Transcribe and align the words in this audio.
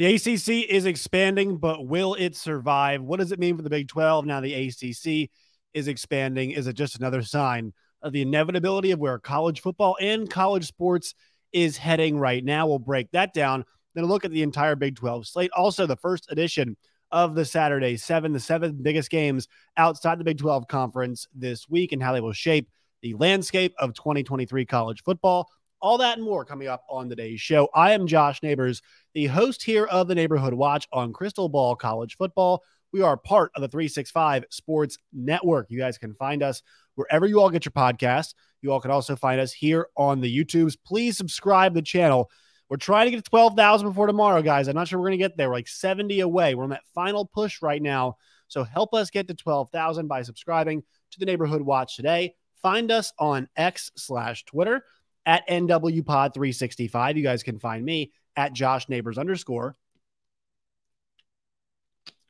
The 0.00 0.14
ACC 0.14 0.66
is 0.70 0.86
expanding, 0.86 1.58
but 1.58 1.86
will 1.86 2.14
it 2.14 2.34
survive? 2.34 3.02
What 3.02 3.20
does 3.20 3.32
it 3.32 3.38
mean 3.38 3.58
for 3.58 3.62
the 3.62 3.68
Big 3.68 3.86
12 3.86 4.24
now 4.24 4.40
the 4.40 4.54
ACC 4.54 5.28
is 5.74 5.88
expanding? 5.88 6.52
Is 6.52 6.66
it 6.66 6.72
just 6.72 6.96
another 6.96 7.20
sign 7.20 7.74
of 8.00 8.14
the 8.14 8.22
inevitability 8.22 8.92
of 8.92 8.98
where 8.98 9.18
college 9.18 9.60
football 9.60 9.98
and 10.00 10.30
college 10.30 10.66
sports 10.66 11.14
is 11.52 11.76
heading 11.76 12.18
right 12.18 12.42
now? 12.42 12.66
We'll 12.66 12.78
break 12.78 13.10
that 13.10 13.34
down. 13.34 13.66
Then 13.94 14.06
look 14.06 14.24
at 14.24 14.30
the 14.30 14.40
entire 14.40 14.74
Big 14.74 14.96
12 14.96 15.26
slate. 15.26 15.50
Also, 15.54 15.84
the 15.84 15.96
first 15.96 16.32
edition 16.32 16.78
of 17.12 17.34
the 17.34 17.44
Saturday 17.44 17.98
seven, 17.98 18.32
the 18.32 18.40
seven 18.40 18.78
biggest 18.80 19.10
games 19.10 19.48
outside 19.76 20.18
the 20.18 20.24
Big 20.24 20.38
12 20.38 20.66
conference 20.66 21.28
this 21.34 21.68
week, 21.68 21.92
and 21.92 22.02
how 22.02 22.14
they 22.14 22.22
will 22.22 22.32
shape 22.32 22.70
the 23.02 23.12
landscape 23.16 23.74
of 23.78 23.92
2023 23.92 24.64
college 24.64 25.02
football. 25.02 25.50
All 25.82 25.96
that 25.96 26.18
and 26.18 26.24
more 26.24 26.44
coming 26.44 26.68
up 26.68 26.84
on 26.90 27.08
today's 27.08 27.40
show. 27.40 27.70
I 27.74 27.92
am 27.92 28.06
Josh 28.06 28.42
Neighbors, 28.42 28.82
the 29.14 29.28
host 29.28 29.62
here 29.62 29.86
of 29.86 30.08
the 30.08 30.14
Neighborhood 30.14 30.52
Watch 30.52 30.86
on 30.92 31.14
Crystal 31.14 31.48
Ball 31.48 31.74
College 31.74 32.18
Football. 32.18 32.62
We 32.92 33.00
are 33.00 33.16
part 33.16 33.50
of 33.56 33.62
the 33.62 33.68
365 33.68 34.44
Sports 34.50 34.98
Network. 35.10 35.70
You 35.70 35.78
guys 35.78 35.96
can 35.96 36.12
find 36.16 36.42
us 36.42 36.62
wherever 36.96 37.24
you 37.26 37.40
all 37.40 37.48
get 37.48 37.64
your 37.64 37.72
podcasts. 37.72 38.34
You 38.60 38.72
all 38.72 38.80
can 38.82 38.90
also 38.90 39.16
find 39.16 39.40
us 39.40 39.54
here 39.54 39.86
on 39.96 40.20
the 40.20 40.44
YouTubes. 40.44 40.76
Please 40.84 41.16
subscribe 41.16 41.72
the 41.72 41.80
channel. 41.80 42.30
We're 42.68 42.76
trying 42.76 43.06
to 43.06 43.12
get 43.12 43.24
to 43.24 43.30
12,000 43.30 43.88
before 43.88 44.06
tomorrow, 44.06 44.42
guys. 44.42 44.68
I'm 44.68 44.74
not 44.74 44.86
sure 44.86 44.98
we're 44.98 45.08
going 45.08 45.18
to 45.18 45.24
get 45.24 45.38
there. 45.38 45.48
We're 45.48 45.54
like 45.54 45.68
70 45.68 46.20
away. 46.20 46.54
We're 46.54 46.64
on 46.64 46.70
that 46.70 46.84
final 46.94 47.24
push 47.24 47.62
right 47.62 47.80
now. 47.80 48.18
So 48.48 48.64
help 48.64 48.92
us 48.92 49.08
get 49.08 49.28
to 49.28 49.34
12,000 49.34 50.08
by 50.08 50.20
subscribing 50.22 50.82
to 51.12 51.18
the 51.18 51.24
Neighborhood 51.24 51.62
Watch 51.62 51.96
today. 51.96 52.34
Find 52.60 52.90
us 52.90 53.14
on 53.18 53.48
X 53.56 53.90
slash 53.96 54.44
Twitter 54.44 54.84
at 55.26 55.48
NWPod365. 55.48 57.16
You 57.16 57.22
guys 57.22 57.42
can 57.42 57.58
find 57.58 57.84
me 57.84 58.12
at 58.36 58.52
Josh 58.52 58.88
Neighbors 58.88 59.18
underscore. 59.18 59.76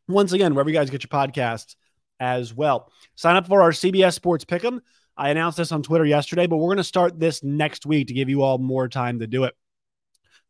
Once 0.08 0.32
again, 0.32 0.54
wherever 0.54 0.70
you 0.70 0.76
guys 0.76 0.90
get 0.90 1.04
your 1.04 1.08
podcasts 1.08 1.76
as 2.18 2.52
well. 2.52 2.90
Sign 3.14 3.36
up 3.36 3.46
for 3.46 3.62
our 3.62 3.70
CBS 3.70 4.14
Sports 4.14 4.44
Pick'em. 4.44 4.80
I 5.16 5.30
announced 5.30 5.58
this 5.58 5.72
on 5.72 5.82
Twitter 5.82 6.04
yesterday, 6.04 6.46
but 6.46 6.56
we're 6.56 6.68
going 6.68 6.78
to 6.78 6.84
start 6.84 7.18
this 7.18 7.42
next 7.42 7.86
week 7.86 8.08
to 8.08 8.14
give 8.14 8.28
you 8.28 8.42
all 8.42 8.58
more 8.58 8.88
time 8.88 9.20
to 9.20 9.26
do 9.26 9.44
it. 9.44 9.54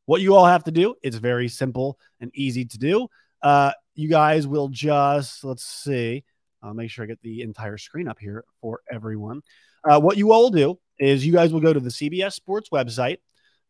What 0.06 0.20
you 0.20 0.34
all 0.34 0.46
have 0.46 0.64
to 0.64 0.70
do, 0.70 0.94
it's 1.02 1.16
very 1.16 1.48
simple 1.48 1.98
and 2.20 2.30
easy 2.34 2.64
to 2.64 2.78
do. 2.78 3.08
Uh, 3.42 3.72
you 3.94 4.08
guys 4.08 4.46
will 4.46 4.68
just, 4.68 5.44
let's 5.44 5.64
see, 5.64 6.24
I'll 6.62 6.74
make 6.74 6.90
sure 6.90 7.04
I 7.04 7.08
get 7.08 7.20
the 7.22 7.42
entire 7.42 7.78
screen 7.78 8.08
up 8.08 8.18
here 8.18 8.44
for 8.60 8.80
everyone. 8.90 9.42
Uh, 9.88 10.00
what 10.00 10.16
you 10.16 10.32
all 10.32 10.50
do 10.50 10.78
is 11.00 11.26
you 11.26 11.32
guys 11.32 11.52
will 11.52 11.60
go 11.60 11.72
to 11.72 11.80
the 11.80 11.90
CBS 11.90 12.34
Sports 12.34 12.68
website. 12.70 13.18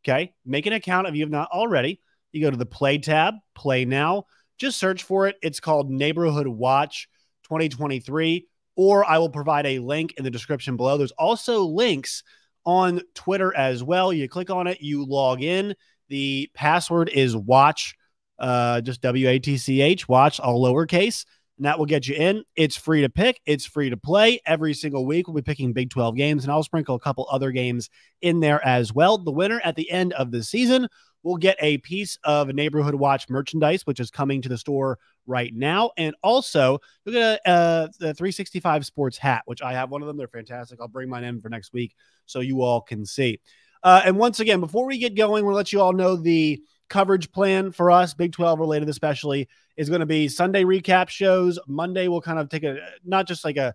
Okay. 0.05 0.35
Make 0.45 0.67
an 0.67 0.73
account 0.73 1.07
if 1.07 1.15
you 1.15 1.23
have 1.23 1.31
not 1.31 1.51
already. 1.51 2.01
You 2.33 2.43
go 2.43 2.51
to 2.51 2.57
the 2.57 2.67
play 2.67 2.99
tab, 2.99 3.35
play 3.55 3.85
now. 3.85 4.25
Just 4.59 4.79
search 4.79 5.03
for 5.05 5.27
it. 5.27 5.37
It's 5.43 5.61
called 5.61 5.91
Neighborhood 5.91 6.47
Watch 6.47 7.09
2023, 7.45 8.47
or 8.77 9.05
I 9.05 9.19
will 9.19 9.31
provide 9.31 9.67
a 9.67 9.79
link 9.79 10.15
in 10.19 10.25
the 10.25 10.31
description 10.31 10.77
below. 10.77 10.99
There's 10.99 11.13
also 11.13 11.63
links 11.63 12.23
on 12.65 13.01
Twitter 13.15 13.57
as 13.57 13.83
well. 13.83 14.13
You 14.13 14.29
click 14.29 14.51
on 14.51 14.67
it, 14.67 14.81
you 14.81 15.05
log 15.05 15.43
in. 15.43 15.75
The 16.09 16.51
password 16.55 17.09
is 17.09 17.37
watch, 17.37 17.95
uh, 18.39 18.81
just 18.83 19.01
W 19.01 19.29
A 19.29 19.39
T 19.39 19.57
C 19.57 19.81
H, 19.81 20.09
watch, 20.09 20.41
all 20.41 20.63
lowercase 20.63 21.25
and 21.61 21.67
that 21.67 21.79
will 21.79 21.85
get 21.85 22.09
you 22.09 22.15
in. 22.15 22.43
It's 22.57 22.75
free 22.75 23.03
to 23.03 23.11
pick, 23.11 23.39
it's 23.45 23.67
free 23.67 23.91
to 23.91 23.97
play. 23.99 24.41
Every 24.47 24.73
single 24.73 25.05
week, 25.05 25.29
we'll 25.29 25.35
be 25.35 25.43
picking 25.43 25.75
Big 25.75 25.91
12 25.91 26.17
games, 26.17 26.43
and 26.43 26.51
I'll 26.51 26.63
sprinkle 26.63 26.95
a 26.95 27.01
couple 27.01 27.29
other 27.31 27.51
games 27.51 27.91
in 28.23 28.41
there 28.41 28.65
as 28.67 28.95
well. 28.95 29.19
The 29.19 29.31
winner 29.31 29.61
at 29.63 29.77
the 29.77 29.91
end 29.91 30.15
of 30.15 30.31
the 30.31 30.43
season 30.43 30.89
will 31.23 31.37
get 31.37 31.59
a 31.61 31.77
piece 31.77 32.17
of 32.25 32.49
Neighborhood 32.49 32.95
Watch 32.95 33.29
merchandise, 33.29 33.87
which 33.87 34.01
is 34.01 34.11
coming 34.11 34.41
to 34.41 34.49
the 34.49 34.57
store 34.57 34.99
right 35.27 35.53
now. 35.55 35.91
And 35.99 36.15
also, 36.23 36.79
you'll 37.05 37.13
get 37.13 37.41
a, 37.45 37.91
a 38.01 38.15
365 38.15 38.87
Sports 38.87 39.19
hat, 39.19 39.43
which 39.45 39.61
I 39.61 39.75
have 39.75 39.91
one 39.91 40.01
of 40.01 40.09
them. 40.09 40.17
They're 40.17 40.29
fantastic. 40.29 40.81
I'll 40.81 40.89
bring 40.89 41.11
mine 41.11 41.25
in 41.25 41.43
for 41.43 41.51
next 41.51 41.75
week 41.75 41.95
so 42.25 42.41
you 42.41 42.63
all 42.63 42.81
can 42.81 43.05
see. 43.05 43.39
Uh, 43.83 44.01
and 44.07 44.17
once 44.17 44.41
again, 44.41 44.61
before 44.61 44.87
we 44.87 44.97
get 44.97 45.15
going, 45.15 45.45
we'll 45.45 45.55
let 45.55 45.75
you 45.75 45.83
all 45.83 45.93
know 45.93 46.17
the 46.17 46.63
coverage 46.91 47.33
plan 47.33 47.73
for 47.73 47.91
us, 47.91 48.13
Big 48.13 48.33
12 48.33 48.59
related 48.59 48.89
especially, 48.91 49.49
is 49.77 49.89
going 49.89 50.01
to 50.01 50.07
be 50.07 50.29
Sunday 50.29 50.65
recap 50.65 51.09
shows. 51.09 51.59
Monday 51.67 52.09
we'll 52.09 52.21
kind 52.21 52.39
of 52.39 52.51
take 52.51 52.65
a 52.65 52.79
not 53.05 53.27
just 53.27 53.45
like 53.45 53.57
a 53.57 53.75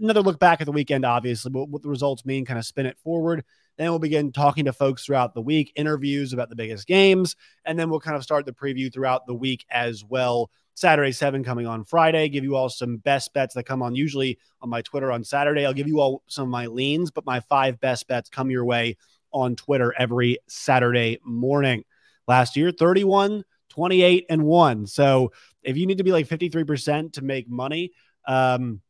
another 0.00 0.20
look 0.20 0.38
back 0.38 0.60
at 0.60 0.66
the 0.66 0.72
weekend, 0.72 1.04
obviously, 1.04 1.50
but 1.50 1.68
what 1.68 1.82
the 1.82 1.88
results 1.88 2.24
mean, 2.24 2.44
kind 2.44 2.58
of 2.58 2.64
spin 2.64 2.86
it 2.86 2.98
forward. 2.98 3.44
Then 3.78 3.88
we'll 3.88 3.98
begin 3.98 4.30
talking 4.30 4.66
to 4.66 4.72
folks 4.72 5.04
throughout 5.04 5.34
the 5.34 5.40
week, 5.40 5.72
interviews 5.76 6.32
about 6.32 6.50
the 6.50 6.56
biggest 6.56 6.86
games, 6.86 7.36
and 7.64 7.78
then 7.78 7.88
we'll 7.88 8.00
kind 8.00 8.16
of 8.16 8.22
start 8.22 8.44
the 8.44 8.52
preview 8.52 8.92
throughout 8.92 9.26
the 9.26 9.34
week 9.34 9.64
as 9.70 10.04
well. 10.04 10.50
Saturday 10.74 11.12
seven 11.12 11.42
coming 11.42 11.66
on 11.66 11.84
Friday. 11.84 12.28
Give 12.28 12.44
you 12.44 12.54
all 12.54 12.68
some 12.68 12.98
best 12.98 13.32
bets 13.34 13.54
that 13.54 13.64
come 13.64 13.82
on 13.82 13.94
usually 13.94 14.38
on 14.60 14.68
my 14.68 14.82
Twitter 14.82 15.10
on 15.10 15.24
Saturday. 15.24 15.66
I'll 15.66 15.72
give 15.72 15.88
you 15.88 16.00
all 16.00 16.22
some 16.26 16.44
of 16.44 16.50
my 16.50 16.66
leans, 16.66 17.10
but 17.10 17.26
my 17.26 17.40
five 17.40 17.80
best 17.80 18.08
bets 18.08 18.28
come 18.28 18.50
your 18.50 18.64
way 18.64 18.96
on 19.32 19.56
Twitter 19.56 19.94
every 19.98 20.38
Saturday 20.46 21.18
morning 21.24 21.84
last 22.28 22.56
year 22.56 22.70
31, 22.70 23.44
28, 23.70 24.26
and 24.28 24.42
1. 24.44 24.86
So 24.86 25.32
if 25.62 25.76
you 25.76 25.86
need 25.86 25.98
to 25.98 26.04
be 26.04 26.12
like 26.12 26.28
53% 26.28 27.14
to 27.14 27.22
make 27.22 27.48
money, 27.48 27.92
um, 28.26 28.80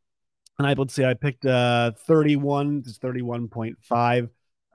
and 0.59 0.67
I 0.67 0.73
would 0.73 0.91
say 0.91 1.05
I 1.05 1.13
picked 1.13 1.45
uh 1.45 1.91
31, 2.05 2.83
is 2.85 2.99
31.5 2.99 4.29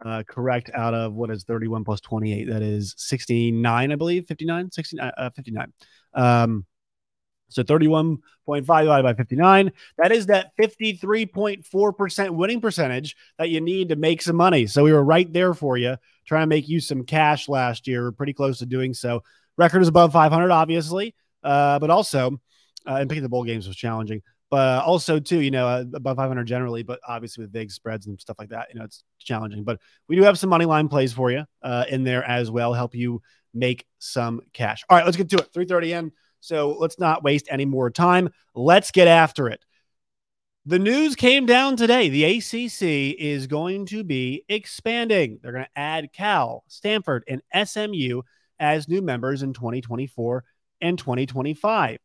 uh, 0.05 0.23
correct 0.29 0.71
out 0.75 0.95
of 0.95 1.15
what 1.15 1.31
is 1.31 1.45
31 1.45 1.85
plus 1.85 2.01
28 2.01 2.49
that 2.49 2.63
is 2.63 2.95
69 2.99 3.91
i 3.91 3.97
believe 3.97 4.29
59 4.29 4.71
69 4.71 5.13
uh, 5.17 5.31
59 5.31 5.73
um 6.15 6.65
so 7.49 7.63
31.5 7.63 8.19
divided 8.61 9.03
by 9.03 9.15
59 9.15 9.73
that 9.97 10.13
is 10.13 10.27
that 10.27 10.53
53.4% 10.61 12.31
winning 12.31 12.61
percentage 12.61 13.17
that 13.39 13.49
you 13.49 13.61
need 13.61 13.89
to 13.89 13.97
make 13.97 14.23
some 14.23 14.37
money. 14.37 14.67
So 14.67 14.85
we 14.85 14.93
were 14.93 15.05
right 15.05 15.31
there 15.33 15.55
for 15.55 15.77
you 15.77 15.97
trying 16.28 16.43
to 16.43 16.47
make 16.47 16.69
you 16.69 16.78
some 16.78 17.05
cash 17.05 17.49
last 17.49 17.89
year. 17.89 18.03
We're 18.03 18.12
pretty 18.12 18.34
close 18.34 18.59
to 18.59 18.66
doing 18.66 18.94
so. 18.94 19.22
Record 19.56 19.83
is 19.83 19.89
above 19.89 20.13
500, 20.13 20.51
obviously, 20.51 21.15
uh, 21.42 21.78
but 21.78 21.91
also, 21.91 22.39
uh, 22.86 22.97
and 22.97 23.09
picking 23.09 23.22
the 23.22 23.28
bowl 23.28 23.45
games 23.45 23.66
was 23.66 23.77
challenging. 23.77 24.22
But 24.51 24.84
also, 24.84 25.19
too, 25.19 25.41
you 25.41 25.51
know, 25.51 25.66
uh, 25.66 25.84
above 25.95 26.16
500 26.16 26.45
generally, 26.45 26.83
but 26.83 27.01
obviously 27.07 27.42
with 27.42 27.53
big 27.53 27.71
spreads 27.71 28.07
and 28.07 28.21
stuff 28.21 28.36
like 28.39 28.51
that, 28.51 28.69
you 28.72 28.78
know, 28.78 28.84
it's 28.84 29.03
challenging. 29.19 29.65
But 29.65 29.80
we 30.09 30.16
do 30.16 30.22
have 30.22 30.39
some 30.39 30.48
money 30.48 30.65
line 30.65 30.89
plays 30.89 31.13
for 31.13 31.30
you 31.30 31.45
uh, 31.63 31.84
in 31.89 32.04
there 32.04 32.25
as 32.25 32.51
well, 32.51 32.72
help 32.72 32.95
you 32.95 33.21
make 33.53 33.84
some 33.98 34.41
cash. 34.53 34.84
All 34.89 34.97
right, 34.97 35.04
let's 35.04 35.16
get 35.16 35.28
to 35.30 35.39
it. 35.39 35.53
3:30 35.53 35.92
in. 35.98 36.13
So 36.41 36.77
let's 36.78 36.98
not 36.98 37.25
waste 37.25 37.48
any 37.51 37.65
more 37.65 37.91
time. 37.91 38.30
Let's 38.54 38.91
get 38.91 39.09
after 39.09 39.48
it. 39.48 39.60
The 40.68 40.78
news 40.78 41.16
came 41.16 41.47
down 41.47 41.76
today. 41.76 42.10
The 42.10 42.24
ACC 42.24 43.16
is 43.18 43.47
going 43.47 43.86
to 43.86 44.04
be 44.04 44.44
expanding. 44.50 45.38
They're 45.41 45.53
going 45.53 45.65
to 45.65 45.80
add 45.80 46.12
Cal, 46.12 46.62
Stanford, 46.68 47.24
and 47.26 47.41
SMU 47.66 48.20
as 48.60 48.86
new 48.86 49.00
members 49.00 49.42
in 49.42 49.54
2024 49.54 50.44
and 50.82 50.98
2025. 50.98 51.97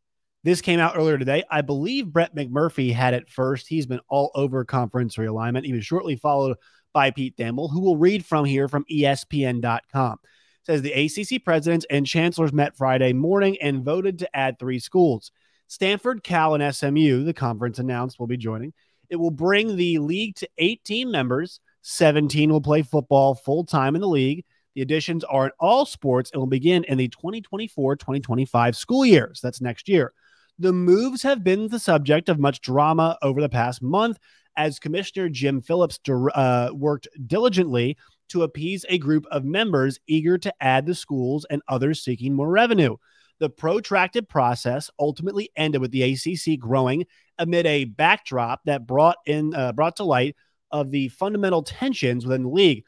This 0.44 0.62
came 0.62 0.80
out 0.80 0.96
earlier 0.96 1.18
today. 1.18 1.44
I 1.50 1.60
believe 1.60 2.10
Brett 2.10 2.34
McMurphy 2.34 2.90
had 2.90 3.12
it 3.12 3.28
first. 3.28 3.66
He's 3.68 3.84
been 3.84 4.00
all 4.08 4.30
over 4.34 4.64
conference 4.64 5.16
realignment. 5.16 5.66
He 5.66 5.74
was 5.74 5.84
shortly 5.84 6.16
followed 6.16 6.56
by 6.94 7.10
Pete 7.10 7.36
Thamel, 7.36 7.70
who 7.70 7.82
will 7.82 7.98
read 7.98 8.24
from 8.24 8.46
here 8.46 8.66
from 8.66 8.86
ESPN.com. 8.90 10.16
says 10.62 10.80
the 10.80 10.92
ACC 10.94 11.44
presidents 11.44 11.84
and 11.90 12.06
chancellors 12.06 12.54
met 12.54 12.78
Friday 12.78 13.12
morning 13.12 13.58
and 13.60 13.84
voted 13.84 14.20
to 14.20 14.34
add 14.34 14.58
three 14.58 14.78
schools. 14.78 15.32
Stanford, 15.66 16.22
Cal, 16.22 16.54
and 16.54 16.74
SMU, 16.74 17.24
the 17.24 17.34
conference 17.34 17.78
announced 17.78 18.18
will 18.18 18.26
be 18.26 18.36
joining. 18.36 18.72
It 19.10 19.16
will 19.16 19.30
bring 19.30 19.76
the 19.76 19.98
league 19.98 20.36
to 20.36 20.48
18 20.58 21.10
members. 21.10 21.60
17 21.82 22.50
will 22.50 22.60
play 22.60 22.82
football 22.82 23.34
full 23.34 23.64
time 23.64 23.94
in 23.94 24.00
the 24.00 24.08
league. 24.08 24.44
The 24.74 24.82
additions 24.82 25.22
are 25.24 25.46
in 25.46 25.52
all 25.60 25.86
sports 25.86 26.30
and 26.32 26.40
will 26.40 26.46
begin 26.46 26.84
in 26.84 26.98
the 26.98 27.08
2024 27.08 27.96
2025 27.96 28.76
school 28.76 29.06
year. 29.06 29.30
So 29.34 29.46
that's 29.46 29.60
next 29.60 29.88
year. 29.88 30.12
The 30.58 30.72
moves 30.72 31.22
have 31.22 31.44
been 31.44 31.68
the 31.68 31.78
subject 31.78 32.28
of 32.28 32.38
much 32.38 32.60
drama 32.60 33.18
over 33.22 33.40
the 33.40 33.48
past 33.48 33.82
month 33.82 34.18
as 34.56 34.78
Commissioner 34.78 35.28
Jim 35.28 35.60
Phillips 35.60 35.98
uh, 36.08 36.70
worked 36.72 37.08
diligently 37.26 37.96
to 38.28 38.42
appease 38.42 38.84
a 38.88 38.98
group 38.98 39.26
of 39.30 39.44
members 39.44 39.98
eager 40.06 40.38
to 40.38 40.54
add 40.60 40.86
the 40.86 40.94
schools 40.94 41.44
and 41.50 41.62
others 41.68 42.02
seeking 42.02 42.34
more 42.34 42.48
revenue. 42.48 42.96
The 43.40 43.50
protracted 43.50 44.28
process 44.28 44.90
ultimately 44.98 45.50
ended 45.56 45.80
with 45.80 45.90
the 45.90 46.02
ACC 46.02 46.58
growing 46.58 47.06
amid 47.38 47.66
a 47.66 47.84
backdrop 47.84 48.60
that 48.64 48.86
brought 48.86 49.16
in 49.26 49.54
uh, 49.54 49.72
brought 49.72 49.96
to 49.96 50.04
light 50.04 50.36
of 50.70 50.90
the 50.90 51.08
fundamental 51.08 51.62
tensions 51.62 52.26
within 52.26 52.44
the 52.44 52.48
league. 52.48 52.84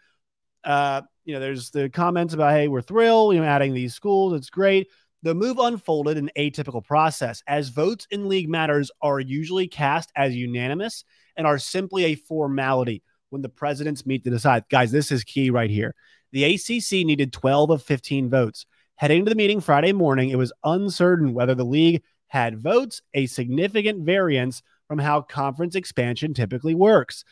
Uh, 0.65 1.03
you 1.25 1.35
know, 1.35 1.41
there's 1.41 1.71
the 1.71 1.89
comments 1.89 2.35
about, 2.35 2.53
hey, 2.53 2.69
we're 2.69 2.83
thrilled, 2.83 3.35
you 3.35 3.41
know, 3.41 3.47
adding 3.47 3.75
these 3.75 3.95
schools, 3.95 4.33
it's 4.33 4.51
great. 4.51 4.89
The 5.23 5.35
move 5.35 5.59
unfolded 5.59 6.19
an 6.19 6.31
atypical 6.39 6.85
process 6.85 7.43
as 7.49 7.69
votes 7.69 8.07
in 8.11 8.29
league 8.29 8.49
matters 8.49 8.91
are 9.03 9.19
usually 9.19 9.67
cast 9.67 10.13
as 10.15 10.37
unanimous 10.37 11.05
and 11.37 11.47
are 11.47 11.59
simply 11.59 12.05
a 12.05 12.15
formality 12.15 13.03
when 13.31 13.43
the 13.43 13.49
presidents 13.49 14.07
meet 14.07 14.25
to 14.25 14.31
decide. 14.31 14.65
Guys, 14.71 14.93
this 14.93 15.11
is 15.11 15.25
key 15.25 15.51
right 15.51 15.71
here. 15.71 15.95
The 16.33 16.45
ACC 16.55 17.05
needed 17.05 17.33
12 17.33 17.71
of 17.71 17.83
15 17.83 18.31
votes. 18.31 18.67
Heading 18.99 19.27
to 19.27 19.29
the 19.29 19.37
meeting 19.37 19.61
Friday 19.61 19.93
morning, 19.93 20.31
it 20.31 20.39
was 20.39 20.55
uncertain 20.65 21.35
whether 21.35 21.55
the 21.55 21.67
league 21.67 22.03
had 22.29 22.63
votes, 22.63 23.03
a 23.13 23.27
significant 23.27 24.07
variance 24.07 24.63
from 24.89 24.99
how 24.99 25.21
conference 25.21 25.75
expansion 25.75 26.33
typically 26.33 26.75
works. 26.75 27.23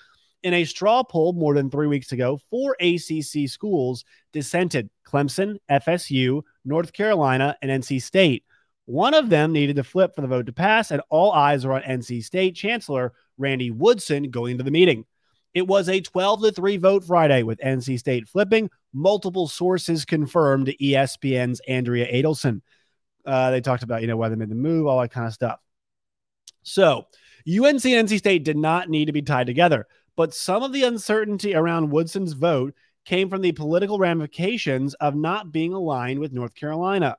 In 0.42 0.52
a 0.52 0.66
straw 0.66 1.02
poll 1.02 1.32
more 1.32 1.54
than 1.54 1.70
three 1.70 1.86
weeks 1.86 2.12
ago, 2.12 2.38
four 2.50 2.76
ACC 2.80 3.48
schools 3.48 4.04
dissented 4.30 4.90
Clemson, 5.06 5.56
FSU, 5.70 6.42
North 6.66 6.92
Carolina, 6.92 7.56
and 7.62 7.70
NC 7.70 8.02
State. 8.02 8.44
One 8.84 9.14
of 9.14 9.30
them 9.30 9.50
needed 9.50 9.76
to 9.76 9.84
flip 9.84 10.14
for 10.14 10.20
the 10.20 10.28
vote 10.28 10.44
to 10.44 10.52
pass, 10.52 10.90
and 10.90 11.00
all 11.08 11.32
eyes 11.32 11.64
were 11.64 11.72
on 11.72 11.82
NC 11.82 12.24
State 12.24 12.54
Chancellor 12.54 13.14
Randy 13.38 13.70
Woodson 13.70 14.30
going 14.30 14.58
to 14.58 14.64
the 14.64 14.70
meeting. 14.70 15.06
It 15.54 15.66
was 15.68 15.88
a 15.88 16.00
12 16.00 16.42
to 16.42 16.52
3 16.52 16.76
vote 16.78 17.04
Friday 17.04 17.44
with 17.44 17.60
NC 17.60 17.98
State 17.98 18.28
flipping. 18.28 18.68
Multiple 18.92 19.48
sources 19.48 20.04
confirmed 20.04 20.74
ESPN's 20.80 21.60
Andrea 21.68 22.12
Adelson. 22.12 22.60
Uh, 23.24 23.50
they 23.52 23.60
talked 23.60 23.84
about, 23.84 24.02
you 24.02 24.08
know, 24.08 24.16
why 24.16 24.28
they 24.28 24.36
made 24.36 24.50
the 24.50 24.56
move, 24.56 24.86
all 24.86 25.00
that 25.00 25.12
kind 25.12 25.26
of 25.26 25.32
stuff. 25.32 25.60
So 26.62 27.06
UNC 27.48 27.84
and 27.84 28.08
NC 28.08 28.18
State 28.18 28.44
did 28.44 28.56
not 28.56 28.88
need 28.88 29.06
to 29.06 29.12
be 29.12 29.22
tied 29.22 29.46
together, 29.46 29.86
but 30.16 30.34
some 30.34 30.62
of 30.62 30.72
the 30.72 30.84
uncertainty 30.84 31.54
around 31.54 31.90
Woodson's 31.90 32.32
vote 32.32 32.74
came 33.04 33.28
from 33.28 33.42
the 33.42 33.52
political 33.52 33.98
ramifications 33.98 34.94
of 34.94 35.14
not 35.14 35.52
being 35.52 35.72
aligned 35.72 36.18
with 36.18 36.32
North 36.32 36.54
Carolina. 36.54 37.16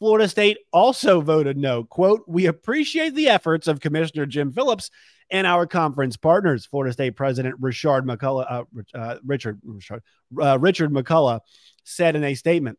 Florida 0.00 0.28
State 0.28 0.56
also 0.72 1.20
voted 1.20 1.58
no. 1.58 1.84
Quote, 1.84 2.24
we 2.26 2.46
appreciate 2.46 3.14
the 3.14 3.28
efforts 3.28 3.68
of 3.68 3.80
Commissioner 3.80 4.24
Jim 4.24 4.50
Phillips 4.50 4.90
and 5.30 5.46
our 5.46 5.66
conference 5.66 6.16
partners. 6.16 6.64
Florida 6.64 6.92
State 6.92 7.16
President 7.16 7.54
Richard 7.60 8.06
McCullough, 8.06 8.46
uh, 8.50 8.98
uh, 8.98 9.16
Richard, 9.24 9.60
Richard, 9.62 10.02
uh, 10.40 10.58
Richard 10.58 10.90
McCullough 10.90 11.40
said 11.84 12.16
in 12.16 12.24
a 12.24 12.34
statement, 12.34 12.78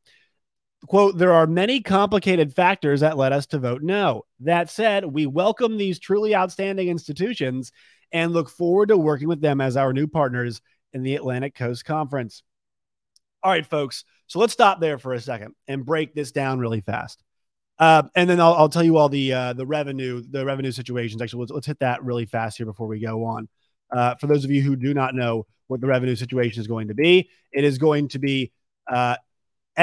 quote, 0.87 1.15
there 1.15 1.31
are 1.31 1.45
many 1.45 1.81
complicated 1.81 2.55
factors 2.55 3.01
that 3.01 3.17
led 3.17 3.33
us 3.33 3.45
to 3.47 3.59
vote 3.59 3.83
no. 3.83 4.23
That 4.39 4.71
said, 4.71 5.05
we 5.05 5.27
welcome 5.27 5.77
these 5.77 5.99
truly 5.99 6.35
outstanding 6.35 6.87
institutions 6.87 7.71
and 8.11 8.33
look 8.33 8.49
forward 8.49 8.89
to 8.89 8.97
working 8.97 9.27
with 9.27 9.41
them 9.41 9.61
as 9.61 9.77
our 9.77 9.93
new 9.93 10.07
partners 10.07 10.59
in 10.91 11.03
the 11.03 11.15
Atlantic 11.15 11.53
Coast 11.53 11.85
Conference. 11.85 12.41
All 13.43 13.51
right, 13.51 13.65
folks. 13.65 14.05
So 14.31 14.39
let's 14.39 14.53
stop 14.53 14.79
there 14.79 14.97
for 14.97 15.11
a 15.11 15.19
second 15.19 15.55
and 15.67 15.85
break 15.85 16.15
this 16.15 16.31
down 16.31 16.59
really 16.59 16.79
fast. 16.79 17.21
Uh, 17.77 18.03
and 18.15 18.29
then 18.29 18.39
I'll, 18.39 18.53
I'll, 18.53 18.69
tell 18.69 18.81
you 18.81 18.95
all 18.95 19.09
the 19.09 19.33
uh, 19.33 19.51
the 19.51 19.65
revenue 19.65 20.23
the 20.29 20.45
revenue 20.45 20.71
situations. 20.71 21.21
Actually, 21.21 21.41
let's, 21.41 21.51
let's 21.51 21.67
hit 21.67 21.79
that 21.79 22.01
really 22.01 22.25
fast 22.25 22.55
here 22.55 22.65
before 22.65 22.87
we 22.87 23.01
go 23.01 23.25
on. 23.25 23.49
Uh, 23.91 24.15
for 24.15 24.27
those 24.27 24.45
of 24.45 24.51
you 24.51 24.61
who 24.61 24.77
do 24.77 24.93
not 24.93 25.15
know 25.15 25.45
what 25.67 25.81
the 25.81 25.87
revenue 25.87 26.15
situation 26.15 26.61
is 26.61 26.67
going 26.67 26.87
to 26.87 26.93
be, 26.93 27.29
it 27.51 27.65
is 27.65 27.77
going 27.77 28.07
to 28.07 28.19
be 28.19 28.53
uh, 28.89 29.17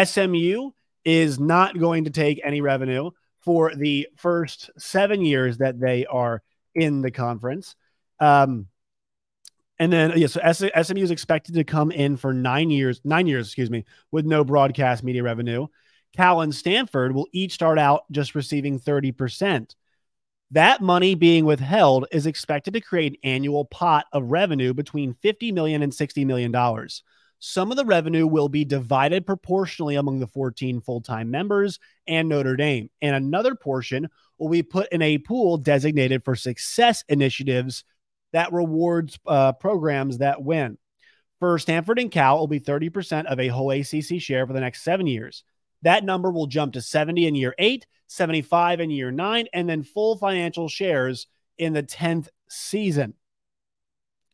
SMU 0.02 0.70
is 1.04 1.38
not 1.38 1.78
going 1.78 2.04
to 2.04 2.10
take 2.10 2.40
any 2.42 2.62
revenue 2.62 3.10
for 3.44 3.74
the 3.74 4.08
first 4.16 4.70
seven 4.78 5.20
years 5.20 5.58
that 5.58 5.78
they 5.78 6.06
are 6.06 6.42
in 6.74 7.02
the 7.02 7.10
conference. 7.10 7.74
Um, 8.18 8.68
and 9.78 9.92
then, 9.92 10.12
yeah, 10.16 10.26
so 10.26 10.40
SMU 10.82 11.02
is 11.02 11.10
expected 11.10 11.54
to 11.54 11.64
come 11.64 11.92
in 11.92 12.16
for 12.16 12.32
nine 12.32 12.70
years, 12.70 13.00
nine 13.04 13.26
years, 13.26 13.46
excuse 13.46 13.70
me, 13.70 13.84
with 14.10 14.26
no 14.26 14.42
broadcast 14.44 15.04
media 15.04 15.22
revenue. 15.22 15.66
Cal 16.16 16.40
and 16.40 16.54
Stanford 16.54 17.14
will 17.14 17.28
each 17.32 17.52
start 17.52 17.78
out 17.78 18.02
just 18.10 18.34
receiving 18.34 18.80
30%. 18.80 19.74
That 20.50 20.80
money 20.80 21.14
being 21.14 21.44
withheld 21.44 22.06
is 22.10 22.26
expected 22.26 22.74
to 22.74 22.80
create 22.80 23.12
an 23.12 23.30
annual 23.30 23.66
pot 23.66 24.06
of 24.12 24.30
revenue 24.30 24.72
between 24.72 25.14
50 25.14 25.52
million 25.52 25.82
and 25.82 25.94
60 25.94 26.24
million 26.24 26.50
dollars. 26.50 27.02
Some 27.38 27.70
of 27.70 27.76
the 27.76 27.84
revenue 27.84 28.26
will 28.26 28.48
be 28.48 28.64
divided 28.64 29.24
proportionally 29.24 29.94
among 29.94 30.18
the 30.18 30.26
14 30.26 30.80
full-time 30.80 31.30
members 31.30 31.78
and 32.08 32.28
Notre 32.28 32.56
Dame, 32.56 32.90
and 33.00 33.14
another 33.14 33.54
portion 33.54 34.08
will 34.38 34.48
be 34.48 34.64
put 34.64 34.90
in 34.90 35.02
a 35.02 35.18
pool 35.18 35.56
designated 35.56 36.24
for 36.24 36.34
success 36.34 37.04
initiatives 37.08 37.84
that 38.32 38.52
rewards 38.52 39.18
uh, 39.26 39.52
programs 39.52 40.18
that 40.18 40.42
win. 40.42 40.78
For 41.40 41.58
Stanford 41.58 41.98
and 41.98 42.10
Cal, 42.10 42.36
it 42.36 42.40
will 42.40 42.46
be 42.48 42.60
30% 42.60 43.26
of 43.26 43.38
a 43.38 43.48
whole 43.48 43.70
ACC 43.70 44.20
share 44.20 44.46
for 44.46 44.52
the 44.52 44.60
next 44.60 44.82
seven 44.82 45.06
years. 45.06 45.44
That 45.82 46.04
number 46.04 46.30
will 46.30 46.48
jump 46.48 46.72
to 46.72 46.82
70 46.82 47.26
in 47.26 47.34
year 47.34 47.54
eight, 47.58 47.86
75 48.08 48.80
in 48.80 48.90
year 48.90 49.10
nine, 49.10 49.46
and 49.52 49.68
then 49.68 49.84
full 49.84 50.16
financial 50.16 50.68
shares 50.68 51.28
in 51.56 51.72
the 51.72 51.82
10th 51.82 52.28
season. 52.48 53.14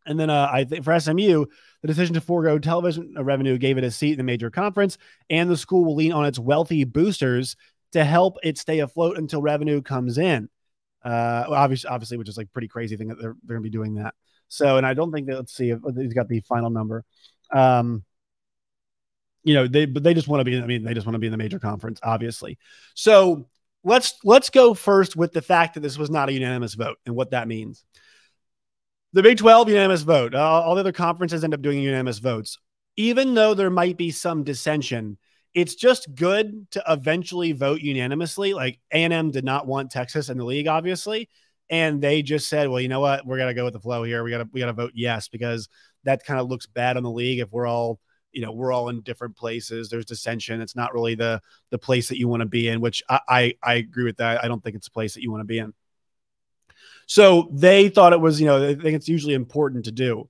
And 0.06 0.20
then 0.20 0.30
uh, 0.30 0.48
I 0.50 0.64
think 0.64 0.84
for 0.84 0.98
SMU, 0.98 1.46
the 1.82 1.88
decision 1.88 2.14
to 2.14 2.20
forego 2.20 2.58
television 2.58 3.14
revenue 3.18 3.58
gave 3.58 3.78
it 3.78 3.84
a 3.84 3.90
seat 3.90 4.12
in 4.12 4.18
the 4.18 4.24
major 4.24 4.50
conference, 4.50 4.98
and 5.30 5.50
the 5.50 5.56
school 5.56 5.84
will 5.84 5.94
lean 5.94 6.12
on 6.12 6.26
its 6.26 6.38
wealthy 6.38 6.84
boosters 6.84 7.56
to 7.92 8.04
help 8.04 8.36
it 8.42 8.58
stay 8.58 8.80
afloat 8.80 9.16
until 9.16 9.40
revenue 9.40 9.80
comes 9.80 10.18
in. 10.18 10.48
Uh, 11.04 11.44
obviously, 11.48 11.88
obviously, 11.88 12.16
which 12.16 12.28
is 12.28 12.36
like 12.36 12.52
pretty 12.52 12.68
crazy 12.68 12.96
thing 12.96 13.08
that 13.08 13.18
they're, 13.20 13.36
they're 13.44 13.56
going 13.56 13.62
to 13.62 13.70
be 13.70 13.76
doing 13.76 13.94
that. 13.96 14.14
So, 14.48 14.76
and 14.76 14.86
I 14.86 14.94
don't 14.94 15.12
think 15.12 15.26
that 15.26 15.36
let's 15.36 15.54
see 15.54 15.70
if 15.70 15.80
he's 15.96 16.14
got 16.14 16.28
the 16.28 16.40
final 16.40 16.70
number. 16.70 17.04
Um, 17.52 18.04
you 19.42 19.54
know, 19.54 19.68
they 19.68 19.84
but 19.84 20.02
they 20.02 20.14
just 20.14 20.28
want 20.28 20.40
to 20.40 20.44
be. 20.44 20.58
I 20.58 20.66
mean, 20.66 20.84
they 20.84 20.94
just 20.94 21.06
want 21.06 21.14
to 21.14 21.18
be 21.18 21.26
in 21.26 21.32
the 21.32 21.36
major 21.36 21.58
conference, 21.58 22.00
obviously. 22.02 22.58
So 22.94 23.46
let's 23.84 24.14
let's 24.24 24.50
go 24.50 24.74
first 24.74 25.16
with 25.16 25.32
the 25.32 25.42
fact 25.42 25.74
that 25.74 25.80
this 25.80 25.98
was 25.98 26.10
not 26.10 26.30
a 26.30 26.32
unanimous 26.32 26.74
vote 26.74 26.98
and 27.04 27.14
what 27.14 27.30
that 27.30 27.46
means. 27.46 27.84
The 29.12 29.22
Big 29.22 29.38
12 29.38 29.68
unanimous 29.68 30.02
vote. 30.02 30.34
Uh, 30.34 30.40
all 30.40 30.74
the 30.74 30.80
other 30.80 30.92
conferences 30.92 31.44
end 31.44 31.54
up 31.54 31.62
doing 31.62 31.78
unanimous 31.78 32.18
votes. 32.18 32.58
Even 32.96 33.34
though 33.34 33.54
there 33.54 33.70
might 33.70 33.96
be 33.96 34.10
some 34.10 34.44
dissension, 34.44 35.18
it's 35.54 35.76
just 35.76 36.12
good 36.14 36.70
to 36.72 36.82
eventually 36.88 37.52
vote 37.52 37.80
unanimously. 37.80 38.54
Like 38.54 38.80
A&M 38.92 39.30
did 39.30 39.44
not 39.44 39.66
want 39.66 39.90
Texas 39.90 40.28
in 40.28 40.36
the 40.36 40.44
league, 40.44 40.66
obviously, 40.66 41.28
and 41.70 42.02
they 42.02 42.22
just 42.22 42.48
said, 42.48 42.68
"Well, 42.68 42.80
you 42.80 42.88
know 42.88 43.00
what? 43.00 43.24
We're 43.24 43.38
gonna 43.38 43.54
go 43.54 43.64
with 43.64 43.72
the 43.72 43.80
flow 43.80 44.02
here. 44.02 44.24
We 44.24 44.30
gotta 44.30 44.48
we 44.52 44.60
gotta 44.60 44.72
vote 44.72 44.92
yes 44.94 45.28
because 45.28 45.68
that 46.02 46.24
kind 46.24 46.40
of 46.40 46.48
looks 46.48 46.66
bad 46.66 46.96
on 46.96 47.02
the 47.02 47.10
league 47.10 47.38
if 47.40 47.50
we're 47.52 47.66
all." 47.66 48.00
You 48.32 48.42
know, 48.42 48.50
we're 48.50 48.72
all 48.72 48.88
in 48.88 49.00
different 49.02 49.36
places. 49.36 49.88
There's 49.88 50.06
dissension. 50.06 50.60
It's 50.60 50.74
not 50.74 50.92
really 50.92 51.14
the 51.14 51.40
the 51.70 51.78
place 51.78 52.08
that 52.08 52.18
you 52.18 52.26
want 52.26 52.40
to 52.40 52.46
be 52.46 52.66
in, 52.66 52.80
which 52.80 53.00
I, 53.08 53.20
I, 53.28 53.54
I 53.62 53.74
agree 53.74 54.02
with 54.02 54.16
that. 54.16 54.42
I 54.42 54.48
don't 54.48 54.60
think 54.60 54.74
it's 54.74 54.88
a 54.88 54.90
place 54.90 55.14
that 55.14 55.22
you 55.22 55.30
want 55.30 55.42
to 55.42 55.46
be 55.46 55.60
in. 55.60 55.72
So 57.06 57.48
they 57.52 57.88
thought 57.88 58.12
it 58.12 58.20
was, 58.20 58.40
you 58.40 58.46
know, 58.46 58.70
I 58.70 58.74
think 58.74 58.96
it's 58.96 59.08
usually 59.08 59.34
important 59.34 59.84
to 59.84 59.92
do. 59.92 60.28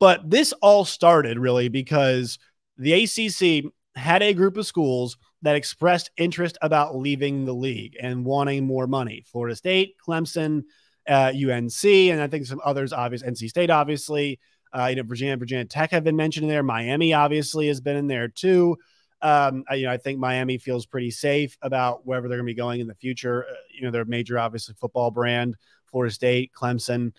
But 0.00 0.28
this 0.28 0.52
all 0.54 0.84
started 0.84 1.38
really 1.38 1.68
because 1.68 2.38
the 2.76 3.04
ACC 3.04 3.72
had 3.96 4.22
a 4.22 4.34
group 4.34 4.56
of 4.56 4.66
schools 4.66 5.16
that 5.42 5.56
expressed 5.56 6.10
interest 6.16 6.58
about 6.62 6.96
leaving 6.96 7.44
the 7.44 7.52
league 7.52 7.96
and 8.00 8.24
wanting 8.24 8.66
more 8.66 8.86
money. 8.86 9.24
Florida 9.26 9.54
State, 9.54 9.96
Clemson, 10.06 10.64
uh, 11.08 11.32
UNC, 11.34 11.84
and 11.84 12.20
I 12.20 12.26
think 12.26 12.46
some 12.46 12.60
others, 12.64 12.92
obvious 12.92 13.22
NC 13.22 13.48
State, 13.48 13.70
obviously. 13.70 14.40
Uh, 14.72 14.86
you 14.86 14.96
know, 14.96 15.02
Virginia, 15.04 15.36
Virginia 15.36 15.64
Tech 15.64 15.90
have 15.92 16.02
been 16.02 16.16
mentioned 16.16 16.44
in 16.44 16.50
there. 16.50 16.62
Miami 16.62 17.12
obviously 17.12 17.68
has 17.68 17.80
been 17.80 17.96
in 17.96 18.08
there 18.08 18.26
too. 18.26 18.76
Um, 19.22 19.64
you 19.72 19.84
know, 19.84 19.92
I 19.92 19.96
think 19.96 20.18
Miami 20.18 20.58
feels 20.58 20.84
pretty 20.84 21.10
safe 21.10 21.56
about 21.62 22.06
wherever 22.06 22.28
they're 22.28 22.38
going 22.38 22.46
to 22.46 22.52
be 22.52 22.56
going 22.56 22.80
in 22.80 22.86
the 22.86 22.94
future. 22.94 23.46
Uh, 23.48 23.54
you 23.72 23.82
know, 23.82 23.90
they're 23.90 24.02
a 24.02 24.06
major, 24.06 24.38
obviously, 24.38 24.74
football 24.74 25.10
brand. 25.10 25.56
Florida 25.86 26.12
State, 26.12 26.52
Clemson. 26.52 27.12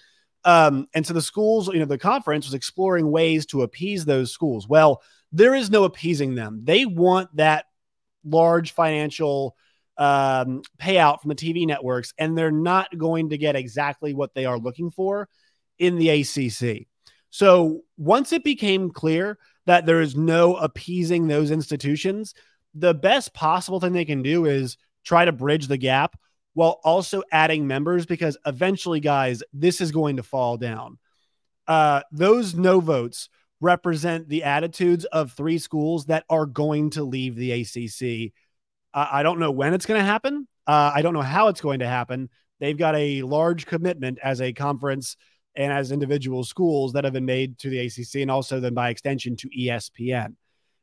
Um, 0.46 0.88
and 0.94 1.06
so 1.06 1.14
the 1.14 1.22
schools, 1.22 1.68
you 1.68 1.80
know, 1.80 1.86
the 1.86 1.98
conference 1.98 2.46
was 2.46 2.54
exploring 2.54 3.10
ways 3.10 3.48
to 3.48 3.64
appease 3.64 4.06
those 4.06 4.32
schools. 4.32 4.68
Well, 4.68 5.02
there 5.32 5.56
is 5.56 5.72
no 5.72 5.84
appeasing 5.84 6.36
them. 6.36 6.62
They 6.64 6.86
want 6.86 7.36
that 7.36 7.66
large 8.24 8.74
financial 8.74 9.56
um, 9.98 10.62
payout 10.80 11.22
from 11.22 11.30
the 11.30 11.36
TV 11.36 11.66
networks, 11.66 12.14
and 12.18 12.38
they're 12.38 12.52
not 12.52 12.96
going 12.96 13.30
to 13.30 13.38
get 13.38 13.56
exactly 13.56 14.14
what 14.14 14.36
they 14.36 14.46
are 14.46 14.60
looking 14.60 14.92
for 14.92 15.28
in 15.80 15.98
the 15.98 16.10
ACC. 16.10 16.88
So 17.32 17.82
once 17.98 18.32
it 18.32 18.44
became 18.44 18.92
clear 18.92 19.38
that 19.66 19.86
there 19.86 20.02
is 20.02 20.16
no 20.16 20.56
appeasing 20.56 21.28
those 21.28 21.52
institutions, 21.52 22.34
the 22.76 22.94
best 22.94 23.34
possible 23.34 23.80
thing 23.80 23.94
they 23.94 24.06
can 24.06 24.22
do 24.22 24.46
is 24.46 24.78
try 25.04 25.26
to 25.26 25.32
bridge 25.32 25.68
the 25.68 25.78
gap 25.78 26.18
while 26.56 26.80
also 26.84 27.22
adding 27.32 27.68
members 27.68 28.06
because 28.06 28.38
eventually, 28.46 29.00
guys, 29.00 29.44
this 29.54 29.82
is 29.82 29.92
going 29.92 30.16
to 30.16 30.24
fall 30.24 30.58
down. 30.58 30.98
Uh, 31.68 32.02
those 32.12 32.56
no 32.56 32.80
votes 32.80 33.30
represent 33.62 34.30
the 34.30 34.44
attitudes 34.44 35.06
of 35.06 35.34
three 35.34 35.58
schools 35.58 36.06
that 36.06 36.24
are 36.30 36.46
going 36.46 36.90
to 36.92 37.04
leave 37.04 37.36
the 37.36 37.52
ACC. 37.52 38.34
Uh, 38.94 39.08
I 39.12 39.22
don't 39.22 39.40
know 39.40 39.52
when 39.52 39.74
it's 39.74 39.86
going 39.86 40.00
to 40.00 40.06
happen. 40.06 40.48
Uh, 40.66 40.92
I 40.96 41.02
don't 41.02 41.14
know 41.14 41.22
how 41.22 41.50
it's 41.50 41.62
going 41.62 41.80
to 41.80 41.88
happen. 41.88 42.30
They've 42.60 42.78
got 42.78 42.96
a 42.96 43.22
large 43.24 43.66
commitment 43.66 44.20
as 44.24 44.40
a 44.40 44.54
conference 44.54 45.18
and 45.56 45.74
as 45.74 45.92
individual 45.92 46.46
schools 46.46 46.94
that 46.94 47.04
have 47.04 47.14
been 47.14 47.26
made 47.26 47.60
to 47.60 47.70
the 47.70 47.80
ACC 47.80 48.22
and 48.22 48.32
also 48.32 48.60
then 48.60 48.74
by 48.74 48.90
extension 48.90 49.36
to 49.38 49.50
ESPN. 49.50 50.36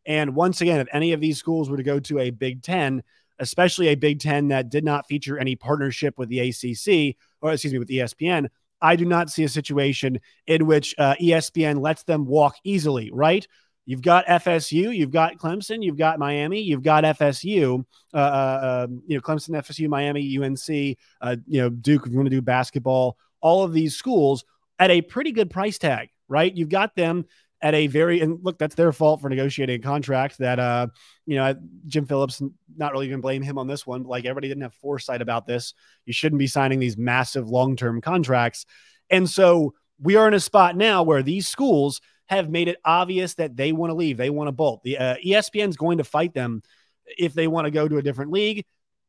And 0.05 0.35
once 0.35 0.61
again, 0.61 0.81
if 0.81 0.88
any 0.93 1.12
of 1.12 1.21
these 1.21 1.38
schools 1.38 1.71
were 1.71 1.76
to 1.79 1.83
go 1.83 2.00
to 2.00 2.19
a 2.19 2.31
Big 2.31 2.62
Ten, 2.62 3.02
especially 3.38 3.88
a 3.88 3.94
Big 3.94 4.20
Ten 4.20 4.48
that 4.48 4.68
did 4.68 4.84
not 4.84 5.06
feature 5.06 5.38
any 5.38 5.56
partnership 5.56 6.18
with 6.18 6.28
the 6.28 6.40
ACC 6.40 7.16
or 7.40 7.52
excuse 7.52 7.72
me 7.72 7.78
with 7.78 7.88
ESPN, 7.88 8.48
I 8.80 8.96
do 8.96 9.04
not 9.04 9.30
see 9.30 9.44
a 9.44 9.48
situation 9.48 10.20
in 10.46 10.66
which 10.66 10.94
uh, 10.98 11.14
ESPN 11.20 11.80
lets 11.80 12.02
them 12.02 12.26
walk 12.26 12.56
easily. 12.64 13.10
Right? 13.12 13.46
You've 13.84 14.02
got 14.02 14.26
FSU, 14.26 14.94
you've 14.96 15.10
got 15.10 15.38
Clemson, 15.38 15.82
you've 15.82 15.96
got 15.96 16.18
Miami, 16.18 16.60
you've 16.60 16.84
got 16.84 17.02
FSU, 17.02 17.84
uh, 18.14 18.16
uh, 18.16 18.84
um, 18.84 19.02
you 19.06 19.16
know 19.16 19.20
Clemson, 19.20 19.50
FSU, 19.50 19.88
Miami, 19.88 20.38
UNC, 20.38 20.96
uh, 21.20 21.36
you 21.46 21.62
know 21.62 21.68
Duke. 21.68 22.06
If 22.06 22.12
you 22.12 22.18
want 22.18 22.26
to 22.26 22.36
do 22.36 22.42
basketball, 22.42 23.16
all 23.40 23.64
of 23.64 23.72
these 23.72 23.96
schools 23.96 24.44
at 24.78 24.90
a 24.90 25.02
pretty 25.02 25.32
good 25.32 25.50
price 25.50 25.78
tag, 25.78 26.10
right? 26.28 26.54
You've 26.54 26.68
got 26.68 26.94
them 26.94 27.24
at 27.62 27.75
a 27.75 27.87
very 27.87 28.21
and 28.21 28.40
look, 28.42 28.59
that's 28.59 28.75
their 28.75 28.92
fault 28.92 29.21
for 29.21 29.28
negotiating 29.28 29.76
a 29.76 29.83
contract 29.83 30.38
that 30.38 30.59
uh, 30.59 30.88
you 31.26 31.37
know, 31.37 31.54
Jim 31.87 32.07
Phillips, 32.07 32.42
not 32.76 32.92
really 32.92 33.09
gonna 33.09 33.23
blame 33.23 33.42
him 33.42 33.57
on 33.57 33.69
this 33.69 33.87
one, 33.87 34.02
but 34.02 34.11
like 34.11 34.25
everybody 34.25 34.49
didn't 34.49 34.64
have 34.64 34.75
foresight 34.75 35.23
about 35.23 35.47
this. 35.47 35.75
You 36.04 36.12
shouldn't 36.12 36.40
be 36.40 36.49
signing 36.49 36.81
these 36.81 36.97
massive 36.97 37.49
long-term 37.49 38.00
contracts. 38.00 38.66
And 39.09 39.31
so 39.31 39.75
we 40.00 40.16
are 40.16 40.26
in 40.26 40.35
a 40.35 40.40
spot 40.40 40.76
now 40.76 41.02
where 41.04 41.23
these 41.23 41.47
schools 41.47 42.00
have 42.26 42.50
made 42.50 42.69
it 42.69 42.78
obvious 42.85 43.35
that 43.35 43.57
they 43.57 43.73
want 43.73 43.90
to 43.90 43.95
leave. 43.95 44.16
They 44.16 44.31
want 44.31 44.49
to 44.49 44.52
bolt. 44.52 44.83
The 44.83 44.99
uh, 44.99 45.16
ESPN's 45.25 45.76
going 45.76 45.99
to 45.99 46.04
fight 46.04 46.35
them 46.35 46.62
if 47.07 47.35
they 47.35 47.47
want 47.47 47.66
to 47.66 47.71
go 47.71 47.87
to 47.87 47.99
a 47.99 48.02
different 48.02 48.33
league. 48.33 48.64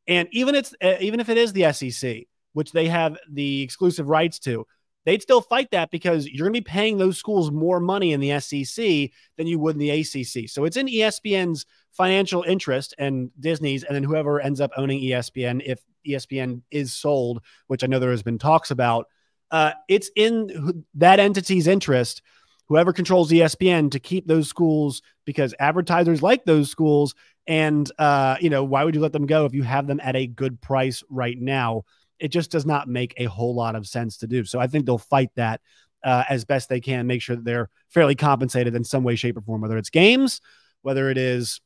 And 0.06 0.28
even 0.30 0.54
it's 0.54 0.74
uh, 0.82 0.96
even 1.00 1.20
if 1.20 1.28
it 1.28 1.38
is 1.38 1.52
the 1.52 1.72
SEC, 1.72 2.24
which 2.52 2.72
they 2.72 2.88
have 2.88 3.18
the 3.30 3.62
exclusive 3.62 4.08
rights 4.08 4.38
to, 4.40 4.66
they'd 5.04 5.22
still 5.22 5.40
fight 5.40 5.70
that 5.70 5.90
because 5.90 6.26
you're 6.26 6.46
going 6.46 6.54
to 6.54 6.60
be 6.60 6.64
paying 6.64 6.98
those 6.98 7.18
schools 7.18 7.50
more 7.50 7.80
money 7.80 8.12
in 8.12 8.20
the 8.20 8.38
SEC 8.40 9.10
than 9.36 9.46
you 9.46 9.58
would 9.58 9.76
in 9.76 9.80
the 9.80 9.90
ACC. 9.90 10.48
So 10.48 10.64
it's 10.64 10.76
in 10.76 10.86
ESPN's 10.86 11.66
financial 11.92 12.42
interest 12.42 12.94
and 12.98 13.30
Disney's, 13.38 13.84
and 13.84 13.94
then 13.94 14.02
whoever 14.02 14.40
ends 14.40 14.60
up 14.60 14.72
owning 14.76 15.00
ESPN, 15.00 15.62
if 15.64 15.80
ESPN 16.06 16.62
is 16.70 16.92
sold, 16.92 17.42
which 17.66 17.84
I 17.84 17.86
know 17.86 17.98
there 17.98 18.10
has 18.10 18.22
been 18.22 18.38
talks 18.38 18.70
about, 18.70 19.06
uh, 19.50 19.72
it's 19.88 20.10
in 20.16 20.84
that 20.94 21.20
entity's 21.20 21.66
interest, 21.66 22.22
whoever 22.66 22.92
controls 22.92 23.30
ESPN, 23.30 23.90
to 23.92 24.00
keep 24.00 24.26
those 24.26 24.48
schools 24.48 25.02
because 25.24 25.54
advertisers 25.60 26.22
like 26.22 26.44
those 26.44 26.70
schools. 26.70 27.14
And, 27.46 27.90
uh, 27.98 28.36
you 28.40 28.50
know, 28.50 28.64
why 28.64 28.84
would 28.84 28.94
you 28.94 29.00
let 29.00 29.12
them 29.12 29.26
go 29.26 29.44
if 29.44 29.54
you 29.54 29.62
have 29.62 29.86
them 29.86 30.00
at 30.02 30.16
a 30.16 30.26
good 30.26 30.60
price 30.60 31.02
right 31.10 31.38
now? 31.38 31.84
It 32.18 32.28
just 32.28 32.50
does 32.50 32.66
not 32.66 32.88
make 32.88 33.14
a 33.16 33.24
whole 33.24 33.54
lot 33.54 33.74
of 33.74 33.86
sense 33.86 34.18
to 34.18 34.26
do. 34.26 34.44
So 34.44 34.58
I 34.58 34.66
think 34.66 34.86
they'll 34.86 34.98
fight 34.98 35.30
that 35.36 35.60
uh, 36.02 36.24
as 36.28 36.44
best 36.44 36.68
they 36.68 36.80
can, 36.80 37.06
make 37.06 37.22
sure 37.22 37.36
that 37.36 37.44
they're 37.44 37.70
fairly 37.88 38.14
compensated 38.14 38.74
in 38.74 38.84
some 38.84 39.04
way, 39.04 39.16
shape, 39.16 39.36
or 39.36 39.40
form, 39.40 39.60
whether 39.60 39.78
it's 39.78 39.90
games, 39.90 40.40
whether 40.82 41.10
it 41.10 41.18
is 41.18 41.60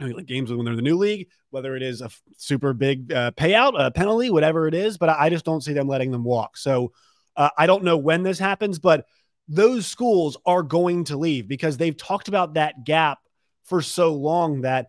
I 0.00 0.06
like 0.06 0.26
games 0.26 0.50
when 0.50 0.64
they're 0.64 0.72
in 0.72 0.78
the 0.78 0.82
new 0.82 0.96
league, 0.96 1.28
whether 1.50 1.76
it 1.76 1.82
is 1.82 2.00
a 2.00 2.06
f- 2.06 2.22
super 2.38 2.72
big 2.72 3.12
uh, 3.12 3.32
payout, 3.32 3.74
a 3.78 3.90
penalty, 3.90 4.30
whatever 4.30 4.66
it 4.66 4.74
is. 4.74 4.96
But 4.96 5.10
I 5.10 5.28
just 5.28 5.44
don't 5.44 5.62
see 5.62 5.74
them 5.74 5.88
letting 5.88 6.10
them 6.10 6.24
walk. 6.24 6.56
So 6.56 6.92
uh, 7.36 7.50
I 7.58 7.66
don't 7.66 7.84
know 7.84 7.98
when 7.98 8.22
this 8.22 8.38
happens, 8.38 8.78
but 8.78 9.04
those 9.46 9.86
schools 9.86 10.38
are 10.46 10.62
going 10.62 11.04
to 11.04 11.16
leave 11.16 11.48
because 11.48 11.76
they've 11.76 11.96
talked 11.96 12.28
about 12.28 12.54
that 12.54 12.84
gap 12.84 13.18
for 13.64 13.82
so 13.82 14.14
long 14.14 14.62
that 14.62 14.86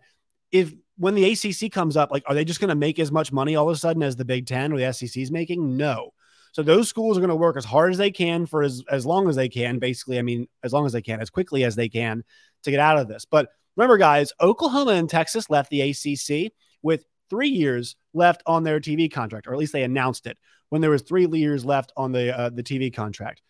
if 0.50 0.72
when 0.96 1.14
the 1.14 1.32
ACC 1.32 1.72
comes 1.72 1.96
up, 1.96 2.10
like, 2.10 2.24
are 2.26 2.34
they 2.34 2.44
just 2.44 2.60
going 2.60 2.68
to 2.68 2.74
make 2.74 2.98
as 2.98 3.10
much 3.10 3.32
money 3.32 3.56
all 3.56 3.68
of 3.68 3.74
a 3.74 3.78
sudden 3.78 4.02
as 4.02 4.16
the 4.16 4.24
Big 4.24 4.46
Ten 4.46 4.72
or 4.72 4.78
the 4.78 4.92
SEC 4.92 5.16
is 5.16 5.30
making? 5.30 5.76
No. 5.76 6.10
So 6.52 6.62
those 6.62 6.88
schools 6.88 7.16
are 7.16 7.20
going 7.20 7.30
to 7.30 7.36
work 7.36 7.56
as 7.56 7.64
hard 7.64 7.92
as 7.92 7.98
they 7.98 8.10
can 8.10 8.44
for 8.44 8.62
as, 8.62 8.82
as 8.90 9.06
long 9.06 9.28
as 9.28 9.36
they 9.36 9.48
can, 9.48 9.78
basically. 9.78 10.18
I 10.18 10.22
mean, 10.22 10.48
as 10.62 10.72
long 10.72 10.84
as 10.84 10.92
they 10.92 11.00
can, 11.00 11.20
as 11.20 11.30
quickly 11.30 11.64
as 11.64 11.74
they 11.74 11.88
can 11.88 12.24
to 12.64 12.70
get 12.70 12.80
out 12.80 12.98
of 12.98 13.08
this. 13.08 13.24
But 13.24 13.48
remember, 13.76 13.96
guys, 13.96 14.32
Oklahoma 14.40 14.92
and 14.92 15.08
Texas 15.08 15.48
left 15.48 15.70
the 15.70 15.80
ACC 15.80 16.52
with 16.82 17.06
three 17.30 17.48
years 17.48 17.96
left 18.12 18.42
on 18.44 18.62
their 18.62 18.80
TV 18.80 19.10
contract, 19.10 19.46
or 19.46 19.54
at 19.54 19.58
least 19.58 19.72
they 19.72 19.84
announced 19.84 20.26
it 20.26 20.36
when 20.68 20.82
there 20.82 20.90
was 20.90 21.02
three 21.02 21.26
years 21.26 21.64
left 21.64 21.90
on 21.96 22.12
the 22.12 22.38
uh, 22.38 22.50
the 22.50 22.62
TV 22.62 22.92
contract. 22.92 23.40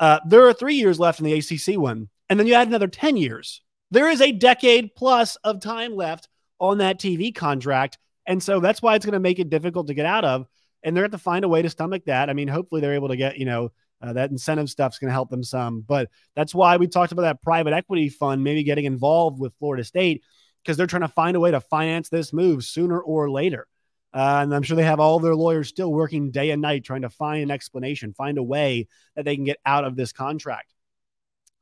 Uh, 0.00 0.18
there 0.26 0.46
are 0.48 0.52
three 0.52 0.74
years 0.74 0.98
left 0.98 1.20
in 1.20 1.26
the 1.26 1.34
ACC 1.34 1.78
one, 1.78 2.08
and 2.28 2.40
then 2.40 2.48
you 2.48 2.54
add 2.54 2.66
another 2.66 2.88
ten 2.88 3.16
years. 3.16 3.62
There 3.92 4.08
is 4.08 4.20
a 4.20 4.32
decade 4.32 4.94
plus 4.96 5.36
of 5.36 5.60
time 5.60 5.94
left 5.94 6.28
on 6.60 6.78
that 6.78 7.00
TV 7.00 7.34
contract. 7.34 7.98
And 8.26 8.42
so 8.42 8.60
that's 8.60 8.80
why 8.82 8.94
it's 8.94 9.04
going 9.04 9.14
to 9.14 9.20
make 9.20 9.38
it 9.38 9.50
difficult 9.50 9.88
to 9.88 9.94
get 9.94 10.06
out 10.06 10.24
of. 10.24 10.46
And 10.82 10.96
they're 10.96 11.02
going 11.02 11.10
to 11.12 11.18
find 11.18 11.44
a 11.44 11.48
way 11.48 11.62
to 11.62 11.70
stomach 11.70 12.04
that. 12.06 12.30
I 12.30 12.32
mean, 12.32 12.48
hopefully 12.48 12.80
they're 12.80 12.94
able 12.94 13.08
to 13.08 13.16
get, 13.16 13.38
you 13.38 13.44
know, 13.44 13.72
uh, 14.02 14.12
that 14.14 14.30
incentive 14.30 14.70
stuff's 14.70 14.98
going 14.98 15.08
to 15.08 15.14
help 15.14 15.30
them 15.30 15.42
some. 15.42 15.80
But 15.80 16.08
that's 16.34 16.54
why 16.54 16.76
we 16.76 16.86
talked 16.86 17.12
about 17.12 17.22
that 17.22 17.42
private 17.42 17.72
equity 17.72 18.08
fund 18.08 18.44
maybe 18.44 18.62
getting 18.62 18.84
involved 18.84 19.38
with 19.38 19.54
Florida 19.58 19.84
State 19.84 20.22
because 20.62 20.76
they're 20.76 20.86
trying 20.86 21.02
to 21.02 21.08
find 21.08 21.36
a 21.36 21.40
way 21.40 21.50
to 21.50 21.60
finance 21.60 22.08
this 22.08 22.32
move 22.32 22.64
sooner 22.64 23.00
or 23.00 23.30
later. 23.30 23.66
Uh, 24.12 24.40
and 24.42 24.54
I'm 24.54 24.62
sure 24.62 24.76
they 24.76 24.82
have 24.82 25.00
all 25.00 25.20
their 25.20 25.36
lawyers 25.36 25.68
still 25.68 25.92
working 25.92 26.30
day 26.30 26.50
and 26.50 26.60
night 26.60 26.84
trying 26.84 27.02
to 27.02 27.10
find 27.10 27.42
an 27.42 27.50
explanation, 27.50 28.12
find 28.12 28.38
a 28.38 28.42
way 28.42 28.88
that 29.14 29.24
they 29.24 29.36
can 29.36 29.44
get 29.44 29.58
out 29.64 29.84
of 29.84 29.96
this 29.96 30.12
contract. 30.12 30.74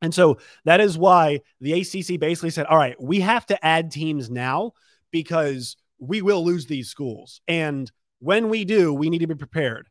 And 0.00 0.14
so 0.14 0.38
that 0.64 0.81
is 0.81 0.97
why 0.97 1.40
the 1.61 1.73
ACC 1.73 2.21
basically 2.21 2.50
said, 2.50 2.67
all 2.67 2.78
right, 2.78 3.00
we 3.02 3.21
have 3.21 3.45
to 3.47 3.64
add 3.64 3.90
teams 3.90 4.31
now 4.31 4.73
because 5.11 5.77
we 5.99 6.23
will 6.23 6.45
lose 6.45 6.67
these 6.67 6.88
schools. 6.88 7.41
And 7.49 7.91
when 8.21 8.49
we 8.49 8.65
do, 8.65 8.93
we 8.93 9.11
need 9.11 9.19
to 9.19 9.27
be 9.27 9.35
prepared. 9.35 9.88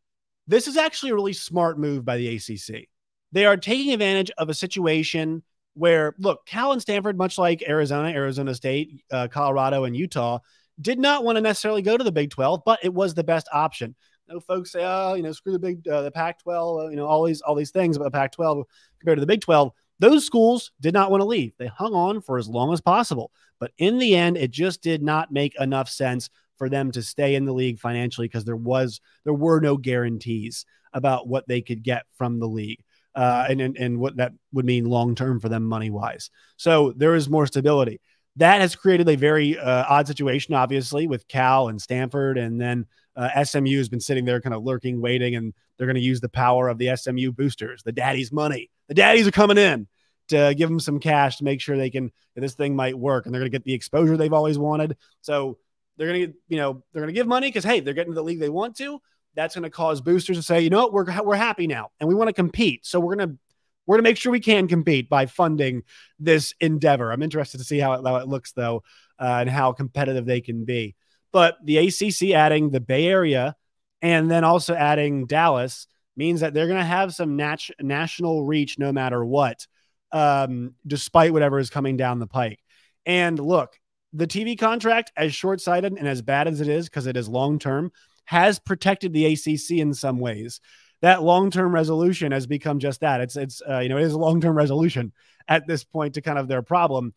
This 0.48 0.68
is 0.68 0.78
actually 0.78 1.12
a 1.12 1.16
really 1.16 1.34
smart 1.34 1.78
move 1.78 2.06
by 2.06 2.18
the 2.18 2.36
ACC. 2.36 2.88
They 3.32 3.46
are 3.46 3.58
taking 3.58 3.94
advantage 3.94 4.32
of 4.38 4.50
a 4.50 4.54
situation 4.54 5.44
where, 5.74 6.16
look, 6.18 6.46
Cal 6.46 6.72
and 6.72 6.82
Stanford, 6.82 7.18
much 7.18 7.38
like 7.38 7.64
Arizona, 7.68 8.10
Arizona 8.10 8.56
State, 8.56 9.04
uh, 9.12 9.28
Colorado, 9.28 9.84
and 9.84 9.96
Utah, 9.96 10.40
did 10.80 11.00
not 11.00 11.24
want 11.24 11.36
to 11.36 11.42
necessarily 11.42 11.82
go 11.82 11.98
to 11.98 12.04
the 12.04 12.12
Big 12.12 12.30
12, 12.30 12.62
but 12.66 12.80
it 12.84 12.94
was 12.94 13.14
the 13.14 13.24
best 13.24 13.48
option. 13.52 13.96
Know, 14.30 14.40
folks 14.40 14.72
say, 14.72 14.82
oh, 14.84 15.14
you 15.14 15.24
know, 15.24 15.32
screw 15.32 15.54
the 15.54 15.60
Big, 15.60 15.88
uh, 15.88 16.02
the 16.02 16.12
Pac-12, 16.12 16.86
uh, 16.86 16.90
you 16.90 16.96
know, 16.98 17.06
all 17.06 17.24
these, 17.24 17.42
all 17.42 17.56
these 17.56 17.72
things 17.72 17.96
about 17.96 18.06
the 18.06 18.12
Pac-12 18.12 18.64
compared 19.00 19.18
to 19.18 19.22
the 19.22 19.28
Big 19.28 19.42
12. 19.42 19.72
Those 20.00 20.26
schools 20.26 20.72
did 20.80 20.94
not 20.94 21.12
want 21.12 21.22
to 21.22 21.28
leave. 21.28 21.54
They 21.58 21.68
hung 21.68 21.94
on 21.94 22.22
for 22.22 22.38
as 22.38 22.48
long 22.48 22.72
as 22.74 22.82
possible. 22.82 23.32
But 23.60 23.72
in 23.78 23.98
the 23.98 24.16
end, 24.16 24.38
it 24.38 24.52
just 24.52 24.82
did 24.82 25.02
not 25.02 25.32
make 25.32 25.60
enough 25.60 25.90
sense 25.90 26.30
for 26.58 26.70
them 26.70 26.92
to 26.92 27.02
stay 27.02 27.36
in 27.36 27.46
the 27.46 27.54
league 27.54 27.80
financially 27.80 28.28
because 28.28 28.46
there 28.46 28.56
was 28.56 29.00
there 29.24 29.34
were 29.34 29.60
no 29.60 29.78
guarantees 29.78 30.66
about 30.94 31.28
what 31.28 31.48
they 31.48 31.62
could 31.62 31.84
get 31.84 32.06
from 32.18 32.40
the 32.40 32.48
league. 32.48 32.84
Uh, 33.16 33.48
and, 33.50 33.62
and 33.62 33.78
and 33.78 34.00
what 34.00 34.16
that 34.18 34.32
would 34.54 34.66
mean 34.66 34.86
long 34.86 35.16
term 35.16 35.40
for 35.40 35.50
them 35.50 35.64
money 35.64 35.90
wise. 35.90 36.30
So 36.56 36.94
there 36.96 37.16
is 37.16 37.28
more 37.28 37.48
stability. 37.48 38.00
That 38.36 38.62
has 38.62 38.76
created 38.76 39.10
a 39.10 39.16
very 39.16 39.58
uh, 39.58 39.86
odd 39.90 40.06
situation, 40.06 40.54
obviously, 40.54 41.08
with 41.08 41.28
Cal 41.28 41.70
and 41.70 41.82
Stanford, 41.82 42.38
and 42.38 42.62
then 42.62 42.86
uh, 43.16 43.44
SMU 43.44 43.78
has 43.78 43.90
been 43.90 44.00
sitting 44.00 44.26
there, 44.26 44.40
kind 44.40 44.54
of 44.54 44.64
lurking, 44.64 45.02
waiting, 45.02 45.36
and 45.36 45.52
they're 45.78 45.88
going 45.88 45.96
to 45.96 46.02
use 46.02 46.22
the 46.22 46.30
power 46.30 46.70
of 46.70 46.78
the 46.78 46.96
SMU 46.96 47.32
boosters, 47.32 47.82
the 47.82 47.92
daddy's 47.92 48.32
money. 48.32 48.70
The 48.88 48.94
daddies 48.94 49.28
are 49.28 49.32
coming 49.32 49.58
in 49.58 49.88
to 50.30 50.54
give 50.56 50.70
them 50.70 50.80
some 50.80 51.00
cash 51.00 51.38
to 51.38 51.44
make 51.44 51.62
sure 51.62 51.78
they 51.78 51.90
can 51.90 52.12
this 52.36 52.54
thing 52.54 52.76
might 52.76 52.98
work, 52.98 53.26
and 53.26 53.34
they're 53.34 53.40
going 53.40 53.52
to 53.52 53.58
get 53.58 53.64
the 53.64 53.74
exposure 53.74 54.16
they've 54.16 54.34
always 54.34 54.60
wanted. 54.60 54.96
So 55.22 55.58
they're 55.98 56.08
going 56.08 56.28
to, 56.28 56.34
you 56.48 56.58
know, 56.58 56.84
they're 56.94 57.02
going 57.02 57.14
to 57.14 57.20
give 57.20 57.28
money 57.28 57.48
because 57.48 57.64
hey, 57.64 57.80
they're 57.80 57.94
getting 57.94 58.14
to 58.14 58.16
the 58.16 58.24
league 58.24 58.40
they 58.40 58.50
want 58.50 58.76
to. 58.78 59.02
That's 59.36 59.56
going 59.56 59.64
to 59.64 59.70
cause 59.70 60.02
boosters 60.02 60.38
to 60.38 60.44
say, 60.44 60.62
you 60.62 60.70
know 60.70 60.88
what, 60.88 60.94
we're 60.94 61.24
we're 61.24 61.36
happy 61.36 61.68
now, 61.68 61.90
and 62.00 62.08
we 62.08 62.16
want 62.16 62.28
to 62.28 62.34
compete. 62.34 62.86
So 62.86 63.00
we're 63.00 63.16
going 63.16 63.30
to 63.30 63.38
we're 63.86 63.96
going 63.96 64.04
to 64.04 64.10
make 64.10 64.18
sure 64.18 64.32
we 64.32 64.40
can 64.40 64.68
compete 64.68 65.10
by 65.10 65.26
funding 65.26 65.84
this 66.20 66.54
endeavor. 66.60 67.12
I'm 67.12 67.24
interested 67.24 67.60
to 67.60 67.64
see 67.64 67.80
how 67.80 67.94
it, 67.94 68.06
how 68.06 68.18
it 68.18 68.28
looks 68.28 68.52
though, 68.52 68.84
uh, 69.20 69.38
and 69.42 69.50
how 69.50 69.72
competitive 69.72 70.26
they 70.26 70.42
can 70.42 70.66
be. 70.66 70.96
But 71.32 71.58
the 71.64 71.78
ACC 71.78 72.32
adding 72.36 72.70
the 72.70 72.80
Bay 72.80 73.08
Area 73.08 73.56
and 74.02 74.30
then 74.30 74.44
also 74.44 74.76
adding 74.76 75.26
Dallas 75.26 75.88
means 76.18 76.42
that 76.42 76.54
they're 76.54 76.68
going 76.68 76.80
to 76.80 76.86
have 76.86 77.14
some 77.14 77.36
nat- 77.38 77.70
national 77.80 78.46
reach 78.46 78.78
no 78.80 78.92
matter 78.92 79.24
what. 79.24 79.66
um, 80.12 80.76
despite 80.86 81.34
whatever 81.34 81.60
is 81.60 81.70
coming 81.70 81.98
down 81.98 82.20
the 82.20 82.28
pike. 82.28 82.60
And 83.06 83.38
look, 83.40 83.78
the 84.14 84.28
TV 84.28 84.58
contract, 84.58 85.12
as 85.18 85.36
short 85.36 85.62
sighted 85.62 85.94
and 85.94 86.08
as 86.08 86.22
bad 86.22 86.48
as 86.48 86.62
it 86.62 86.68
is, 86.70 86.88
because 86.88 87.08
it 87.08 87.18
is 87.18 87.28
long 87.28 87.60
term, 87.60 87.92
has 88.26 88.60
protected 88.60 89.14
the 89.14 89.26
ACC 89.26 89.72
in 89.80 89.94
some 89.94 90.20
ways. 90.20 90.62
That 91.02 91.24
long 91.24 91.52
term 91.52 91.74
resolution 91.74 92.32
has 92.32 92.48
become 92.48 92.80
just 92.80 93.02
that. 93.02 93.22
It's 93.22 93.36
it's 93.36 93.62
uh, 93.70 93.80
you 93.80 93.90
know 93.90 93.98
it 93.98 94.04
is 94.04 94.14
a 94.14 94.18
long 94.18 94.42
term 94.42 94.58
resolution 94.58 95.12
at 95.48 95.68
this 95.68 95.84
point 95.84 96.16
to 96.16 96.22
kind 96.22 96.40
of 96.40 96.48
their 96.48 96.62
problem, 96.62 97.14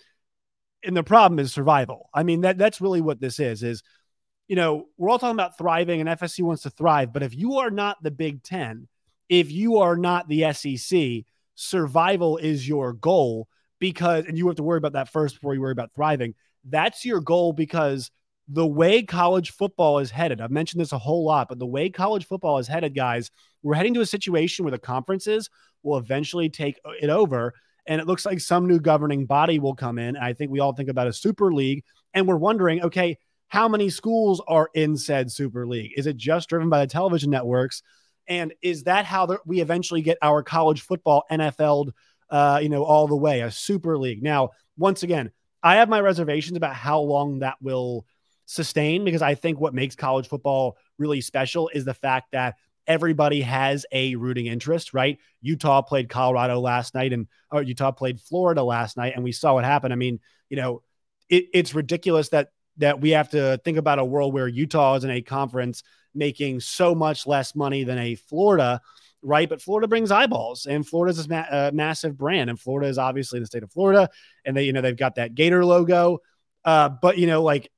and 0.85 0.97
the 0.97 1.03
problem 1.05 1.39
is 1.39 1.53
survival. 1.53 2.11
I 2.13 2.23
mean 2.25 2.43
that 2.43 2.59
that's 2.59 2.81
really 2.81 3.01
what 3.01 3.21
this 3.21 3.39
is. 3.41 3.63
Is 3.63 3.83
you 4.51 4.57
know 4.57 4.87
we're 4.99 5.09
all 5.09 5.19
talking 5.19 5.37
about 5.37 5.57
thriving 5.57 6.01
and 6.01 6.11
FSU 6.11 6.43
wants 6.43 6.65
to 6.65 6.71
thrive, 6.71 7.13
but 7.13 7.23
if 7.23 7.35
you 7.35 7.59
are 7.59 7.71
not 7.71 8.03
the 8.03 8.11
Big 8.11 8.43
Ten, 8.43 8.89
if 9.29 9.51
you 9.51 9.79
are 9.79 9.97
not 9.97 10.29
the 10.29 10.53
SEC, 10.53 11.25
survival 11.55 12.37
is 12.37 12.69
your 12.69 12.93
goal 12.93 13.47
because 13.79 14.27
and 14.27 14.37
you 14.37 14.47
have 14.49 14.57
to 14.57 14.63
worry 14.63 14.79
about 14.79 14.95
that 14.95 15.09
first 15.09 15.37
before 15.37 15.55
you 15.55 15.61
worry 15.61 15.73
about 15.73 15.93
thriving 15.95 16.35
that's 16.65 17.05
your 17.05 17.21
goal 17.21 17.53
because 17.53 18.11
the 18.49 18.67
way 18.67 19.03
college 19.03 19.53
football 19.53 20.01
is 20.01 20.11
headed, 20.11 20.41
I've 20.41 20.51
mentioned 20.51 20.81
this 20.81 20.93
a 20.93 20.99
whole 20.99 21.25
lot, 21.25 21.49
but 21.49 21.59
the 21.59 21.67
way 21.67 21.89
college 21.89 22.27
football 22.27 22.59
is 22.59 22.67
headed, 22.67 22.95
guys, 22.95 23.31
we're 23.63 23.75
heading 23.75 23.95
to 23.95 24.01
a 24.01 24.07
situation 24.07 24.65
where 24.65 24.73
the 24.73 24.79
conferences 24.79 25.49
will 25.83 25.99
eventually 25.99 26.49
take 26.49 26.81
it 27.01 27.11
over. 27.11 27.55
And 27.87 28.01
it 28.01 28.07
looks 28.07 28.27
like 28.27 28.41
some 28.41 28.67
new 28.67 28.81
governing 28.81 29.27
body 29.27 29.59
will 29.59 29.75
come 29.75 29.99
in. 29.99 30.17
I 30.17 30.33
think 30.33 30.51
we 30.51 30.61
all 30.61 30.73
think 30.73 30.89
about 30.89 31.07
a 31.07 31.13
super 31.13 31.53
league. 31.53 31.85
And 32.13 32.27
we're 32.27 32.37
wondering, 32.37 32.83
okay, 32.83 33.19
how 33.51 33.69
many 33.69 33.91
schools 33.91 34.41
are 34.47 34.71
in 34.75 34.97
said 34.97 35.31
super 35.31 35.67
league? 35.67 35.93
Is 35.97 36.07
it 36.07 36.17
just 36.17 36.49
driven 36.49 36.71
by 36.71 36.81
the 36.81 36.87
television 36.87 37.31
networks? 37.31 37.83
And 38.29 38.55
is 38.63 38.85
that 38.85 39.05
how 39.05 39.27
the, 39.27 39.41
we 39.45 39.61
eventually 39.61 40.03
get 40.03 40.19
our 40.23 40.45
college 40.45 40.83
football 40.83 41.25
NFL'd, 41.31 41.93
uh, 42.31 42.61
you 42.63 42.69
know, 42.69 42.85
all 42.85 43.09
the 43.09 43.17
way, 43.17 43.41
a 43.41 43.51
super 43.51 43.99
league? 43.99 44.23
Now, 44.23 44.51
once 44.79 45.03
again, 45.03 45.33
I 45.65 45.77
have 45.77 45.89
my 45.89 46.01
reservations 46.01 46.57
about 46.57 46.77
how 46.77 47.01
long 47.01 47.41
that 47.41 47.57
will 47.61 48.07
sustain 48.47 49.05
because 49.05 49.21
I 49.21 49.35
think 49.35 49.59
what 49.59 49.75
makes 49.75 49.97
college 49.97 50.29
football 50.29 50.77
really 50.97 51.21
special 51.21 51.69
is 51.75 51.85
the 51.85 51.93
fact 51.93 52.31
that 52.31 52.55
everybody 52.87 53.41
has 53.41 53.85
a 53.91 54.15
rooting 54.15 54.47
interest, 54.47 54.95
right? 54.95 55.19
Utah 55.43 55.83
played 55.83 56.09
Colorado 56.09 56.61
last 56.61 56.95
night 56.95 57.13
and 57.13 57.27
or 57.51 57.63
Utah 57.63 57.91
played 57.91 58.21
Florida 58.21 58.63
last 58.63 58.97
night 58.97 59.15
and 59.17 59.25
we 59.25 59.33
saw 59.33 59.55
what 59.55 59.65
happened. 59.65 59.93
I 59.93 59.97
mean, 59.97 60.21
you 60.49 60.57
know, 60.57 60.83
it, 61.29 61.47
it's 61.53 61.75
ridiculous 61.75 62.29
that 62.29 62.51
that 62.81 63.01
we 63.01 63.11
have 63.11 63.31
to 63.31 63.59
think 63.65 63.79
about 63.79 63.99
a 63.99 64.05
world 64.05 64.35
where 64.35 64.49
Utah 64.49 64.97
is 64.97 65.05
in 65.05 65.11
a 65.11 65.23
conference 65.23 65.83
making 66.15 66.61
so 66.61 66.95
much 66.95 67.27
less 67.27 67.55
money 67.55 67.85
than 67.85 67.99
a 67.99 68.15
Florida 68.17 68.81
right? 69.23 69.49
But 69.49 69.63
Florida 69.63 69.89
brings 69.89 70.11
eyeballs, 70.11 70.67
and 70.67 70.87
Florida's 70.87 71.27
a 71.27 71.29
ma- 71.29 71.47
uh, 71.51 71.71
massive 71.75 72.17
brand, 72.17 72.51
and 72.51 72.59
Florida 72.59 72.89
is 72.89 72.99
obviously 72.99 73.41
the 73.41 73.47
state 73.47 73.63
of 73.63 73.73
Florida, 73.73 74.09
and 74.45 74.57
they, 74.57 74.65
you 74.65 74.73
know, 74.73 74.81
they've 74.81 74.97
got 74.97 75.17
that 75.17 75.35
Gator 75.35 75.65
logo. 75.65 76.19
Uh, 76.65 76.89
but 76.89 77.19
you 77.19 77.27
know, 77.27 77.43
like 77.43 77.71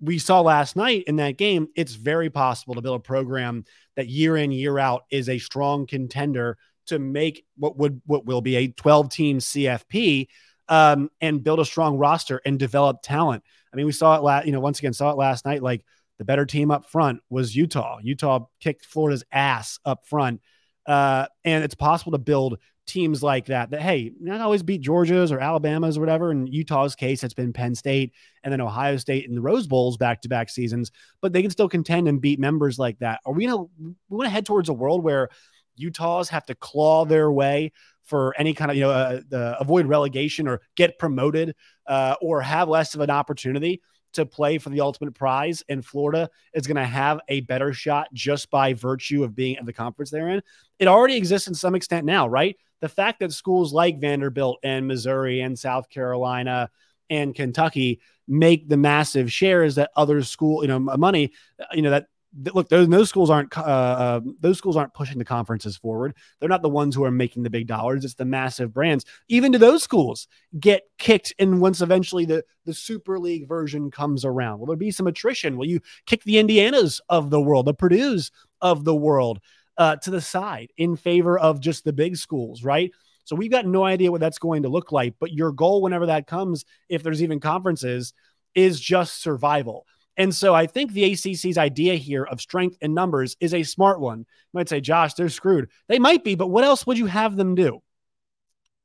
we 0.00 0.18
saw 0.18 0.40
last 0.40 0.76
night 0.76 1.04
in 1.06 1.16
that 1.16 1.38
game, 1.38 1.68
it's 1.74 1.94
very 1.94 2.30
possible 2.30 2.74
to 2.74 2.82
build 2.82 3.00
a 3.00 3.02
program 3.02 3.64
that 3.96 4.08
year 4.08 4.36
in 4.36 4.52
year 4.52 4.78
out 4.78 5.04
is 5.10 5.28
a 5.28 5.38
strong 5.38 5.86
contender 5.86 6.58
to 6.86 6.98
make 6.98 7.44
what 7.56 7.76
would 7.76 8.00
what 8.06 8.26
will 8.26 8.42
be 8.42 8.56
a 8.56 8.68
12 8.68 9.10
team 9.10 9.38
CFP 9.38 10.28
um, 10.68 11.10
and 11.20 11.42
build 11.42 11.60
a 11.60 11.64
strong 11.64 11.96
roster 11.96 12.40
and 12.44 12.58
develop 12.58 13.02
talent. 13.02 13.42
I 13.76 13.78
mean, 13.78 13.86
we 13.86 13.92
saw 13.92 14.16
it 14.16 14.22
last, 14.22 14.46
you 14.46 14.52
know, 14.52 14.60
once 14.60 14.78
again 14.78 14.94
saw 14.94 15.10
it 15.10 15.18
last 15.18 15.44
night. 15.44 15.62
Like 15.62 15.84
the 16.18 16.24
better 16.24 16.46
team 16.46 16.70
up 16.70 16.88
front 16.88 17.20
was 17.28 17.54
Utah. 17.54 17.98
Utah 18.02 18.46
kicked 18.58 18.86
Florida's 18.86 19.22
ass 19.30 19.78
up 19.84 20.06
front. 20.06 20.40
Uh, 20.86 21.26
and 21.44 21.62
it's 21.62 21.74
possible 21.74 22.12
to 22.12 22.18
build 22.18 22.58
teams 22.86 23.20
like 23.20 23.46
that 23.46 23.70
that 23.70 23.82
hey 23.82 24.12
not 24.20 24.40
always 24.40 24.62
beat 24.62 24.80
georgia's 24.80 25.32
or 25.32 25.40
alabama's 25.40 25.96
or 25.96 26.00
whatever 26.00 26.30
in 26.30 26.46
utah's 26.46 26.94
case 26.94 27.24
it's 27.24 27.34
been 27.34 27.52
penn 27.52 27.74
state 27.74 28.12
and 28.44 28.52
then 28.52 28.60
ohio 28.60 28.96
state 28.96 29.26
in 29.26 29.34
the 29.34 29.40
rose 29.40 29.66
bowls 29.66 29.96
back 29.96 30.22
to 30.22 30.28
back 30.28 30.48
seasons 30.48 30.92
but 31.20 31.32
they 31.32 31.42
can 31.42 31.50
still 31.50 31.68
contend 31.68 32.06
and 32.06 32.20
beat 32.20 32.38
members 32.38 32.78
like 32.78 32.96
that 33.00 33.18
are 33.26 33.32
we 33.32 33.44
gonna 33.44 33.64
we 33.80 33.94
want 34.08 34.24
to 34.24 34.30
head 34.30 34.46
towards 34.46 34.68
a 34.68 34.72
world 34.72 35.02
where 35.02 35.28
utahs 35.74 36.28
have 36.28 36.46
to 36.46 36.54
claw 36.54 37.04
their 37.04 37.28
way 37.28 37.72
for 38.06 38.34
any 38.38 38.54
kind 38.54 38.70
of 38.70 38.76
you 38.76 38.84
know 38.84 38.90
uh, 38.90 39.56
avoid 39.60 39.86
relegation 39.86 40.48
or 40.48 40.60
get 40.76 40.98
promoted 40.98 41.54
uh, 41.86 42.14
or 42.22 42.40
have 42.40 42.68
less 42.68 42.94
of 42.94 43.00
an 43.00 43.10
opportunity 43.10 43.82
to 44.14 44.24
play 44.24 44.56
for 44.58 44.70
the 44.70 44.80
ultimate 44.80 45.14
prize, 45.14 45.62
and 45.68 45.84
Florida 45.84 46.30
is 46.54 46.66
going 46.66 46.76
to 46.76 46.84
have 46.84 47.20
a 47.28 47.40
better 47.42 47.72
shot 47.72 48.08
just 48.14 48.50
by 48.50 48.72
virtue 48.72 49.22
of 49.22 49.34
being 49.34 49.58
at 49.58 49.66
the 49.66 49.72
conference 49.72 50.10
they're 50.10 50.30
in. 50.30 50.42
It 50.78 50.88
already 50.88 51.16
exists 51.16 51.48
in 51.48 51.54
some 51.54 51.74
extent 51.74 52.06
now, 52.06 52.26
right? 52.26 52.56
The 52.80 52.88
fact 52.88 53.20
that 53.20 53.32
schools 53.32 53.72
like 53.72 54.00
Vanderbilt 54.00 54.58
and 54.62 54.86
Missouri 54.86 55.40
and 55.40 55.58
South 55.58 55.88
Carolina 55.90 56.70
and 57.10 57.34
Kentucky 57.34 58.00
make 58.26 58.68
the 58.68 58.76
massive 58.76 59.32
shares 59.32 59.76
that 59.76 59.90
other 59.96 60.22
school, 60.22 60.62
you 60.62 60.68
know, 60.68 60.78
money, 60.78 61.32
you 61.72 61.82
know, 61.82 61.90
that 61.90 62.06
look 62.36 62.68
those, 62.68 62.88
those 62.88 63.08
schools 63.08 63.30
aren't 63.30 63.56
uh, 63.56 63.62
uh, 63.62 64.20
those 64.40 64.58
schools 64.58 64.76
aren't 64.76 64.94
pushing 64.94 65.18
the 65.18 65.24
conferences 65.24 65.76
forward. 65.76 66.14
They're 66.38 66.48
not 66.48 66.62
the 66.62 66.68
ones 66.68 66.94
who 66.94 67.04
are 67.04 67.10
making 67.10 67.42
the 67.42 67.50
big 67.50 67.66
dollars. 67.66 68.04
It's 68.04 68.14
the 68.14 68.24
massive 68.24 68.72
brands. 68.72 69.04
Even 69.28 69.52
to 69.52 69.58
those 69.58 69.82
schools 69.82 70.28
get 70.58 70.82
kicked 70.98 71.32
and 71.38 71.60
once 71.60 71.80
eventually 71.80 72.24
the 72.24 72.44
the 72.64 72.74
super 72.74 73.18
league 73.18 73.48
version 73.48 73.90
comes 73.90 74.24
around? 74.24 74.58
Will 74.58 74.66
there 74.66 74.76
be 74.76 74.90
some 74.90 75.06
attrition? 75.06 75.56
Will 75.56 75.66
you 75.66 75.80
kick 76.06 76.24
the 76.24 76.36
indianas 76.36 77.00
of 77.08 77.30
the 77.30 77.40
world 77.40 77.66
the 77.66 77.74
purdue's 77.74 78.30
of 78.60 78.84
the 78.84 78.94
world 78.94 79.40
uh, 79.78 79.96
to 79.96 80.10
the 80.10 80.20
side 80.20 80.70
in 80.76 80.96
favor 80.96 81.38
of 81.38 81.60
just 81.60 81.84
the 81.84 81.92
big 81.92 82.16
schools 82.16 82.64
right? 82.64 82.90
So 83.24 83.34
we've 83.34 83.50
got 83.50 83.66
no 83.66 83.84
idea 83.84 84.12
what 84.12 84.20
that's 84.20 84.38
going 84.38 84.62
to 84.62 84.68
look 84.68 84.92
like 84.92 85.14
but 85.18 85.32
your 85.32 85.52
goal 85.52 85.82
whenever 85.82 86.06
that 86.06 86.26
comes 86.26 86.64
if 86.88 87.02
there's 87.02 87.22
even 87.22 87.40
conferences 87.40 88.12
is 88.54 88.80
just 88.80 89.20
survival 89.20 89.86
and 90.16 90.34
so 90.34 90.54
I 90.54 90.66
think 90.66 90.92
the 90.92 91.12
ACC's 91.12 91.58
idea 91.58 91.96
here 91.96 92.24
of 92.24 92.40
strength 92.40 92.78
in 92.80 92.94
numbers 92.94 93.36
is 93.40 93.52
a 93.52 93.62
smart 93.62 94.00
one. 94.00 94.20
You 94.20 94.24
might 94.54 94.68
say, 94.68 94.80
Josh, 94.80 95.14
they're 95.14 95.28
screwed. 95.28 95.68
They 95.88 95.98
might 95.98 96.24
be, 96.24 96.34
but 96.34 96.48
what 96.48 96.64
else 96.64 96.86
would 96.86 96.98
you 96.98 97.06
have 97.06 97.36
them 97.36 97.54
do? 97.54 97.82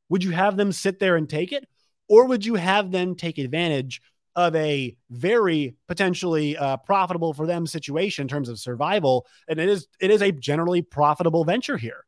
Would 0.09 0.23
you 0.23 0.31
have 0.31 0.57
them 0.57 0.73
sit 0.73 0.99
there 0.99 1.15
and 1.15 1.29
take 1.29 1.53
it? 1.53 1.67
Or 2.09 2.25
would 2.25 2.45
you 2.45 2.55
have 2.55 2.91
them 2.91 3.15
take 3.15 3.37
advantage 3.37 4.01
of 4.35 4.55
a 4.55 4.95
very 5.09 5.75
potentially 5.87 6.57
uh, 6.57 6.77
profitable 6.77 7.33
for 7.33 7.45
them 7.45 7.65
situation 7.65 8.23
in 8.23 8.27
terms 8.27 8.49
of 8.49 8.59
survival? 8.59 9.25
And 9.47 9.57
it 9.57 9.69
is 9.69 9.87
it 10.01 10.11
is 10.11 10.21
a 10.21 10.33
generally 10.33 10.81
profitable 10.81 11.45
venture 11.45 11.77
here, 11.77 12.03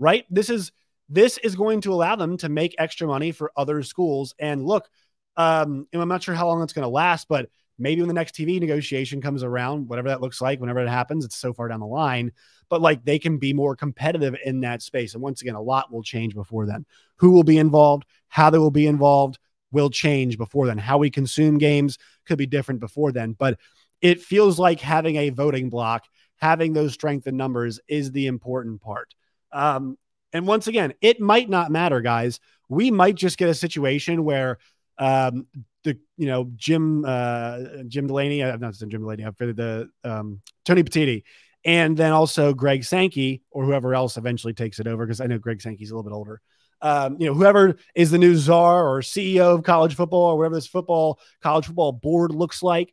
right? 0.00 0.24
This 0.28 0.50
is 0.50 0.72
this 1.08 1.38
is 1.38 1.54
going 1.54 1.82
to 1.82 1.92
allow 1.92 2.16
them 2.16 2.36
to 2.38 2.48
make 2.48 2.74
extra 2.78 3.06
money 3.06 3.30
for 3.30 3.52
other 3.56 3.84
schools. 3.84 4.34
And 4.40 4.64
look, 4.66 4.88
um, 5.36 5.86
and 5.92 6.02
I'm 6.02 6.08
not 6.08 6.24
sure 6.24 6.34
how 6.34 6.48
long 6.48 6.62
it's 6.62 6.72
going 6.72 6.84
to 6.84 6.88
last, 6.88 7.28
but 7.28 7.48
maybe 7.78 8.00
when 8.00 8.08
the 8.08 8.14
next 8.14 8.34
TV 8.34 8.60
negotiation 8.60 9.20
comes 9.20 9.42
around, 9.42 9.88
whatever 9.88 10.08
that 10.08 10.20
looks 10.20 10.40
like, 10.40 10.60
whenever 10.60 10.80
it 10.80 10.88
happens, 10.88 11.24
it's 11.24 11.36
so 11.36 11.52
far 11.52 11.68
down 11.68 11.80
the 11.80 11.86
line. 11.86 12.32
But 12.68 12.80
like 12.80 13.04
they 13.04 13.18
can 13.18 13.38
be 13.38 13.52
more 13.52 13.76
competitive 13.76 14.36
in 14.44 14.60
that 14.60 14.82
space. 14.82 15.14
And 15.14 15.22
once 15.22 15.42
again, 15.42 15.54
a 15.54 15.60
lot 15.60 15.92
will 15.92 16.02
change 16.02 16.34
before 16.34 16.66
then. 16.66 16.86
Who 17.16 17.30
will 17.30 17.44
be 17.44 17.58
involved, 17.58 18.04
how 18.28 18.50
they 18.50 18.58
will 18.58 18.70
be 18.70 18.86
involved 18.86 19.38
will 19.70 19.90
change 19.90 20.38
before 20.38 20.66
then. 20.66 20.78
How 20.78 20.98
we 20.98 21.10
consume 21.10 21.58
games 21.58 21.98
could 22.26 22.38
be 22.38 22.46
different 22.46 22.80
before 22.80 23.12
then. 23.12 23.32
But 23.32 23.58
it 24.00 24.22
feels 24.22 24.58
like 24.58 24.80
having 24.80 25.16
a 25.16 25.30
voting 25.30 25.68
block, 25.68 26.04
having 26.36 26.72
those 26.72 26.94
strength 26.94 27.26
in 27.26 27.36
numbers 27.36 27.80
is 27.88 28.12
the 28.12 28.26
important 28.26 28.80
part. 28.80 29.14
Um, 29.52 29.98
and 30.32 30.46
once 30.46 30.66
again, 30.66 30.94
it 31.00 31.20
might 31.20 31.48
not 31.48 31.70
matter, 31.70 32.00
guys. 32.00 32.40
We 32.68 32.90
might 32.90 33.14
just 33.14 33.38
get 33.38 33.48
a 33.48 33.54
situation 33.54 34.24
where 34.24 34.58
um, 34.98 35.46
the 35.82 35.98
you 36.16 36.26
know 36.26 36.50
Jim 36.56 37.04
uh, 37.04 37.58
Jim 37.88 38.06
Delaney, 38.06 38.42
uh, 38.42 38.56
not 38.56 38.74
seen 38.74 38.90
Jim 38.90 39.02
Delaney, 39.02 39.24
for 39.36 39.52
the 39.52 39.88
um, 40.02 40.40
Tony 40.64 40.82
Petitti, 40.82 41.22
and 41.64 41.96
then 41.96 42.12
also 42.12 42.54
Greg 42.54 42.84
Sankey 42.84 43.42
or 43.50 43.64
whoever 43.64 43.94
else 43.94 44.16
eventually 44.16 44.54
takes 44.54 44.78
it 44.78 44.86
over 44.86 45.04
because 45.04 45.20
I 45.20 45.26
know 45.26 45.38
Greg 45.38 45.60
Sankey's 45.60 45.90
a 45.90 45.96
little 45.96 46.08
bit 46.08 46.14
older. 46.14 46.40
Um, 46.80 47.16
you 47.18 47.26
know, 47.26 47.34
whoever 47.34 47.76
is 47.94 48.10
the 48.10 48.18
new 48.18 48.36
czar 48.36 48.86
or 48.86 49.00
CEO 49.00 49.54
of 49.54 49.62
college 49.62 49.94
football 49.94 50.32
or 50.32 50.38
whatever 50.38 50.56
this 50.56 50.66
football 50.66 51.18
college 51.42 51.66
football 51.66 51.92
board 51.92 52.34
looks 52.34 52.62
like, 52.62 52.92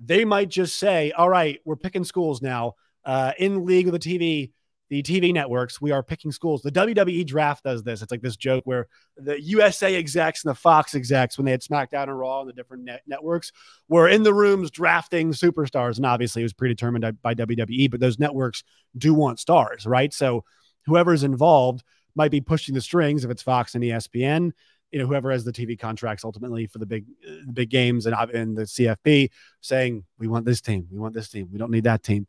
they 0.00 0.24
might 0.24 0.48
just 0.48 0.78
say, 0.78 1.12
"All 1.12 1.28
right, 1.28 1.60
we're 1.64 1.76
picking 1.76 2.04
schools 2.04 2.42
now 2.42 2.74
uh, 3.04 3.32
in 3.38 3.64
league 3.64 3.88
with 3.88 4.00
the 4.00 4.18
TV." 4.18 4.52
The 4.88 5.02
TV 5.02 5.32
networks, 5.32 5.80
we 5.80 5.92
are 5.92 6.02
picking 6.02 6.32
schools. 6.32 6.62
The 6.62 6.72
WWE 6.72 7.26
draft 7.26 7.64
does 7.64 7.82
this. 7.82 8.00
It's 8.00 8.10
like 8.10 8.22
this 8.22 8.36
joke 8.36 8.64
where 8.64 8.88
the 9.16 9.40
USA 9.42 9.94
execs 9.94 10.44
and 10.44 10.50
the 10.50 10.54
Fox 10.54 10.94
execs, 10.94 11.36
when 11.36 11.44
they 11.44 11.50
had 11.50 11.60
SmackDown 11.60 12.04
and 12.04 12.18
Raw 12.18 12.40
and 12.40 12.48
the 12.48 12.54
different 12.54 12.84
net- 12.84 13.02
networks, 13.06 13.52
were 13.88 14.08
in 14.08 14.22
the 14.22 14.32
rooms 14.32 14.70
drafting 14.70 15.32
superstars. 15.32 15.98
And 15.98 16.06
obviously, 16.06 16.42
it 16.42 16.46
was 16.46 16.54
predetermined 16.54 17.20
by 17.22 17.34
WWE, 17.34 17.90
but 17.90 18.00
those 18.00 18.18
networks 18.18 18.64
do 18.96 19.12
want 19.12 19.38
stars, 19.40 19.86
right? 19.86 20.12
So 20.12 20.44
whoever's 20.86 21.22
involved 21.22 21.82
might 22.14 22.30
be 22.30 22.40
pushing 22.40 22.74
the 22.74 22.80
strings 22.80 23.24
if 23.24 23.30
it's 23.30 23.42
Fox 23.42 23.74
and 23.74 23.84
ESPN. 23.84 24.52
You 24.90 24.98
know, 24.98 25.06
whoever 25.06 25.30
has 25.30 25.44
the 25.44 25.52
TV 25.52 25.78
contracts 25.78 26.24
ultimately 26.24 26.66
for 26.66 26.78
the 26.78 26.86
big, 26.86 27.04
uh, 27.26 27.44
the 27.46 27.52
big 27.52 27.68
games 27.68 28.06
and, 28.06 28.14
uh, 28.14 28.26
and 28.32 28.56
the 28.56 28.62
CFP 28.62 29.28
saying, 29.60 30.04
we 30.18 30.28
want 30.28 30.46
this 30.46 30.62
team, 30.62 30.88
we 30.90 30.98
want 30.98 31.12
this 31.12 31.28
team, 31.28 31.48
we 31.52 31.58
don't 31.58 31.70
need 31.70 31.84
that 31.84 32.02
team. 32.02 32.26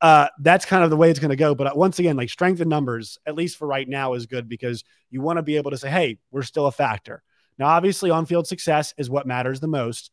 Uh, 0.00 0.28
that's 0.40 0.64
kind 0.64 0.84
of 0.84 0.90
the 0.90 0.96
way 0.96 1.10
it's 1.10 1.18
going 1.18 1.30
to 1.30 1.36
go. 1.36 1.54
But 1.54 1.76
once 1.76 1.98
again, 1.98 2.16
like 2.16 2.30
strength 2.30 2.60
in 2.60 2.68
numbers, 2.68 3.18
at 3.26 3.34
least 3.34 3.56
for 3.56 3.66
right 3.66 3.88
now, 3.88 4.14
is 4.14 4.26
good 4.26 4.48
because 4.48 4.84
you 5.10 5.22
want 5.22 5.38
to 5.38 5.42
be 5.42 5.56
able 5.56 5.70
to 5.70 5.78
say, 5.78 5.90
hey, 5.90 6.18
we're 6.30 6.42
still 6.42 6.66
a 6.66 6.72
factor. 6.72 7.22
Now, 7.58 7.66
obviously, 7.66 8.10
on 8.10 8.26
field 8.26 8.46
success 8.46 8.92
is 8.98 9.08
what 9.08 9.26
matters 9.26 9.60
the 9.60 9.68
most. 9.68 10.10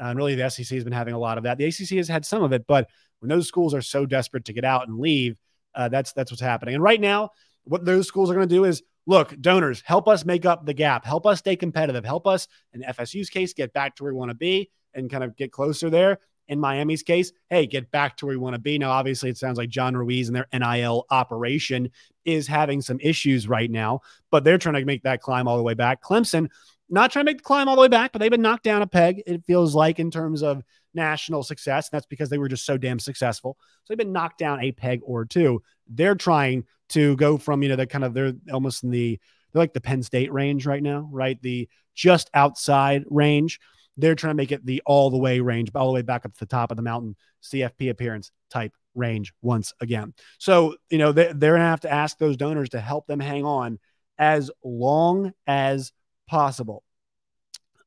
Uh, 0.00 0.06
and 0.06 0.18
really, 0.18 0.34
the 0.34 0.48
SEC 0.50 0.68
has 0.68 0.84
been 0.84 0.92
having 0.92 1.14
a 1.14 1.18
lot 1.18 1.38
of 1.38 1.44
that. 1.44 1.58
The 1.58 1.64
ACC 1.64 1.96
has 1.96 2.08
had 2.08 2.26
some 2.26 2.42
of 2.42 2.52
it, 2.52 2.66
but 2.66 2.88
when 3.20 3.28
those 3.28 3.48
schools 3.48 3.74
are 3.74 3.82
so 3.82 4.04
desperate 4.04 4.46
to 4.46 4.52
get 4.52 4.64
out 4.64 4.88
and 4.88 4.98
leave, 4.98 5.36
uh, 5.74 5.88
that's 5.88 6.12
that's 6.12 6.30
what's 6.30 6.42
happening. 6.42 6.74
And 6.74 6.82
right 6.82 7.00
now, 7.00 7.30
what 7.64 7.84
those 7.84 8.08
schools 8.08 8.30
are 8.30 8.34
going 8.34 8.48
to 8.48 8.54
do 8.54 8.64
is 8.64 8.82
look, 9.06 9.38
donors, 9.40 9.82
help 9.84 10.08
us 10.08 10.24
make 10.24 10.44
up 10.44 10.64
the 10.64 10.74
gap, 10.74 11.04
help 11.04 11.26
us 11.26 11.40
stay 11.40 11.56
competitive, 11.56 12.04
help 12.04 12.26
us, 12.26 12.46
in 12.72 12.82
FSU's 12.82 13.30
case, 13.30 13.52
get 13.52 13.72
back 13.72 13.96
to 13.96 14.02
where 14.02 14.12
we 14.12 14.18
want 14.18 14.30
to 14.30 14.36
be 14.36 14.70
and 14.94 15.10
kind 15.10 15.24
of 15.24 15.36
get 15.36 15.52
closer 15.52 15.90
there. 15.90 16.18
In 16.48 16.60
Miami's 16.60 17.02
case, 17.02 17.32
hey, 17.50 17.66
get 17.66 17.90
back 17.90 18.16
to 18.16 18.26
where 18.26 18.34
we 18.34 18.38
want 18.38 18.54
to 18.54 18.60
be. 18.60 18.76
Now, 18.76 18.90
obviously, 18.90 19.30
it 19.30 19.38
sounds 19.38 19.58
like 19.58 19.70
John 19.70 19.96
Ruiz 19.96 20.28
and 20.28 20.36
their 20.36 20.48
NIL 20.52 21.06
operation 21.10 21.90
is 22.24 22.46
having 22.46 22.82
some 22.82 22.98
issues 23.00 23.48
right 23.48 23.70
now, 23.70 24.00
but 24.30 24.44
they're 24.44 24.58
trying 24.58 24.74
to 24.74 24.84
make 24.84 25.02
that 25.04 25.20
climb 25.20 25.48
all 25.48 25.56
the 25.56 25.62
way 25.62 25.74
back. 25.74 26.02
Clemson, 26.02 26.48
not 26.90 27.10
trying 27.10 27.24
to 27.24 27.30
make 27.30 27.38
the 27.38 27.44
climb 27.44 27.68
all 27.68 27.76
the 27.76 27.82
way 27.82 27.88
back, 27.88 28.12
but 28.12 28.18
they've 28.18 28.30
been 28.30 28.42
knocked 28.42 28.64
down 28.64 28.82
a 28.82 28.86
peg, 28.86 29.22
it 29.26 29.44
feels 29.44 29.74
like, 29.74 29.98
in 29.98 30.10
terms 30.10 30.42
of 30.42 30.62
national 30.94 31.42
success. 31.42 31.88
And 31.88 31.96
that's 31.96 32.06
because 32.06 32.28
they 32.28 32.38
were 32.38 32.48
just 32.48 32.66
so 32.66 32.76
damn 32.76 32.98
successful. 32.98 33.56
So 33.60 33.84
they've 33.88 33.98
been 33.98 34.12
knocked 34.12 34.38
down 34.38 34.60
a 34.60 34.72
peg 34.72 35.00
or 35.04 35.24
two. 35.24 35.62
They're 35.88 36.14
trying 36.14 36.64
to 36.90 37.16
go 37.16 37.38
from, 37.38 37.62
you 37.62 37.70
know, 37.70 37.76
they're 37.76 37.86
kind 37.86 38.04
of, 38.04 38.12
they're 38.12 38.34
almost 38.52 38.84
in 38.84 38.90
the, 38.90 39.18
they're 39.52 39.62
like 39.62 39.72
the 39.72 39.80
Penn 39.80 40.02
State 40.02 40.32
range 40.32 40.66
right 40.66 40.82
now, 40.82 41.08
right? 41.10 41.40
The 41.40 41.68
just 41.94 42.30
outside 42.34 43.04
range. 43.10 43.58
They're 43.96 44.14
trying 44.14 44.32
to 44.32 44.36
make 44.36 44.52
it 44.52 44.64
the 44.64 44.82
all 44.86 45.10
the 45.10 45.18
way 45.18 45.40
range, 45.40 45.70
all 45.74 45.88
the 45.88 45.92
way 45.92 46.02
back 46.02 46.24
up 46.24 46.32
to 46.32 46.40
the 46.40 46.46
top 46.46 46.70
of 46.70 46.76
the 46.76 46.82
mountain, 46.82 47.16
CFP 47.42 47.90
appearance 47.90 48.30
type 48.50 48.72
range 48.94 49.32
once 49.42 49.72
again. 49.80 50.14
So, 50.38 50.76
you 50.90 50.98
know, 50.98 51.12
they, 51.12 51.32
they're 51.32 51.52
going 51.52 51.60
to 51.60 51.66
have 51.66 51.80
to 51.80 51.92
ask 51.92 52.18
those 52.18 52.36
donors 52.36 52.70
to 52.70 52.80
help 52.80 53.06
them 53.06 53.20
hang 53.20 53.44
on 53.44 53.78
as 54.18 54.50
long 54.62 55.32
as 55.46 55.92
possible. 56.26 56.82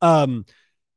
Um, 0.01 0.45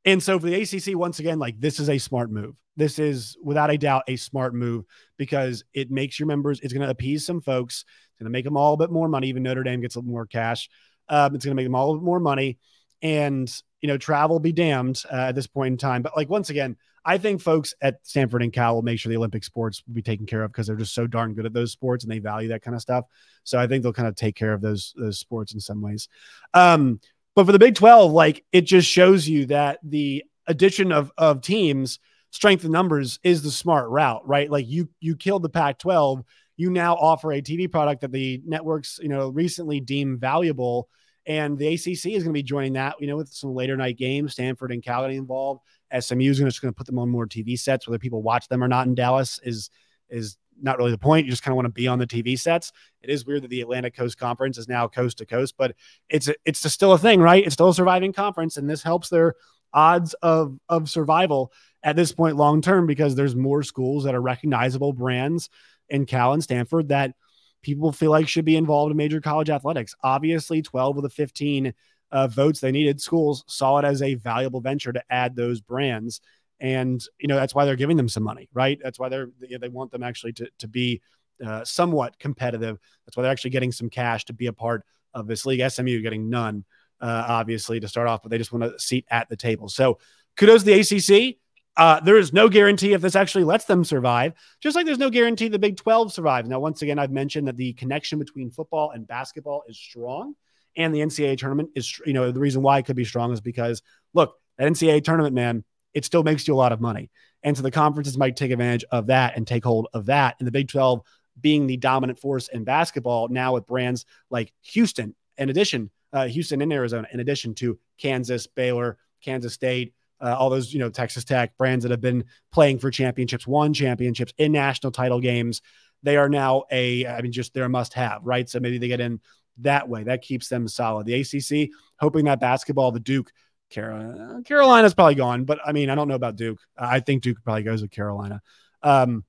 and 0.05 0.21
so 0.21 0.39
for 0.39 0.47
the 0.47 0.61
ACC, 0.61 0.97
once 0.97 1.19
again, 1.19 1.39
like 1.39 1.59
this 1.59 1.79
is 1.79 1.89
a 1.89 1.97
smart 1.97 2.31
move. 2.31 2.55
This 2.77 2.99
is 2.99 3.35
without 3.43 3.69
a 3.69 3.77
doubt 3.77 4.03
a 4.07 4.15
smart 4.15 4.53
move 4.53 4.85
because 5.17 5.63
it 5.73 5.91
makes 5.91 6.19
your 6.19 6.27
members, 6.27 6.59
it's 6.61 6.73
going 6.73 6.85
to 6.85 6.91
appease 6.91 7.25
some 7.25 7.41
folks. 7.41 7.83
It's 7.83 8.19
going 8.19 8.31
to 8.31 8.37
make 8.37 8.45
them 8.45 8.57
all 8.57 8.73
a 8.73 8.77
bit 8.77 8.91
more 8.91 9.09
money. 9.09 9.27
Even 9.27 9.43
Notre 9.43 9.63
Dame 9.63 9.81
gets 9.81 9.95
a 9.95 9.99
little 9.99 10.11
more 10.11 10.25
cash. 10.25 10.69
Um, 11.09 11.35
it's 11.35 11.43
going 11.43 11.51
to 11.51 11.55
make 11.55 11.65
them 11.65 11.75
all 11.75 11.91
a 11.91 11.97
bit 11.97 12.03
more 12.03 12.19
money. 12.19 12.57
And, 13.01 13.51
you 13.81 13.87
know, 13.87 13.97
travel 13.97 14.39
be 14.39 14.51
damned 14.51 15.03
uh, 15.11 15.15
at 15.15 15.35
this 15.35 15.47
point 15.47 15.73
in 15.73 15.77
time. 15.77 16.01
But 16.01 16.15
like, 16.15 16.29
once 16.29 16.49
again, 16.49 16.77
I 17.05 17.17
think 17.17 17.41
folks 17.41 17.73
at 17.81 17.99
Stanford 18.03 18.43
and 18.43 18.51
Cal 18.51 18.75
will 18.75 18.81
make 18.81 18.99
sure 18.99 19.09
the 19.09 19.17
Olympic 19.17 19.43
sports 19.43 19.81
will 19.87 19.93
be 19.93 20.01
taken 20.01 20.25
care 20.25 20.43
of 20.43 20.51
because 20.51 20.67
they're 20.67 20.75
just 20.75 20.93
so 20.93 21.07
darn 21.07 21.33
good 21.33 21.45
at 21.45 21.53
those 21.53 21.71
sports 21.71 22.03
and 22.03 22.11
they 22.11 22.19
value 22.19 22.49
that 22.49 22.61
kind 22.61 22.75
of 22.75 22.81
stuff. 22.81 23.05
So 23.43 23.57
I 23.57 23.67
think 23.67 23.83
they'll 23.83 23.93
kind 23.93 24.07
of 24.07 24.15
take 24.15 24.35
care 24.35 24.53
of 24.53 24.61
those, 24.61 24.93
those 24.97 25.17
sports 25.17 25.53
in 25.53 25.59
some 25.59 25.81
ways. 25.81 26.09
Um, 26.53 26.99
but 27.35 27.45
for 27.45 27.51
the 27.51 27.59
Big 27.59 27.75
12, 27.75 28.11
like 28.11 28.43
it 28.51 28.61
just 28.61 28.89
shows 28.89 29.27
you 29.27 29.45
that 29.45 29.79
the 29.83 30.23
addition 30.47 30.91
of 30.91 31.11
of 31.17 31.41
teams, 31.41 31.99
strength 32.31 32.65
in 32.65 32.71
numbers 32.71 33.19
is 33.23 33.41
the 33.41 33.51
smart 33.51 33.89
route, 33.89 34.27
right? 34.27 34.49
Like 34.51 34.67
you 34.67 34.89
you 34.99 35.15
killed 35.15 35.43
the 35.43 35.49
Pac 35.49 35.79
12, 35.79 36.23
you 36.57 36.69
now 36.69 36.95
offer 36.95 37.31
a 37.31 37.41
TV 37.41 37.71
product 37.71 38.01
that 38.01 38.11
the 38.11 38.41
networks, 38.45 38.99
you 39.01 39.07
know, 39.07 39.29
recently 39.29 39.79
deemed 39.79 40.19
valuable. 40.19 40.89
And 41.29 41.59
the 41.59 41.67
ACC 41.67 41.87
is 41.87 42.23
going 42.23 42.23
to 42.23 42.31
be 42.33 42.41
joining 42.41 42.73
that, 42.73 42.95
you 42.99 43.05
know, 43.05 43.15
with 43.15 43.29
some 43.29 43.53
later 43.53 43.77
night 43.77 43.97
games, 43.97 44.33
Stanford 44.33 44.71
and 44.71 44.81
Cal 44.81 45.05
involved. 45.05 45.61
SMU 45.97 46.31
is 46.31 46.39
just 46.39 46.59
going 46.59 46.73
to 46.73 46.75
put 46.75 46.87
them 46.87 46.97
on 46.97 47.07
more 47.07 47.27
TV 47.27 47.57
sets, 47.57 47.87
whether 47.87 47.99
people 47.99 48.23
watch 48.23 48.47
them 48.47 48.63
or 48.63 48.67
not 48.67 48.87
in 48.87 48.95
Dallas 48.95 49.39
is 49.43 49.69
is 50.09 50.37
not 50.59 50.79
really 50.79 50.89
the 50.89 50.97
point. 50.97 51.25
You 51.25 51.31
just 51.31 51.43
kind 51.43 51.53
of 51.53 51.55
want 51.55 51.67
to 51.67 51.71
be 51.71 51.87
on 51.87 51.99
the 51.99 52.07
TV 52.07 52.37
sets. 52.37 52.71
It 53.03 53.11
is 53.11 53.27
weird 53.27 53.43
that 53.43 53.49
the 53.49 53.61
Atlantic 53.61 53.95
Coast 53.95 54.17
Conference 54.17 54.57
is 54.57 54.67
now 54.67 54.87
coast 54.87 55.19
to 55.19 55.25
coast, 55.25 55.53
but 55.55 55.75
it's 56.09 56.27
a, 56.27 56.35
it's 56.45 56.65
a 56.65 56.69
still 56.69 56.93
a 56.93 56.97
thing, 56.97 57.21
right? 57.21 57.45
It's 57.45 57.53
still 57.53 57.69
a 57.69 57.75
surviving 57.75 58.11
conference, 58.11 58.57
and 58.57 58.67
this 58.67 58.81
helps 58.81 59.09
their 59.09 59.35
odds 59.71 60.15
of 60.15 60.57
of 60.67 60.89
survival 60.89 61.53
at 61.83 61.95
this 61.95 62.11
point 62.11 62.37
long 62.37 62.59
term 62.63 62.87
because 62.87 63.13
there's 63.13 63.35
more 63.35 63.61
schools 63.61 64.03
that 64.05 64.15
are 64.15 64.21
recognizable 64.21 64.93
brands 64.93 65.47
in 65.89 66.07
Cal 66.07 66.33
and 66.33 66.43
Stanford 66.43 66.89
that 66.89 67.13
people 67.61 67.91
feel 67.91 68.11
like 68.11 68.27
should 68.27 68.45
be 68.45 68.55
involved 68.55 68.91
in 68.91 68.97
major 68.97 69.21
college 69.21 69.49
athletics. 69.49 69.95
Obviously, 70.03 70.61
12 70.61 70.97
of 70.97 71.03
the 71.03 71.09
15 71.09 71.73
uh, 72.11 72.27
votes 72.27 72.59
they 72.59 72.71
needed, 72.71 73.01
schools 73.01 73.43
saw 73.47 73.77
it 73.77 73.85
as 73.85 74.01
a 74.01 74.15
valuable 74.15 74.61
venture 74.61 74.93
to 74.93 75.03
add 75.09 75.35
those 75.35 75.61
brands. 75.61 76.21
And 76.59 77.01
you 77.19 77.27
know 77.27 77.35
that's 77.35 77.55
why 77.55 77.65
they're 77.65 77.77
giving 77.77 77.95
them 77.95 78.09
some 78.09 78.23
money 78.23 78.49
right? 78.53 78.77
That's 78.83 78.99
why 78.99 79.07
they're 79.09 79.29
they 79.39 79.69
want 79.69 79.91
them 79.91 80.03
actually 80.03 80.33
to, 80.33 80.49
to 80.59 80.67
be 80.67 81.01
uh, 81.45 81.63
somewhat 81.63 82.19
competitive. 82.19 82.79
That's 83.05 83.15
why 83.15 83.23
they're 83.23 83.31
actually 83.31 83.51
getting 83.51 83.71
some 83.71 83.89
cash 83.89 84.25
to 84.25 84.33
be 84.33 84.47
a 84.47 84.53
part 84.53 84.83
of 85.13 85.25
this 85.25 85.45
league. 85.45 85.61
Smu 85.71 86.01
getting 86.01 86.29
none 86.29 86.65
uh, 86.99 87.25
obviously 87.29 87.79
to 87.79 87.87
start 87.87 88.09
off 88.09 88.21
but 88.21 88.29
they 88.29 88.37
just 88.37 88.51
want 88.51 88.65
a 88.65 88.77
seat 88.77 89.05
at 89.09 89.29
the 89.29 89.37
table. 89.37 89.69
So 89.69 89.99
kudos 90.35 90.63
to 90.63 90.65
the 90.65 90.79
acc 90.79 91.37
uh, 91.79 91.97
there 92.01 92.17
is 92.17 92.33
no 92.33 92.49
guarantee 92.49 92.91
if 92.91 92.99
this 92.99 93.15
actually 93.15 93.45
lets 93.45 93.63
them 93.63 93.85
survive, 93.85 94.33
just 94.59 94.75
like 94.75 94.85
there's 94.85 94.97
no 94.97 95.09
guarantee 95.09 95.47
the 95.47 95.57
Big 95.57 95.77
12 95.77 96.11
survives. 96.11 96.49
Now, 96.49 96.59
once 96.59 96.81
again, 96.81 96.99
I've 96.99 97.09
mentioned 97.09 97.47
that 97.47 97.55
the 97.55 97.71
connection 97.71 98.19
between 98.19 98.51
football 98.51 98.91
and 98.91 99.07
basketball 99.07 99.63
is 99.65 99.77
strong, 99.77 100.35
and 100.75 100.93
the 100.93 100.99
NCAA 100.99 101.37
tournament 101.37 101.69
is, 101.75 102.01
you 102.05 102.11
know, 102.11 102.33
the 102.33 102.39
reason 102.39 102.61
why 102.61 102.79
it 102.79 102.85
could 102.85 102.97
be 102.97 103.05
strong 103.05 103.31
is 103.31 103.39
because, 103.39 103.81
look, 104.13 104.35
that 104.57 104.69
NCAA 104.69 105.05
tournament, 105.05 105.33
man, 105.33 105.63
it 105.93 106.03
still 106.03 106.21
makes 106.21 106.45
you 106.49 106.53
a 106.53 106.57
lot 106.57 106.73
of 106.73 106.81
money. 106.81 107.09
And 107.43 107.55
so 107.55 107.63
the 107.63 107.71
conferences 107.71 108.17
might 108.17 108.35
take 108.35 108.51
advantage 108.51 108.83
of 108.91 109.07
that 109.07 109.37
and 109.37 109.47
take 109.47 109.63
hold 109.63 109.87
of 109.93 110.07
that. 110.07 110.35
And 110.39 110.47
the 110.47 110.51
Big 110.51 110.67
12 110.67 111.01
being 111.39 111.65
the 111.65 111.77
dominant 111.77 112.19
force 112.19 112.49
in 112.49 112.65
basketball 112.65 113.29
now 113.29 113.53
with 113.53 113.65
brands 113.65 114.05
like 114.29 114.51
Houston, 114.73 115.15
in 115.37 115.49
addition, 115.49 115.91
uh, 116.11 116.27
Houston 116.27 116.61
and 116.61 116.73
Arizona, 116.73 117.07
in 117.13 117.21
addition 117.21 117.55
to 117.55 117.79
Kansas, 117.97 118.47
Baylor, 118.47 118.97
Kansas 119.23 119.53
State, 119.53 119.93
uh, 120.21 120.35
all 120.37 120.49
those, 120.49 120.73
you 120.73 120.79
know, 120.79 120.89
Texas 120.89 121.23
Tech 121.23 121.57
brands 121.57 121.83
that 121.83 121.91
have 121.91 122.01
been 122.01 122.25
playing 122.51 122.79
for 122.79 122.91
championships, 122.91 123.47
won 123.47 123.73
championships 123.73 124.33
in 124.37 124.51
national 124.51 124.91
title 124.91 125.19
games. 125.19 125.61
They 126.03 126.17
are 126.17 126.29
now 126.29 126.63
a, 126.71 127.05
I 127.05 127.21
mean, 127.21 127.31
just 127.31 127.53
they're 127.53 127.65
a 127.65 127.69
must 127.69 127.93
have, 127.93 128.21
right? 128.23 128.49
So 128.49 128.59
maybe 128.59 128.77
they 128.77 128.87
get 128.87 129.01
in 129.01 129.19
that 129.59 129.89
way. 129.89 130.03
That 130.03 130.21
keeps 130.21 130.47
them 130.49 130.67
solid. 130.67 131.05
The 131.05 131.15
ACC, 131.21 131.69
hoping 131.99 132.25
that 132.25 132.39
basketball, 132.39 132.91
the 132.91 132.99
Duke, 132.99 133.31
Carolina. 133.69 134.41
Carolina's 134.45 134.93
probably 134.93 135.15
gone, 135.15 135.45
but 135.45 135.59
I 135.65 135.71
mean, 135.71 135.89
I 135.89 135.95
don't 135.95 136.07
know 136.07 136.15
about 136.15 136.35
Duke. 136.35 136.59
I 136.77 136.99
think 136.99 137.23
Duke 137.23 137.37
probably 137.43 137.63
goes 137.63 137.81
with 137.81 137.91
Carolina. 137.91 138.41
Um, 138.81 139.23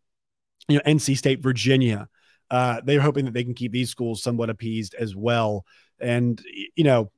you 0.69 0.77
know, 0.77 0.83
NC 0.87 1.17
State, 1.17 1.43
Virginia. 1.43 2.09
Uh, 2.51 2.81
they're 2.85 3.01
hoping 3.01 3.27
that 3.27 3.35
they 3.35 3.45
can 3.45 3.55
keep 3.55 3.73
these 3.73 3.91
schools 3.91 4.23
somewhat 4.23 4.51
appeased 4.51 4.95
as 4.95 5.15
well. 5.15 5.65
And 6.01 6.41
you 6.75 6.85
know, 6.85 7.11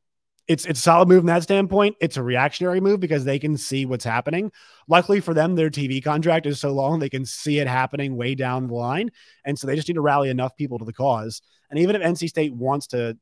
it's 0.52 0.66
it's 0.66 0.80
a 0.80 0.82
solid 0.82 1.08
move 1.08 1.20
from 1.20 1.26
that 1.28 1.42
standpoint. 1.42 1.96
It's 1.98 2.18
a 2.18 2.22
reactionary 2.22 2.80
move 2.80 3.00
because 3.00 3.24
they 3.24 3.38
can 3.38 3.56
see 3.56 3.86
what's 3.86 4.04
happening. 4.04 4.52
Luckily 4.86 5.20
for 5.20 5.32
them, 5.32 5.54
their 5.54 5.70
TV 5.70 6.04
contract 6.04 6.44
is 6.44 6.60
so 6.60 6.72
long 6.72 6.98
they 6.98 7.08
can 7.08 7.24
see 7.24 7.58
it 7.58 7.66
happening 7.66 8.16
way 8.16 8.34
down 8.34 8.66
the 8.66 8.74
line, 8.74 9.10
and 9.46 9.58
so 9.58 9.66
they 9.66 9.74
just 9.74 9.88
need 9.88 9.94
to 9.94 10.02
rally 10.02 10.28
enough 10.28 10.54
people 10.54 10.78
to 10.78 10.84
the 10.84 10.92
cause. 10.92 11.40
And 11.70 11.78
even 11.78 11.96
if 11.96 12.02
NC 12.02 12.28
State 12.28 12.54
wants 12.54 12.88
to 12.88 13.16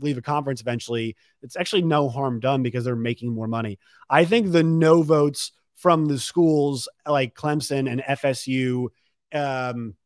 leave 0.00 0.16
a 0.16 0.22
conference 0.22 0.62
eventually, 0.62 1.16
it's 1.42 1.56
actually 1.56 1.82
no 1.82 2.08
harm 2.08 2.40
done 2.40 2.62
because 2.62 2.84
they're 2.84 2.96
making 2.96 3.34
more 3.34 3.48
money. 3.48 3.78
I 4.08 4.24
think 4.24 4.50
the 4.50 4.62
no 4.62 5.02
votes 5.02 5.52
from 5.74 6.06
the 6.06 6.18
schools 6.18 6.88
like 7.06 7.34
Clemson 7.34 7.90
and 7.90 8.00
FSU, 8.02 8.88
um, 9.34 9.96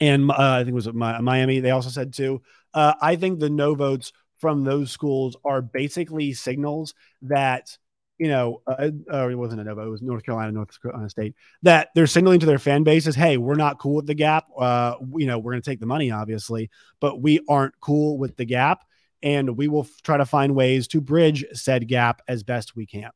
and 0.00 0.30
uh, 0.30 0.34
I 0.38 0.58
think 0.60 0.70
it 0.70 0.74
was 0.74 0.92
Miami, 0.92 1.60
they 1.60 1.70
also 1.70 1.90
said 1.90 2.14
too. 2.14 2.40
Uh, 2.72 2.94
I 3.00 3.16
think 3.16 3.38
the 3.38 3.50
no 3.50 3.74
votes 3.74 4.12
from 4.42 4.64
those 4.64 4.90
schools 4.90 5.36
are 5.44 5.62
basically 5.62 6.32
signals 6.32 6.94
that 7.22 7.78
you 8.18 8.28
know, 8.28 8.60
uh, 8.66 8.90
uh, 9.12 9.28
it 9.28 9.34
wasn't 9.34 9.60
a 9.60 9.64
Nova, 9.64 9.82
it 9.82 9.88
was 9.88 10.02
North 10.02 10.24
Carolina, 10.24 10.52
North 10.52 10.80
Carolina 10.80 11.08
State, 11.08 11.34
that 11.62 11.88
they're 11.94 12.06
signaling 12.06 12.38
to 12.40 12.46
their 12.46 12.58
fan 12.58 12.84
bases, 12.84 13.16
hey, 13.16 13.36
we're 13.36 13.54
not 13.54 13.80
cool 13.80 13.96
with 13.96 14.06
the 14.06 14.14
gap. 14.14 14.46
Uh, 14.56 14.94
you 15.16 15.26
know, 15.26 15.38
we're 15.38 15.52
going 15.52 15.62
to 15.62 15.68
take 15.68 15.80
the 15.80 15.86
money, 15.86 16.10
obviously, 16.12 16.70
but 17.00 17.20
we 17.20 17.40
aren't 17.48 17.74
cool 17.80 18.18
with 18.18 18.36
the 18.36 18.44
gap 18.44 18.84
and 19.24 19.56
we 19.56 19.66
will 19.66 19.84
f- 19.84 20.02
try 20.02 20.18
to 20.18 20.24
find 20.24 20.54
ways 20.54 20.86
to 20.88 21.00
bridge 21.00 21.44
said 21.52 21.88
gap 21.88 22.22
as 22.28 22.44
best 22.44 22.76
we 22.76 22.86
can. 22.86 23.10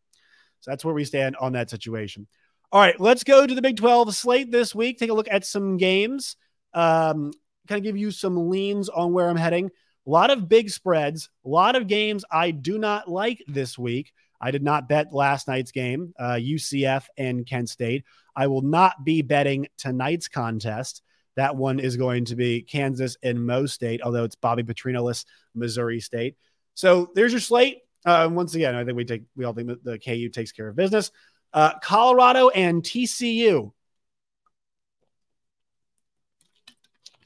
So 0.61 0.71
that's 0.71 0.85
where 0.85 0.95
we 0.95 1.05
stand 1.05 1.37
on 1.37 1.53
that 1.53 1.71
situation. 1.71 2.27
All 2.73 2.81
right, 2.81 2.99
let's 2.99 3.23
go 3.23 3.47
to 3.47 3.55
the 3.55 3.63
Big 3.63 3.77
12 3.77 4.15
slate 4.15 4.51
this 4.51 4.75
week. 4.75 4.99
Take 4.99 5.11
a 5.11 5.15
look 5.15 5.29
at 5.31 5.45
some 5.45 5.77
games. 5.77 6.35
Um, 6.75 7.33
kind 7.69 7.79
of 7.79 7.85
give 7.85 7.97
you 7.97 8.11
some 8.11 8.49
leans 8.51 8.89
on 8.89 9.13
where 9.13 9.29
I'm 9.29 9.37
heading. 9.37 9.71
A 10.07 10.11
lot 10.11 10.31
of 10.31 10.49
big 10.49 10.71
spreads, 10.71 11.29
a 11.45 11.49
lot 11.49 11.75
of 11.75 11.89
games 11.89 12.25
I 12.31 12.53
do 12.53 12.79
not 12.79 13.11
like 13.11 13.43
this 13.49 13.77
week. 13.77 14.13
I 14.41 14.51
did 14.51 14.63
not 14.63 14.89
bet 14.89 15.13
last 15.13 15.49
night's 15.49 15.73
game, 15.73 16.15
uh, 16.19 16.35
UCF 16.35 17.07
and 17.17 17.47
Kent 17.47 17.69
State. 17.71 18.05
I 18.37 18.47
will 18.47 18.63
not 18.63 19.05
be 19.05 19.23
betting 19.23 19.67
tonight's 19.79 20.29
contest. 20.29 21.03
That 21.37 21.57
one 21.57 21.81
is 21.81 21.97
going 21.97 22.27
to 22.27 22.37
be 22.37 22.63
Kansas 22.63 23.17
and 23.23 23.45
Mo 23.45 23.67
State, 23.67 24.01
although 24.03 24.25
it's 24.25 24.37
Bobby 24.37 24.63
Petrino-less 24.63 25.25
Missouri 25.55 26.01
State. 26.01 26.37
So 26.75 27.11
there's 27.15 27.33
your 27.33 27.41
slate. 27.41 27.79
Uh, 28.05 28.29
once 28.31 28.55
again, 28.55 28.75
I 28.75 28.85
think 28.85 28.97
we 28.97 29.05
take 29.05 29.25
we 29.35 29.45
all 29.45 29.53
think 29.53 29.69
that 29.69 29.83
the 29.83 29.99
KU 29.99 30.29
takes 30.29 30.53
care 30.53 30.69
of 30.69 30.77
business. 30.77 31.11
Uh, 31.53 31.79
Colorado 31.81 32.49
and 32.51 32.83
TCU. 32.83 33.73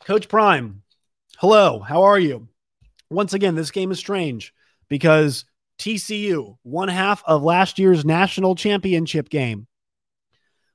Coach 0.05 0.29
Prime, 0.29 0.83
hello, 1.39 1.81
how 1.81 2.05
are 2.05 2.19
you? 2.19 2.49
Once 3.11 3.35
again, 3.35 3.55
this 3.55 3.71
game 3.71 3.91
is 3.91 3.99
strange 3.99 4.55
because 4.89 5.45
TCU, 5.79 6.57
one 6.63 6.89
half 6.89 7.23
of 7.27 7.43
last 7.43 7.79
year's 7.79 8.05
national 8.05 8.55
championship 8.55 9.29
game. 9.29 9.67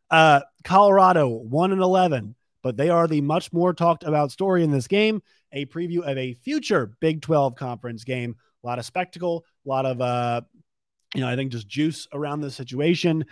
Uh, 0.09 0.41
Colorado, 0.63 1.27
1 1.27 1.71
and 1.71 1.81
11, 1.81 2.35
but 2.61 2.77
they 2.77 2.89
are 2.89 3.07
the 3.07 3.21
much 3.21 3.53
more 3.53 3.73
talked 3.73 4.03
about 4.03 4.31
story 4.31 4.63
in 4.63 4.71
this 4.71 4.87
game. 4.87 5.21
A 5.51 5.65
preview 5.65 5.99
of 5.99 6.17
a 6.17 6.33
future 6.33 6.95
Big 6.99 7.21
12 7.21 7.55
conference 7.55 8.03
game. 8.03 8.35
A 8.63 8.67
lot 8.67 8.79
of 8.79 8.85
spectacle, 8.85 9.45
a 9.65 9.69
lot 9.69 9.85
of, 9.85 10.01
uh, 10.01 10.41
you 11.13 11.21
know, 11.21 11.29
I 11.29 11.35
think 11.35 11.51
just 11.51 11.67
juice 11.67 12.07
around 12.11 12.41
the 12.41 12.51
situation. 12.51 13.25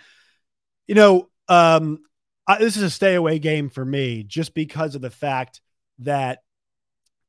You 0.86 0.94
know, 0.94 1.28
um, 1.48 1.98
I, 2.46 2.58
this 2.58 2.76
is 2.76 2.82
a 2.82 2.90
stay 2.90 3.14
away 3.14 3.38
game 3.38 3.68
for 3.68 3.84
me 3.84 4.22
just 4.22 4.54
because 4.54 4.94
of 4.94 5.02
the 5.02 5.10
fact 5.10 5.60
that 6.00 6.40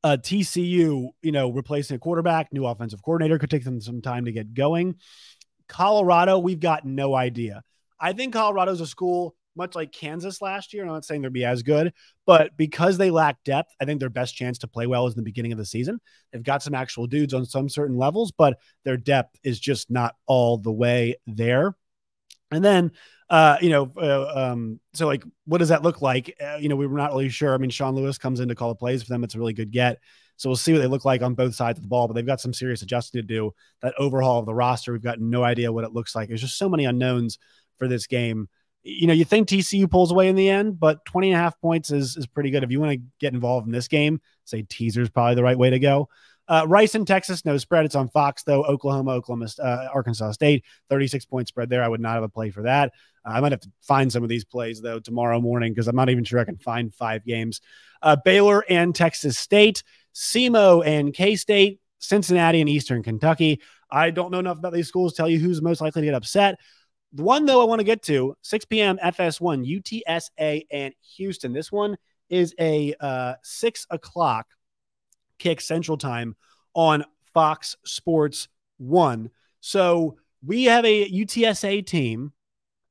uh, 0.05 0.17
TCU, 0.17 1.09
you 1.23 1.31
know, 1.31 1.49
replacing 1.49 1.95
a 1.95 1.99
quarterback, 1.99 2.53
new 2.53 2.63
offensive 2.67 3.01
coordinator 3.01 3.39
could 3.39 3.49
take 3.49 3.63
them 3.63 3.81
some 3.81 4.03
time 4.03 4.25
to 4.25 4.31
get 4.31 4.53
going. 4.53 4.97
Colorado, 5.67 6.37
we've 6.37 6.59
got 6.59 6.85
no 6.85 7.15
idea. 7.15 7.63
I 7.99 8.13
think 8.13 8.33
Colorado's 8.33 8.81
a 8.81 8.85
school 8.85 9.35
much 9.55 9.73
like 9.73 9.91
Kansas 9.91 10.43
last 10.43 10.75
year. 10.75 10.83
I'm 10.83 10.89
not 10.89 11.05
saying 11.05 11.23
they'll 11.23 11.31
be 11.31 11.43
as 11.43 11.63
good, 11.63 11.91
but 12.27 12.55
because 12.55 12.99
they 12.99 13.09
lack 13.09 13.43
depth, 13.43 13.73
I 13.81 13.85
think 13.85 13.99
their 13.99 14.11
best 14.11 14.35
chance 14.35 14.59
to 14.59 14.67
play 14.67 14.85
well 14.85 15.07
is 15.07 15.15
in 15.15 15.17
the 15.17 15.23
beginning 15.23 15.53
of 15.53 15.57
the 15.57 15.65
season. 15.65 15.99
They've 16.31 16.43
got 16.43 16.61
some 16.61 16.75
actual 16.75 17.07
dudes 17.07 17.33
on 17.33 17.45
some 17.47 17.67
certain 17.67 17.97
levels, 17.97 18.31
but 18.31 18.59
their 18.83 18.97
depth 18.97 19.39
is 19.43 19.59
just 19.59 19.89
not 19.89 20.13
all 20.27 20.59
the 20.59 20.71
way 20.71 21.15
there. 21.25 21.75
And 22.55 22.65
then 22.65 22.91
uh, 23.29 23.57
you 23.59 23.69
know, 23.69 23.91
uh, 23.97 24.51
um, 24.51 24.79
so 24.93 25.07
like, 25.07 25.23
what 25.45 25.57
does 25.57 25.69
that 25.69 25.83
look 25.83 26.01
like? 26.01 26.35
Uh, 26.39 26.57
you 26.57 26.69
know, 26.69 26.75
we 26.75 26.85
were 26.85 26.97
not 26.97 27.11
really 27.11 27.29
sure. 27.29 27.53
I 27.53 27.57
mean, 27.57 27.69
Sean 27.69 27.95
Lewis 27.95 28.17
comes 28.17 28.39
in 28.39 28.49
to 28.49 28.55
call 28.55 28.69
the 28.69 28.75
plays 28.75 29.01
for 29.01 29.09
them. 29.09 29.23
It's 29.23 29.35
a 29.35 29.39
really 29.39 29.53
good 29.53 29.71
get. 29.71 29.99
So 30.37 30.49
we'll 30.49 30.57
see 30.57 30.73
what 30.73 30.79
they 30.79 30.87
look 30.87 31.05
like 31.05 31.21
on 31.21 31.33
both 31.33 31.55
sides 31.55 31.79
of 31.79 31.83
the 31.83 31.87
ball, 31.87 32.07
but 32.07 32.13
they've 32.13 32.25
got 32.25 32.41
some 32.41 32.53
serious 32.53 32.81
adjusting 32.81 33.21
to 33.21 33.27
do. 33.27 33.51
That 33.81 33.95
overhaul 33.97 34.39
of 34.39 34.45
the 34.45 34.53
roster, 34.53 34.91
we've 34.91 35.01
got 35.01 35.19
no 35.19 35.43
idea 35.43 35.71
what 35.71 35.85
it 35.85 35.93
looks 35.93 36.13
like. 36.13 36.27
There's 36.27 36.41
just 36.41 36.57
so 36.57 36.69
many 36.69 36.85
unknowns 36.85 37.39
for 37.77 37.87
this 37.87 38.05
game. 38.05 38.47
You 38.83 39.07
know, 39.07 39.13
you 39.13 39.25
think 39.25 39.47
TCU 39.47 39.89
pulls 39.89 40.11
away 40.11 40.27
in 40.27 40.35
the 40.35 40.49
end, 40.49 40.79
but 40.79 41.03
20 41.05 41.31
and 41.31 41.39
a 41.39 41.41
half 41.41 41.59
points 41.59 41.89
is, 41.89 42.17
is 42.17 42.27
pretty 42.27 42.51
good. 42.51 42.63
If 42.63 42.69
you 42.69 42.79
want 42.79 42.91
to 42.91 43.01
get 43.19 43.33
involved 43.33 43.65
in 43.65 43.71
this 43.71 43.87
game, 43.87 44.21
say 44.43 44.61
teaser 44.61 45.01
is 45.01 45.09
probably 45.09 45.35
the 45.35 45.43
right 45.43 45.57
way 45.57 45.71
to 45.71 45.79
go. 45.79 46.09
Uh, 46.47 46.65
Rice 46.67 46.95
in 46.95 47.05
Texas, 47.05 47.43
no 47.45 47.57
spread. 47.57 47.85
It's 47.85 47.95
on 47.95 48.09
Fox 48.09 48.43
though. 48.43 48.63
Oklahoma, 48.63 49.11
Oklahoma, 49.11 49.47
uh, 49.59 49.87
Arkansas 49.93 50.31
State, 50.31 50.63
36 50.89 51.25
point 51.25 51.47
spread 51.47 51.69
there. 51.69 51.83
I 51.83 51.87
would 51.87 52.01
not 52.01 52.15
have 52.15 52.23
a 52.23 52.29
play 52.29 52.51
for 52.51 52.63
that. 52.63 52.93
Uh, 53.25 53.31
I 53.31 53.39
might 53.39 53.51
have 53.51 53.61
to 53.61 53.71
find 53.81 54.11
some 54.11 54.23
of 54.23 54.29
these 54.29 54.45
plays 54.45 54.81
though 54.81 54.99
tomorrow 54.99 55.41
morning 55.41 55.73
because 55.73 55.87
I'm 55.87 55.95
not 55.95 56.09
even 56.09 56.23
sure 56.23 56.39
I 56.39 56.45
can 56.45 56.57
find 56.57 56.93
five 56.93 57.25
games. 57.25 57.61
Uh, 58.01 58.15
Baylor 58.23 58.63
and 58.69 58.93
Texas 58.93 59.37
State, 59.37 59.83
SEMO 60.13 60.85
and 60.85 61.13
K 61.13 61.35
State, 61.35 61.79
Cincinnati 61.99 62.61
and 62.61 62.69
Eastern 62.69 63.01
Kentucky. 63.01 63.61
I 63.89 64.11
don't 64.11 64.31
know 64.31 64.39
enough 64.39 64.57
about 64.57 64.73
these 64.73 64.87
schools 64.87 65.13
to 65.13 65.17
tell 65.17 65.29
you 65.29 65.39
who's 65.39 65.61
most 65.61 65.81
likely 65.81 66.01
to 66.03 66.07
get 66.07 66.15
upset. 66.15 66.59
The 67.13 67.23
one 67.23 67.45
though 67.45 67.61
I 67.61 67.65
want 67.65 67.79
to 67.79 67.85
get 67.85 68.03
to 68.03 68.35
6 68.41 68.65
p.m. 68.65 68.99
FS1 69.03 70.03
UTSA 70.05 70.67
and 70.69 70.93
Houston. 71.15 71.53
This 71.53 71.71
one 71.71 71.97
is 72.29 72.53
a 72.59 72.93
uh, 72.99 73.35
six 73.43 73.87
o'clock 73.89 74.47
kick 75.39 75.61
Central 75.61 75.97
Time 75.97 76.35
on 76.73 77.05
Fox 77.33 77.75
Sports 77.85 78.47
One. 78.77 79.29
So 79.61 80.17
we 80.45 80.65
have 80.65 80.85
a 80.85 81.09
UTSA 81.09 81.85
team 81.85 82.33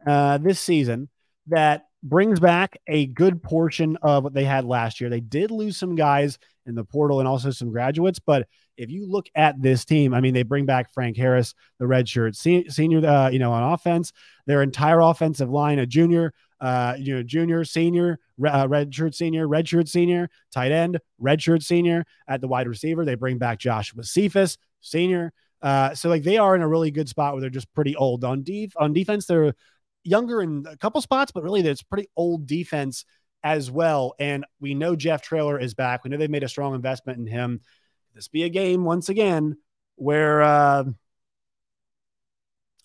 uh, 0.07 0.39
this 0.39 0.61
season 0.61 1.09
that 1.47 1.87
brings 2.03 2.39
back 2.39 2.79
a 2.87 3.07
good 3.07 3.43
portion 3.43 3.97
of 4.03 4.25
what 4.25 4.35
they 4.35 4.45
had 4.45 4.65
last 4.65 5.01
year. 5.01 5.09
They 5.09 5.21
did 5.21 5.51
lose 5.51 5.77
some 5.77 5.95
guys 5.95 6.39
in 6.67 6.75
the 6.75 6.85
portal 6.85 7.21
and 7.21 7.29
also 7.29 7.51
some 7.51 7.71
graduates, 7.71 8.19
but 8.19 8.47
if 8.77 8.91
you 8.91 9.07
look 9.09 9.27
at 9.35 9.61
this 9.61 9.85
team, 9.85 10.13
I 10.13 10.21
mean, 10.21 10.35
they 10.35 10.43
bring 10.43 10.67
back 10.67 10.93
Frank 10.93 11.17
Harris, 11.17 11.55
the 11.79 11.87
redshirt 11.87 12.35
senior, 12.71 13.07
uh, 13.07 13.31
you 13.31 13.39
know, 13.39 13.53
on 13.53 13.73
offense, 13.73 14.13
their 14.47 14.63
entire 14.63 15.01
offensive 15.01 15.49
line, 15.49 15.79
a 15.79 15.87
junior, 15.87 16.33
uh, 16.61 16.95
you 16.99 17.15
know, 17.15 17.23
junior, 17.23 17.65
senior, 17.65 18.19
uh, 18.47 18.67
redshirt 18.67 19.15
senior, 19.15 19.47
redshirt 19.47 19.89
senior, 19.89 20.29
tight 20.53 20.73
end, 20.73 20.99
redshirt 21.21 21.63
senior 21.63 22.05
at 22.29 22.41
the 22.41 22.49
wide 22.49 22.69
receiver. 22.69 23.05
They 23.05 23.15
bring 23.15 23.39
back 23.39 23.59
Joshua 23.59 24.05
Cephus, 24.05 24.57
senior. 24.81 25.33
Uh, 25.63 25.95
so 25.95 26.09
like 26.09 26.23
they 26.23 26.37
are 26.37 26.55
in 26.55 26.63
a 26.63 26.69
really 26.69 26.91
good 26.91 27.09
spot 27.09 27.33
where 27.33 27.41
they're 27.41 27.51
just 27.51 27.73
pretty 27.75 27.97
old 27.97 28.25
on 28.25 28.43
def 28.43 28.73
on 28.77 28.93
defense. 28.93 29.27
They're 29.27 29.55
younger 30.05 30.43
in 30.43 30.67
a 30.69 30.77
couple 30.77 31.01
spots, 31.01 31.33
but 31.33 31.43
really 31.43 31.61
it's 31.61 31.83
pretty 31.83 32.09
old 32.17 32.47
defense 32.47 33.05
as 33.43 33.71
well. 33.71 34.15
And 34.19 34.45
we 34.61 34.75
know 34.75 34.97
Jeff 34.97 35.23
Traylor 35.23 35.59
is 35.59 35.75
back. 35.75 36.05
We 36.05 36.11
know 36.11 36.17
they've 36.17 36.31
made 36.31 36.45
a 36.45 36.49
strong 36.49 36.75
investment 36.75 37.19
in 37.19 37.27
him. 37.27 37.61
This 38.15 38.29
be 38.29 38.45
a 38.45 38.49
game 38.49 38.85
once 38.85 39.09
again 39.09 39.57
where 39.97 40.43
uh, 40.43 40.85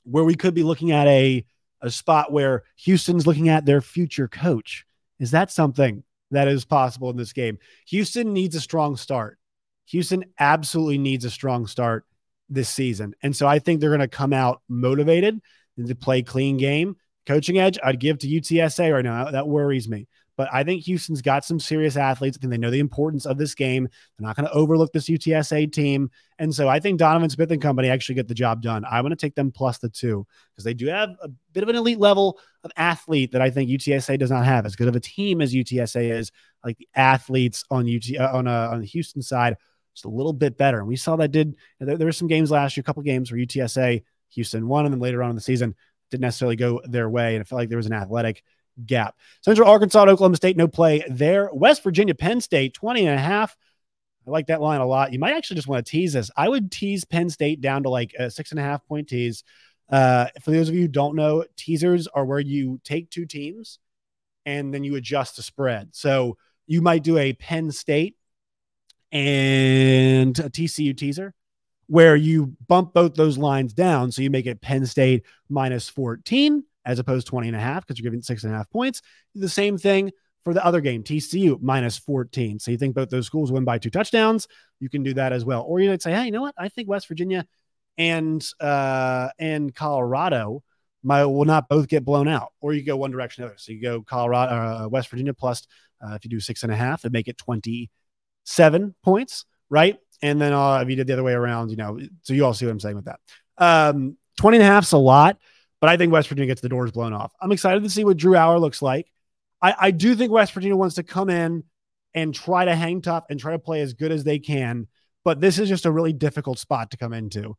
where 0.03 0.23
we 0.23 0.35
could 0.35 0.53
be 0.53 0.63
looking 0.63 0.91
at 0.91 1.07
a 1.07 1.45
a 1.81 1.89
spot 1.89 2.31
where 2.31 2.63
Houston's 2.77 3.27
looking 3.27 3.49
at 3.49 3.65
their 3.65 3.81
future 3.81 4.27
coach. 4.27 4.85
Is 5.19 5.31
that 5.31 5.51
something 5.51 6.03
that 6.31 6.47
is 6.47 6.65
possible 6.65 7.09
in 7.09 7.17
this 7.17 7.33
game? 7.33 7.57
Houston 7.87 8.33
needs 8.33 8.55
a 8.55 8.61
strong 8.61 8.95
start. 8.95 9.37
Houston 9.87 10.25
absolutely 10.39 10.97
needs 10.97 11.25
a 11.25 11.29
strong 11.29 11.67
start 11.67 12.05
this 12.49 12.69
season. 12.69 13.15
And 13.21 13.35
so 13.35 13.47
I 13.47 13.59
think 13.59 13.79
they're 13.79 13.89
going 13.89 13.99
to 14.01 14.07
come 14.07 14.33
out 14.33 14.61
motivated 14.67 15.39
to 15.85 15.95
play 15.95 16.21
clean 16.21 16.57
game. 16.57 16.95
Coaching 17.25 17.59
edge, 17.59 17.77
I'd 17.83 17.99
give 17.99 18.19
to 18.19 18.27
UTSA 18.27 18.93
right 18.93 19.03
now. 19.03 19.31
That 19.31 19.47
worries 19.47 19.87
me. 19.87 20.07
But 20.39 20.47
I 20.53 20.63
think 20.63 20.83
Houston's 20.83 21.21
got 21.21 21.43
some 21.43 21.59
serious 21.59 21.97
athletes. 21.97 22.37
I 22.37 22.39
think 22.39 22.51
they 22.51 22.57
know 22.57 22.71
the 22.71 22.79
importance 22.79 23.25
of 23.25 23.37
this 23.37 23.53
game. 23.53 23.89
They're 24.17 24.25
not 24.25 24.37
going 24.37 24.47
to 24.47 24.53
overlook 24.53 24.93
this 24.93 25.09
UTSA 25.09 25.69
team. 25.73 26.09
And 26.37 26.55
so 26.55 26.69
I 26.69 26.79
think 26.79 26.97
Donovan 26.97 27.29
Smith 27.29 27.51
and 27.51 27.61
company 27.61 27.89
actually 27.89 28.15
get 28.15 28.29
the 28.29 28.33
job 28.33 28.61
done. 28.61 28.85
I 28.89 29.01
want 29.01 29.11
to 29.11 29.17
take 29.17 29.35
them 29.35 29.51
plus 29.51 29.79
the 29.79 29.89
two 29.89 30.25
because 30.53 30.63
they 30.63 30.73
do 30.73 30.87
have 30.87 31.09
a 31.21 31.27
bit 31.51 31.63
of 31.63 31.67
an 31.67 31.75
elite 31.75 31.99
level 31.99 32.39
of 32.63 32.71
athlete 32.77 33.33
that 33.33 33.41
I 33.41 33.49
think 33.49 33.69
UTSA 33.69 34.17
does 34.17 34.31
not 34.31 34.45
have. 34.45 34.65
As 34.65 34.77
good 34.77 34.87
of 34.87 34.95
a 34.95 35.01
team 35.01 35.41
as 35.41 35.53
UTSA 35.53 36.09
is, 36.09 36.31
like 36.63 36.77
the 36.77 36.87
athletes 36.95 37.65
on 37.69 37.93
UT 37.93 38.17
uh, 38.17 38.37
on 38.37 38.47
uh, 38.47 38.69
on 38.71 38.79
the 38.79 38.87
Houston 38.87 39.21
side, 39.21 39.57
just 39.93 40.05
a 40.05 40.09
little 40.09 40.31
bit 40.31 40.57
better. 40.57 40.79
And 40.79 40.87
we 40.87 40.95
saw 40.95 41.17
that 41.17 41.33
did 41.33 41.57
there, 41.81 41.97
there 41.97 42.07
were 42.07 42.13
some 42.13 42.29
games 42.29 42.49
last 42.49 42.77
year, 42.77 42.81
a 42.81 42.85
couple 42.85 43.03
games 43.03 43.29
where 43.29 43.41
UTSA 43.41 44.03
Houston 44.29 44.69
won, 44.69 44.85
and 44.85 44.93
then 44.93 45.01
later 45.01 45.21
on 45.21 45.31
in 45.31 45.35
the 45.35 45.41
season 45.41 45.75
didn't 46.11 46.21
necessarily 46.21 46.55
go 46.55 46.79
their 46.85 47.09
way, 47.09 47.35
and 47.35 47.41
it 47.41 47.47
felt 47.49 47.59
like 47.59 47.67
there 47.67 47.77
was 47.77 47.87
an 47.87 47.93
athletic 47.93 48.41
gap. 48.85 49.15
Central 49.41 49.69
Arkansas, 49.69 50.03
Oklahoma 50.03 50.35
State, 50.35 50.57
no 50.57 50.67
play 50.67 51.03
there. 51.09 51.49
West 51.53 51.83
Virginia, 51.83 52.15
Penn 52.15 52.41
State, 52.41 52.73
20 52.73 53.05
and 53.05 53.15
a 53.15 53.21
half. 53.21 53.55
I 54.27 54.31
like 54.31 54.47
that 54.47 54.61
line 54.61 54.81
a 54.81 54.85
lot. 54.85 55.13
You 55.13 55.19
might 55.19 55.35
actually 55.35 55.55
just 55.55 55.67
want 55.67 55.85
to 55.85 55.91
tease 55.91 56.13
this. 56.13 56.29
I 56.35 56.49
would 56.49 56.71
tease 56.71 57.05
Penn 57.05 57.29
State 57.29 57.61
down 57.61 57.83
to 57.83 57.89
like 57.89 58.13
a 58.17 58.29
six 58.29 58.51
and 58.51 58.59
a 58.59 58.63
half 58.63 58.85
point 58.85 59.09
tease. 59.09 59.43
Uh, 59.89 60.27
for 60.41 60.51
those 60.51 60.69
of 60.69 60.75
you 60.75 60.81
who 60.81 60.87
don't 60.87 61.15
know, 61.15 61.45
teasers 61.55 62.07
are 62.07 62.25
where 62.25 62.39
you 62.39 62.79
take 62.83 63.09
two 63.09 63.25
teams 63.25 63.79
and 64.45 64.73
then 64.73 64.83
you 64.83 64.95
adjust 64.95 65.35
the 65.35 65.41
spread. 65.41 65.89
So 65.93 66.37
you 66.67 66.81
might 66.81 67.03
do 67.03 67.17
a 67.17 67.33
Penn 67.33 67.71
State 67.71 68.15
and 69.11 70.37
a 70.37 70.49
TCU 70.49 70.95
teaser 70.95 71.33
where 71.87 72.15
you 72.15 72.55
bump 72.67 72.93
both 72.93 73.15
those 73.15 73.37
lines 73.37 73.73
down. 73.73 74.11
So 74.11 74.21
you 74.21 74.29
make 74.29 74.45
it 74.45 74.61
Penn 74.61 74.85
State 74.85 75.25
minus 75.49 75.89
14 75.89 76.63
as 76.89 76.97
opposed 76.97 77.27
to 77.27 77.29
20 77.29 77.49
and 77.49 77.55
a 77.55 77.59
half 77.59 77.85
because 77.85 77.99
you're 77.99 78.09
giving 78.09 78.23
six 78.23 78.43
and 78.43 78.51
a 78.51 78.57
half 78.57 78.69
points. 78.71 79.03
The 79.35 79.47
same 79.47 79.77
thing 79.77 80.11
for 80.43 80.55
the 80.55 80.65
other 80.65 80.81
game, 80.81 81.03
TCU 81.03 81.61
minus 81.61 81.99
14. 81.99 82.57
So 82.57 82.71
you 82.71 82.77
think 82.77 82.95
both 82.95 83.09
those 83.09 83.27
schools 83.27 83.51
win 83.51 83.63
by 83.63 83.77
two 83.77 83.91
touchdowns, 83.91 84.47
you 84.79 84.89
can 84.89 85.03
do 85.03 85.13
that 85.13 85.31
as 85.31 85.45
well. 85.45 85.61
Or 85.61 85.79
you 85.79 85.91
might 85.91 86.01
say, 86.01 86.11
hey, 86.11 86.25
you 86.25 86.31
know 86.31 86.41
what? 86.41 86.55
I 86.57 86.69
think 86.69 86.89
West 86.89 87.07
Virginia 87.07 87.45
and 87.99 88.43
uh, 88.59 89.29
and 89.37 89.73
Colorado 89.75 90.63
might 91.03 91.25
will 91.25 91.45
not 91.45 91.69
both 91.69 91.87
get 91.87 92.03
blown 92.03 92.27
out. 92.27 92.53
Or 92.59 92.73
you 92.73 92.83
go 92.83 92.97
one 92.97 93.11
direction 93.11 93.43
or 93.43 93.47
the 93.47 93.51
other. 93.51 93.59
So 93.59 93.71
you 93.71 93.81
go 93.83 94.01
Colorado, 94.01 94.85
uh, 94.85 94.89
West 94.89 95.09
Virginia 95.09 95.35
plus 95.35 95.67
uh, 96.03 96.15
if 96.15 96.25
you 96.25 96.31
do 96.31 96.39
six 96.39 96.63
and 96.63 96.71
a 96.71 96.75
half, 96.75 97.03
and 97.03 97.13
make 97.13 97.27
it 97.27 97.37
27 97.37 98.95
points, 99.03 99.45
right? 99.69 99.97
And 100.23 100.41
then 100.41 100.53
uh, 100.53 100.79
if 100.79 100.89
you 100.89 100.95
did 100.95 101.05
the 101.05 101.13
other 101.13 101.23
way 101.23 101.33
around, 101.33 101.69
you 101.69 101.77
know, 101.77 101.99
so 102.23 102.33
you 102.33 102.43
all 102.45 102.55
see 102.55 102.65
what 102.65 102.71
I'm 102.71 102.79
saying 102.79 102.95
with 102.95 103.05
that. 103.05 103.19
Um, 103.59 104.17
20 104.37 104.57
and 104.57 104.63
a 104.63 104.67
half 104.67 104.83
is 104.85 104.93
a 104.93 104.97
lot. 104.97 105.37
But 105.81 105.89
I 105.89 105.97
think 105.97 106.11
West 106.11 106.27
Virginia 106.27 106.47
gets 106.47 106.61
the 106.61 106.69
doors 106.69 106.91
blown 106.91 107.13
off. 107.13 107.33
I'm 107.41 107.51
excited 107.51 107.83
to 107.83 107.89
see 107.89 108.03
what 108.03 108.17
Drew 108.17 108.33
Allar 108.33 108.59
looks 108.59 108.81
like. 108.81 109.11
I, 109.61 109.75
I 109.79 109.91
do 109.91 110.15
think 110.15 110.31
West 110.31 110.53
Virginia 110.53 110.75
wants 110.75 110.95
to 110.95 111.03
come 111.03 111.29
in 111.29 111.63
and 112.13 112.33
try 112.33 112.65
to 112.65 112.75
hang 112.75 113.01
tough 113.01 113.25
and 113.29 113.39
try 113.39 113.51
to 113.51 113.59
play 113.59 113.81
as 113.81 113.93
good 113.93 114.11
as 114.11 114.23
they 114.23 114.39
can. 114.39 114.87
But 115.23 115.39
this 115.39 115.59
is 115.59 115.69
just 115.69 115.85
a 115.85 115.91
really 115.91 116.13
difficult 116.13 116.59
spot 116.59 116.91
to 116.91 116.97
come 116.97 117.13
into. 117.13 117.55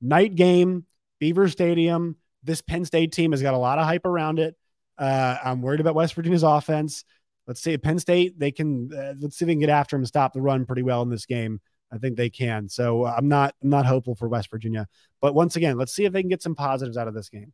Night 0.00 0.34
game, 0.34 0.84
Beaver 1.20 1.48
Stadium. 1.48 2.16
This 2.42 2.60
Penn 2.60 2.84
State 2.84 3.12
team 3.12 3.32
has 3.32 3.40
got 3.40 3.54
a 3.54 3.58
lot 3.58 3.78
of 3.78 3.86
hype 3.86 4.04
around 4.04 4.38
it. 4.38 4.54
Uh, 4.98 5.36
I'm 5.42 5.62
worried 5.62 5.80
about 5.80 5.94
West 5.94 6.14
Virginia's 6.14 6.42
offense. 6.42 7.04
Let's 7.46 7.62
see, 7.62 7.76
Penn 7.78 7.98
State, 7.98 8.38
they 8.38 8.50
can. 8.50 8.90
Uh, 8.92 9.14
let's 9.20 9.36
see 9.36 9.44
if 9.44 9.46
they 9.46 9.54
can 9.54 9.60
get 9.60 9.70
after 9.70 9.96
them 9.96 10.02
and 10.02 10.08
stop 10.08 10.32
the 10.32 10.40
run 10.40 10.66
pretty 10.66 10.82
well 10.82 11.02
in 11.02 11.10
this 11.10 11.26
game. 11.26 11.60
I 11.92 11.98
think 11.98 12.16
they 12.16 12.30
can. 12.30 12.68
So 12.68 13.04
I'm 13.06 13.28
not. 13.28 13.54
I'm 13.62 13.70
not 13.70 13.86
hopeful 13.86 14.14
for 14.14 14.28
West 14.28 14.50
Virginia. 14.50 14.86
But 15.20 15.34
once 15.34 15.56
again, 15.56 15.76
let's 15.76 15.94
see 15.94 16.04
if 16.04 16.12
they 16.12 16.22
can 16.22 16.28
get 16.28 16.42
some 16.42 16.54
positives 16.54 16.96
out 16.96 17.08
of 17.08 17.14
this 17.14 17.28
game. 17.28 17.52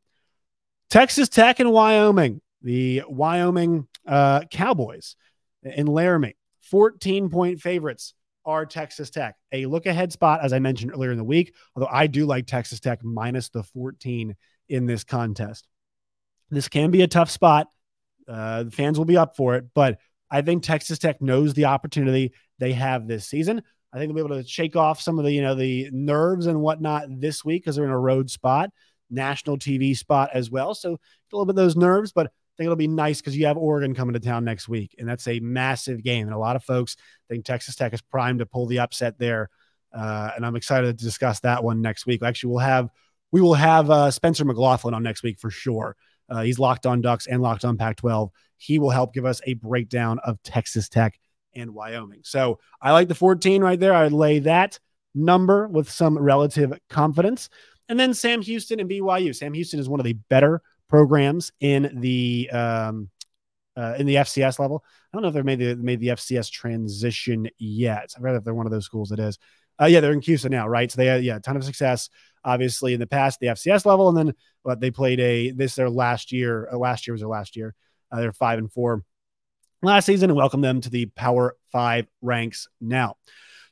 Texas 0.91 1.29
Tech 1.29 1.61
and 1.61 1.71
Wyoming, 1.71 2.41
the 2.63 3.05
Wyoming 3.09 3.87
uh, 4.07 4.41
Cowboys 4.51 5.15
in 5.63 5.87
Laramie, 5.87 6.37
14 6.63 7.31
point 7.31 7.61
favorites 7.61 8.13
are 8.45 8.67
Texas 8.67 9.09
Tech. 9.09 9.37
A 9.53 9.67
look 9.67 9.87
ahead 9.87 10.11
spot, 10.11 10.41
as 10.43 10.53
I 10.53 10.59
mentioned 10.59 10.91
earlier 10.93 11.13
in 11.13 11.19
the 11.19 11.25
week, 11.25 11.55
although 11.77 11.89
I 11.91 12.09
do 12.09 12.27
like 12.27 12.47
Texas 12.47 12.81
Tech 12.81 13.05
minus 13.05 13.51
the 13.51 13.63
14 13.63 14.35
in 14.69 14.87
this 14.87 15.05
contest. 15.05 15.69
This 16.51 16.67
can 16.67 16.91
be 16.91 17.03
a 17.03 17.09
tough 17.09 17.31
spot. 17.31 17.69
Uh, 18.27 18.65
the 18.65 18.71
fans 18.73 18.99
will 18.99 19.05
be 19.05 19.17
up 19.17 19.37
for 19.37 19.55
it, 19.55 19.67
but 19.75 19.99
I 20.29 20.43
think 20.43 20.65
Texas 20.65 20.99
Tech 20.99 21.23
knows 21.23 21.55
the 21.55 21.67
opportunity 21.67 22.33
they 22.59 22.73
have 22.73 23.07
this 23.07 23.29
season. 23.29 23.63
I 23.93 23.99
think 23.99 24.09
they'll 24.09 24.27
be 24.27 24.35
able 24.35 24.43
to 24.43 24.49
shake 24.49 24.75
off 24.75 25.01
some 25.01 25.21
of 25.21 25.25
the, 25.25 25.33
you 25.33 25.43
know, 25.43 25.55
the 25.55 25.89
nerves 25.93 26.47
and 26.47 26.61
whatnot 26.61 27.05
this 27.09 27.45
week 27.45 27.63
because 27.63 27.77
they're 27.77 27.85
in 27.85 27.91
a 27.91 27.99
road 27.99 28.31
spot, 28.31 28.71
national 29.11 29.59
TV 29.59 29.97
spot 29.97 30.31
as 30.33 30.51
well. 30.51 30.75
So 30.75 30.95
a 30.95 30.99
little 31.33 31.47
bit 31.47 31.51
of 31.51 31.57
those 31.57 31.77
nerves, 31.77 32.13
but 32.13 32.27
I 32.27 32.31
think 32.57 32.67
it'll 32.67 32.77
be 32.77 32.89
nice 32.89 33.21
because 33.21 33.37
you 33.37 33.47
have 33.47 33.57
Oregon 33.57 33.95
coming 33.95 34.15
to 34.15 34.21
town 34.21 34.45
next 34.45 34.69
week, 34.69 34.95
and 34.99 35.09
that's 35.09 35.27
a 35.29 35.41
massive 35.41 36.03
game. 36.03 36.27
And 36.27 36.35
a 36.35 36.39
lot 36.39 36.57
of 36.57 36.65
folks 36.65 36.97
think 37.29 37.45
Texas 37.45 37.77
Tech 37.77 37.95
is 37.95 38.03
primed 38.03 38.41
to 38.41 38.47
pull 38.47 38.67
the 38.67 38.81
upset 38.81 39.19
there. 39.19 39.51
Uh, 39.93 40.31
and 40.37 40.47
I'm 40.47 40.57
excited 40.57 40.99
to 40.99 41.05
discuss 41.05 41.41
that 41.41 41.65
one 41.65 41.81
next 41.81 42.07
week. 42.07 42.23
Actually, 42.23 42.51
we'll 42.51 42.61
have 42.61 42.91
we 43.33 43.41
will 43.41 43.55
have 43.55 43.91
uh, 43.91 44.11
Spencer 44.11 44.45
McLaughlin 44.45 44.95
on 44.95 45.03
next 45.03 45.23
week 45.23 45.39
for 45.39 45.51
sure. 45.51 45.97
Uh, 46.29 46.43
he's 46.43 46.59
locked 46.59 46.87
on 46.87 47.01
Ducks 47.01 47.27
and 47.27 47.43
locked 47.43 47.65
on 47.65 47.77
Pac 47.77 47.97
12. 47.97 48.31
He 48.57 48.79
will 48.79 48.91
help 48.91 49.15
give 49.15 49.25
us 49.25 49.41
a 49.47 49.55
breakdown 49.55 50.19
of 50.25 50.41
Texas 50.43 50.89
Tech 50.89 51.19
and 51.55 51.73
Wyoming. 51.75 52.21
So 52.23 52.61
I 52.81 52.93
like 52.93 53.09
the 53.09 53.15
14 53.15 53.63
right 53.63 53.79
there. 53.79 53.95
I 53.95 54.09
lay 54.09 54.41
that 54.41 54.79
number 55.15 55.67
with 55.67 55.91
some 55.91 56.19
relative 56.19 56.73
confidence. 56.89 57.49
And 57.91 57.99
then 57.99 58.15
Sam 58.15 58.41
Houston 58.41 58.79
and 58.79 58.89
BYU. 58.89 59.35
Sam 59.35 59.53
Houston 59.53 59.81
is 59.81 59.89
one 59.89 59.99
of 59.99 60.05
the 60.05 60.13
better 60.13 60.63
programs 60.89 61.51
in 61.61 61.99
the 62.01 62.49
um, 62.53 63.11
uh, 63.77 63.97
in 63.99 64.07
the 64.07 64.15
FCS 64.15 64.61
level. 64.61 64.85
I 65.13 65.17
don't 65.17 65.23
know 65.23 65.29
if 65.29 65.35
they've 65.35 65.45
made 65.45 65.59
the 65.59 65.75
made 65.75 65.99
the 65.99 66.09
FCS 66.09 66.53
transition 66.53 67.49
yet. 67.59 68.15
I'd 68.17 68.23
rather 68.23 68.39
if 68.39 68.45
they're 68.45 68.55
one 68.55 68.67
of 68.67 68.73
those 68.73 68.85
schools 68.85 69.09
that 69.09 69.19
is. 69.19 69.39
Uh, 69.83 69.87
yeah, 69.87 70.01
they're 70.01 70.13
in 70.13 70.21
Houston 70.21 70.53
now, 70.53 70.69
right? 70.69 70.91
So 70.91 70.99
they 70.99 71.07
had 71.07 71.25
yeah, 71.25 71.37
a 71.37 71.41
ton 71.41 71.57
of 71.57 71.65
success 71.65 72.11
obviously 72.45 72.95
in 72.95 73.01
the 73.01 73.07
past, 73.07 73.41
the 73.41 73.49
FCS 73.49 73.85
level, 73.85 74.09
and 74.09 74.17
then 74.17 74.35
but 74.65 74.79
they 74.79 74.93
played 74.93 75.19
a 75.19 75.51
this 75.51 75.75
their 75.75 75.91
last 75.91 76.31
year. 76.31 76.69
Uh, 76.73 76.79
last 76.79 77.07
year 77.09 77.13
was 77.13 77.23
their 77.23 77.29
last 77.29 77.57
year. 77.57 77.75
Uh, 78.13 78.21
they're 78.21 78.33
five 78.33 78.61
and 78.61 78.73
four 78.73 79.03
last 79.83 80.05
season, 80.07 80.31
and 80.31 80.37
welcome 80.37 80.61
them 80.61 80.81
to 80.81 80.91
the 80.91 81.07
Power 81.07 81.57
Five 81.73 82.07
ranks 82.23 82.69
now. 82.81 83.17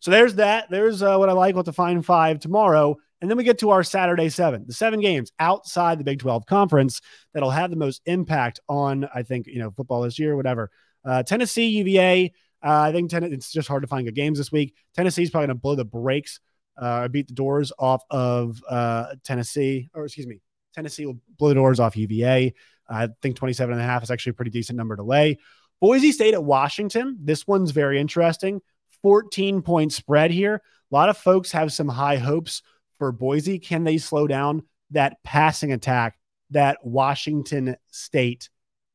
So 0.01 0.11
there's 0.11 0.37
that. 0.37 0.71
There's 0.71 1.03
uh, 1.03 1.17
what 1.17 1.29
I 1.29 1.33
like. 1.33 1.55
What 1.55 1.67
to 1.67 1.73
find 1.73 2.05
five 2.05 2.41
tomorrow. 2.41 2.97
And 3.21 3.31
then 3.31 3.37
we 3.37 3.45
get 3.45 3.59
to 3.59 3.71
our 3.71 3.83
Saturday 3.83 4.29
seven, 4.29 4.65
the 4.67 4.73
seven 4.73 5.01
games 5.01 5.33
outside 5.41 5.99
the 5.99 6.05
Big 6.05 6.21
12 6.21 6.47
conference 6.47 7.01
that'll 7.35 7.51
have 7.51 7.71
the 7.71 7.77
most 7.77 8.01
impact 8.07 8.61
on, 8.69 9.09
I 9.13 9.23
think, 9.23 9.47
you 9.47 9.59
know, 9.59 9.71
football 9.73 10.03
this 10.03 10.19
year, 10.19 10.37
whatever. 10.37 10.71
Uh, 11.05 11.23
Tennessee, 11.23 11.67
UVA. 11.69 12.33
Uh, 12.65 12.81
I 12.81 12.93
think 12.93 13.11
ten- 13.11 13.25
it's 13.25 13.53
just 13.53 13.69
hard 13.69 13.83
to 13.83 13.89
find 13.89 14.05
good 14.05 14.15
games 14.15 14.39
this 14.39 14.53
week. 14.53 14.75
Tennessee's 14.95 15.31
probably 15.31 15.47
going 15.49 15.57
to 15.57 15.61
blow 15.61 15.75
the 15.75 15.85
brakes 15.85 16.41
uh, 16.79 17.09
beat 17.09 17.29
the 17.29 17.35
doors 17.35 17.73
off 17.79 18.03
of 18.11 18.63
uh, 18.69 19.15
Tennessee, 19.25 19.91
or 19.95 20.05
excuse 20.05 20.27
me, 20.27 20.41
Tennessee 20.75 21.07
will 21.07 21.19
blow 21.39 21.49
the 21.49 21.55
doors 21.55 21.81
off 21.81 21.97
UVA. 21.97 22.55
I 22.89 23.09
think 23.21 23.37
27 23.37 23.73
and 23.73 23.83
a 23.83 23.85
half 23.85 24.03
is 24.03 24.11
actually 24.11 24.31
a 24.31 24.35
pretty 24.35 24.51
decent 24.51 24.77
number 24.77 24.97
to 24.97 25.03
lay. 25.03 25.39
Boise 25.81 26.13
State 26.13 26.35
at 26.35 26.43
Washington. 26.43 27.19
This 27.23 27.47
one's 27.47 27.73
very 27.73 28.01
interesting. 28.01 28.63
14 29.03 29.63
point 29.63 29.93
spread 29.93 30.31
here. 30.31 30.63
A 30.91 30.95
lot 30.95 31.09
of 31.09 31.19
folks 31.19 31.53
have 31.53 31.73
some 31.73 31.89
high 31.89 32.17
hopes 32.17 32.63
for 32.99 33.13
Boise. 33.13 33.59
Can 33.59 33.85
they 33.85 33.99
slow 33.99 34.27
down 34.27 34.63
that 34.91 35.23
passing 35.23 35.73
attack 35.73 36.19
that 36.51 36.79
Washington 36.83 37.77
State 37.91 38.49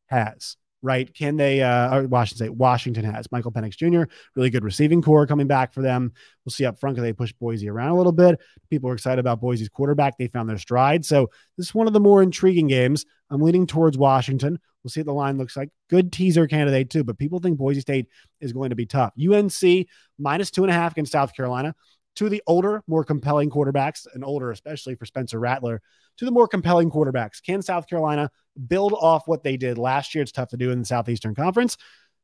has? 0.07 0.57
right? 0.83 1.11
Can 1.15 1.37
they, 1.37 1.61
uh, 1.61 1.95
or 1.95 2.07
Washington 2.07 2.45
State, 2.45 2.55
Washington 2.55 3.05
has 3.05 3.31
Michael 3.31 3.51
Penix 3.51 3.77
Jr., 3.77 4.03
really 4.35 4.49
good 4.49 4.65
receiving 4.65 5.01
core 5.01 5.25
coming 5.25 5.47
back 5.47 5.73
for 5.73 5.81
them. 5.81 6.11
We'll 6.45 6.51
see 6.51 6.65
up 6.65 6.77
front 6.77 6.95
because 6.95 7.07
they 7.07 7.13
push 7.13 7.31
Boise 7.31 7.69
around 7.69 7.91
a 7.91 7.95
little 7.95 8.11
bit. 8.11 8.39
People 8.69 8.89
are 8.89 8.93
excited 8.93 9.19
about 9.19 9.39
Boise's 9.39 9.69
quarterback. 9.69 10.17
They 10.17 10.27
found 10.27 10.49
their 10.49 10.57
stride. 10.57 11.05
So 11.05 11.29
this 11.57 11.67
is 11.67 11.73
one 11.73 11.87
of 11.87 11.93
the 11.93 12.01
more 12.01 12.21
intriguing 12.21 12.67
games. 12.67 13.05
I'm 13.31 13.41
leaning 13.41 13.65
towards 13.65 13.97
Washington. 13.97 14.59
We'll 14.83 14.91
see 14.91 14.99
what 14.99 15.05
the 15.05 15.13
line 15.13 15.37
looks 15.37 15.55
like. 15.55 15.69
Good 15.89 16.11
teaser 16.11 16.45
candidate, 16.47 16.89
too, 16.89 17.05
but 17.05 17.17
people 17.17 17.39
think 17.39 17.57
Boise 17.57 17.79
State 17.79 18.07
is 18.41 18.51
going 18.51 18.71
to 18.71 18.75
be 18.75 18.85
tough. 18.85 19.13
UNC 19.17 19.87
minus 20.19 20.51
two 20.51 20.63
and 20.63 20.71
a 20.71 20.73
half 20.73 20.91
against 20.91 21.13
South 21.13 21.33
Carolina. 21.33 21.73
To 22.17 22.29
the 22.29 22.43
older, 22.45 22.83
more 22.87 23.03
compelling 23.03 23.49
quarterbacks, 23.49 24.05
and 24.13 24.23
older, 24.23 24.51
especially 24.51 24.95
for 24.95 25.05
Spencer 25.05 25.39
Rattler, 25.39 25.81
to 26.17 26.25
the 26.25 26.31
more 26.31 26.47
compelling 26.47 26.91
quarterbacks. 26.91 27.41
Can 27.43 27.61
South 27.61 27.87
Carolina 27.87 28.29
build 28.67 28.93
off 28.93 29.27
what 29.27 29.43
they 29.43 29.57
did 29.57 29.77
last 29.77 30.13
year? 30.13 30.21
It's 30.21 30.31
tough 30.31 30.49
to 30.49 30.57
do 30.57 30.71
in 30.71 30.79
the 30.79 30.85
Southeastern 30.85 31.33
Conference. 31.33 31.77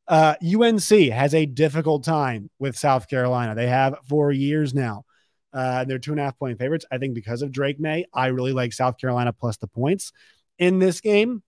Uh, 0.08 0.36
UNC 0.44 0.90
has 1.12 1.34
a 1.36 1.46
difficult 1.46 2.04
time 2.04 2.50
with 2.60 2.78
South 2.78 3.08
Carolina. 3.08 3.56
They 3.56 3.68
have 3.68 3.96
for 4.08 4.32
years 4.32 4.74
now. 4.74 5.06
Uh, 5.54 5.84
they're 5.86 6.00
two 6.00 6.12
and 6.12 6.20
a 6.20 6.24
half 6.24 6.38
point 6.38 6.58
favorites. 6.58 6.86
I 6.92 6.98
think 6.98 7.14
because 7.14 7.42
of 7.42 7.52
Drake 7.52 7.80
Maye, 7.80 8.06
I 8.14 8.28
really 8.28 8.54
like 8.54 8.74
South 8.74 8.98
Carolina 8.98 9.34
plus 9.34 9.58
the 9.58 9.68
points 9.68 10.12
in 10.58 10.80
this 10.80 11.02
game 11.02 11.44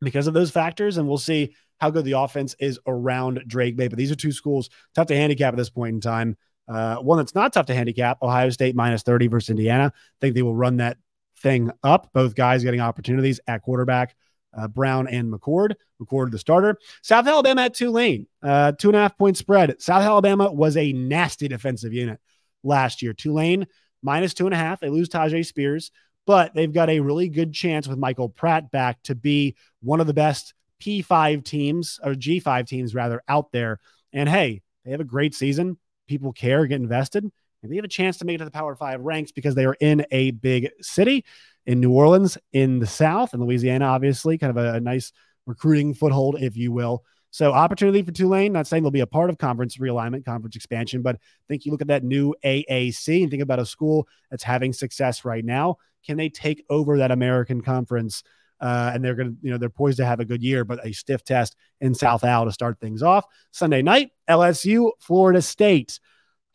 because 0.00 0.26
of 0.26 0.34
those 0.34 0.50
factors. 0.50 0.96
And 0.96 1.08
we'll 1.08 1.18
see 1.18 1.54
how 1.78 1.90
good 1.90 2.04
the 2.04 2.12
offense 2.12 2.54
is 2.58 2.78
around 2.86 3.44
Drake 3.46 3.76
Maye. 3.76 3.88
But 3.88 3.98
these 3.98 4.10
are 4.10 4.16
two 4.16 4.32
schools 4.32 4.70
tough 4.94 5.08
to 5.08 5.16
handicap 5.16 5.54
at 5.54 5.56
this 5.56 5.70
point 5.70 5.94
in 5.94 6.00
time. 6.00 6.36
Uh, 6.68 6.96
one 6.96 7.18
that's 7.18 7.34
not 7.34 7.52
tough 7.52 7.66
to 7.66 7.74
handicap 7.74 8.18
Ohio 8.22 8.50
State 8.50 8.74
minus 8.74 9.02
30 9.02 9.28
versus 9.28 9.50
Indiana. 9.50 9.92
I 9.94 10.16
think 10.20 10.34
they 10.34 10.42
will 10.42 10.54
run 10.54 10.78
that 10.78 10.98
thing 11.38 11.70
up. 11.82 12.10
Both 12.12 12.34
guys 12.34 12.64
getting 12.64 12.80
opportunities 12.80 13.40
at 13.46 13.62
quarterback. 13.62 14.16
Uh, 14.56 14.66
Brown 14.68 15.06
and 15.06 15.32
McCord. 15.32 15.74
McCord, 16.00 16.30
the 16.30 16.38
starter. 16.38 16.78
South 17.02 17.26
Alabama 17.26 17.62
at 17.62 17.74
Tulane, 17.74 18.26
uh, 18.42 18.72
two 18.72 18.88
and 18.88 18.96
a 18.96 19.00
half 19.00 19.18
point 19.18 19.36
spread. 19.36 19.80
South 19.80 20.02
Alabama 20.02 20.50
was 20.50 20.76
a 20.76 20.92
nasty 20.92 21.46
defensive 21.46 21.92
unit 21.92 22.18
last 22.62 23.02
year. 23.02 23.12
Tulane 23.12 23.66
minus 24.02 24.34
two 24.34 24.46
and 24.46 24.54
a 24.54 24.58
half. 24.58 24.80
They 24.80 24.88
lose 24.88 25.08
Tyjae 25.08 25.44
Spears, 25.44 25.90
but 26.26 26.54
they've 26.54 26.72
got 26.72 26.90
a 26.90 27.00
really 27.00 27.28
good 27.28 27.52
chance 27.52 27.86
with 27.86 27.98
Michael 27.98 28.28
Pratt 28.28 28.70
back 28.70 29.02
to 29.04 29.14
be 29.14 29.56
one 29.82 30.00
of 30.00 30.06
the 30.06 30.14
best 30.14 30.54
P5 30.80 31.44
teams 31.44 32.00
or 32.02 32.14
G5 32.14 32.66
teams 32.66 32.94
rather 32.94 33.22
out 33.28 33.52
there. 33.52 33.80
And 34.12 34.28
hey, 34.28 34.62
they 34.84 34.90
have 34.90 35.00
a 35.00 35.04
great 35.04 35.34
season. 35.34 35.78
People 36.06 36.32
care, 36.32 36.66
get 36.66 36.80
invested 36.80 37.30
and 37.66 37.72
they 37.72 37.76
have 37.76 37.84
a 37.84 37.88
chance 37.88 38.18
to 38.18 38.24
make 38.24 38.36
it 38.36 38.38
to 38.38 38.44
the 38.44 38.50
Power 38.50 38.74
Five 38.74 39.00
ranks 39.00 39.32
because 39.32 39.54
they 39.54 39.64
are 39.64 39.76
in 39.80 40.06
a 40.10 40.30
big 40.30 40.70
city 40.80 41.24
in 41.66 41.80
New 41.80 41.92
Orleans, 41.92 42.38
in 42.52 42.78
the 42.78 42.86
South, 42.86 43.34
in 43.34 43.40
Louisiana, 43.40 43.86
obviously, 43.86 44.38
kind 44.38 44.56
of 44.56 44.64
a, 44.64 44.74
a 44.74 44.80
nice 44.80 45.12
recruiting 45.46 45.94
foothold, 45.94 46.36
if 46.40 46.56
you 46.56 46.72
will. 46.72 47.04
So 47.30 47.52
opportunity 47.52 48.02
for 48.02 48.12
Tulane. 48.12 48.52
Not 48.52 48.66
saying 48.66 48.82
they'll 48.82 48.90
be 48.90 49.00
a 49.00 49.06
part 49.06 49.30
of 49.30 49.38
conference 49.38 49.76
realignment, 49.78 50.24
conference 50.24 50.56
expansion, 50.56 51.02
but 51.02 51.16
I 51.16 51.44
think 51.48 51.66
you 51.66 51.72
look 51.72 51.82
at 51.82 51.88
that 51.88 52.04
new 52.04 52.34
AAC 52.44 53.22
and 53.22 53.30
think 53.30 53.42
about 53.42 53.58
a 53.58 53.66
school 53.66 54.06
that's 54.30 54.44
having 54.44 54.72
success 54.72 55.24
right 55.24 55.44
now. 55.44 55.76
Can 56.06 56.16
they 56.16 56.28
take 56.28 56.64
over 56.70 56.98
that 56.98 57.10
American 57.10 57.62
conference? 57.62 58.22
Uh, 58.60 58.90
and 58.94 59.04
they're 59.04 59.14
going 59.14 59.32
to, 59.32 59.36
you 59.42 59.50
know, 59.50 59.58
they're 59.58 59.68
poised 59.68 59.98
to 59.98 60.06
have 60.06 60.20
a 60.20 60.24
good 60.24 60.42
year, 60.42 60.64
but 60.64 60.84
a 60.84 60.92
stiff 60.92 61.22
test 61.22 61.56
in 61.80 61.94
South 61.94 62.24
Al 62.24 62.44
to 62.46 62.52
start 62.52 62.80
things 62.80 63.02
off. 63.02 63.24
Sunday 63.50 63.82
night, 63.82 64.10
LSU, 64.28 64.92
Florida 65.00 65.42
State. 65.42 66.00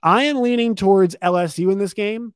I 0.02 0.24
am 0.24 0.42
leaning 0.42 0.76
towards 0.76 1.16
LSU 1.22 1.72
in 1.72 1.78
this 1.78 1.94
game. 1.94 2.34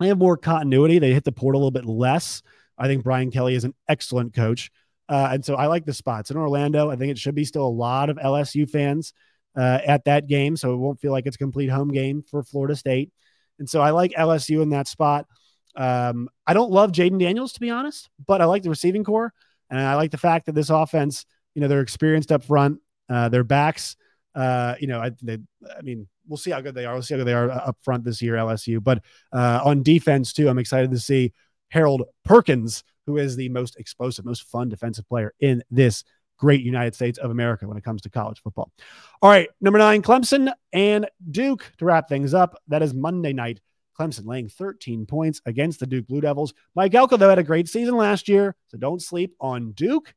They 0.00 0.08
have 0.08 0.18
more 0.18 0.36
continuity. 0.36 0.98
They 0.98 1.12
hit 1.12 1.24
the 1.24 1.32
port 1.32 1.54
a 1.54 1.58
little 1.58 1.70
bit 1.70 1.84
less. 1.84 2.42
I 2.78 2.86
think 2.86 3.04
Brian 3.04 3.30
Kelly 3.30 3.54
is 3.54 3.64
an 3.64 3.74
excellent 3.88 4.34
coach. 4.34 4.70
Uh, 5.08 5.30
and 5.32 5.44
so 5.44 5.54
I 5.54 5.66
like 5.66 5.84
the 5.84 5.94
spots 5.94 6.30
in 6.30 6.36
Orlando. 6.36 6.90
I 6.90 6.96
think 6.96 7.10
it 7.10 7.18
should 7.18 7.34
be 7.34 7.44
still 7.44 7.66
a 7.66 7.68
lot 7.68 8.10
of 8.10 8.16
LSU 8.16 8.68
fans 8.68 9.12
uh, 9.56 9.80
at 9.86 10.04
that 10.04 10.28
game. 10.28 10.56
So 10.56 10.72
it 10.72 10.76
won't 10.76 11.00
feel 11.00 11.12
like 11.12 11.26
it's 11.26 11.36
a 11.36 11.38
complete 11.38 11.68
home 11.68 11.88
game 11.88 12.22
for 12.22 12.42
Florida 12.42 12.76
State. 12.76 13.10
And 13.58 13.68
so 13.68 13.80
I 13.80 13.90
like 13.90 14.12
LSU 14.12 14.62
in 14.62 14.70
that 14.70 14.86
spot. 14.86 15.26
Um, 15.76 16.28
I 16.46 16.54
don't 16.54 16.70
love 16.70 16.92
Jayden 16.92 17.18
Daniels, 17.18 17.52
to 17.54 17.60
be 17.60 17.70
honest, 17.70 18.08
but 18.26 18.40
I 18.40 18.46
like 18.46 18.62
the 18.62 18.70
receiving 18.70 19.04
core. 19.04 19.32
And 19.70 19.78
I 19.78 19.94
like 19.94 20.10
the 20.10 20.18
fact 20.18 20.46
that 20.46 20.54
this 20.54 20.70
offense, 20.70 21.26
you 21.54 21.60
know, 21.60 21.68
they're 21.68 21.80
experienced 21.80 22.32
up 22.32 22.44
front. 22.44 22.80
Uh, 23.08 23.28
their 23.28 23.44
backs, 23.44 23.96
uh, 24.34 24.74
you 24.80 24.86
know, 24.86 25.00
I, 25.00 25.10
they, 25.22 25.38
I 25.76 25.82
mean, 25.82 26.06
we'll 26.26 26.36
see 26.36 26.50
how 26.50 26.60
good 26.60 26.74
they 26.74 26.84
are. 26.84 26.92
We'll 26.92 27.02
see 27.02 27.14
how 27.14 27.18
good 27.18 27.26
they 27.26 27.34
are 27.34 27.50
up 27.50 27.78
front 27.82 28.04
this 28.04 28.20
year, 28.20 28.34
LSU. 28.34 28.82
But 28.82 29.02
uh, 29.32 29.60
on 29.64 29.82
defense 29.82 30.32
too, 30.32 30.48
I'm 30.48 30.58
excited 30.58 30.90
to 30.90 30.98
see 30.98 31.32
Harold 31.70 32.04
Perkins, 32.24 32.84
who 33.06 33.16
is 33.16 33.36
the 33.36 33.48
most 33.48 33.76
explosive, 33.78 34.24
most 34.24 34.44
fun 34.44 34.68
defensive 34.68 35.08
player 35.08 35.34
in 35.40 35.62
this 35.70 36.04
great 36.38 36.62
United 36.62 36.94
States 36.94 37.18
of 37.18 37.30
America 37.30 37.66
when 37.66 37.76
it 37.76 37.84
comes 37.84 38.02
to 38.02 38.10
college 38.10 38.40
football. 38.40 38.70
All 39.22 39.30
right, 39.30 39.48
number 39.60 39.78
nine, 39.78 40.02
Clemson 40.02 40.52
and 40.72 41.08
Duke 41.30 41.72
to 41.78 41.84
wrap 41.84 42.08
things 42.08 42.32
up. 42.32 42.56
That 42.68 42.82
is 42.82 42.94
Monday 42.94 43.32
night. 43.32 43.60
Clemson 43.98 44.26
laying 44.26 44.48
13 44.48 45.06
points 45.06 45.40
against 45.46 45.80
the 45.80 45.86
Duke 45.86 46.06
Blue 46.06 46.20
Devils. 46.20 46.54
Mike 46.74 46.94
Elko, 46.94 47.16
though, 47.16 47.28
had 47.28 47.38
a 47.38 47.44
great 47.44 47.68
season 47.68 47.96
last 47.96 48.28
year, 48.28 48.54
so 48.66 48.78
don't 48.78 49.02
sleep 49.02 49.34
on 49.40 49.72
Duke. 49.72 50.14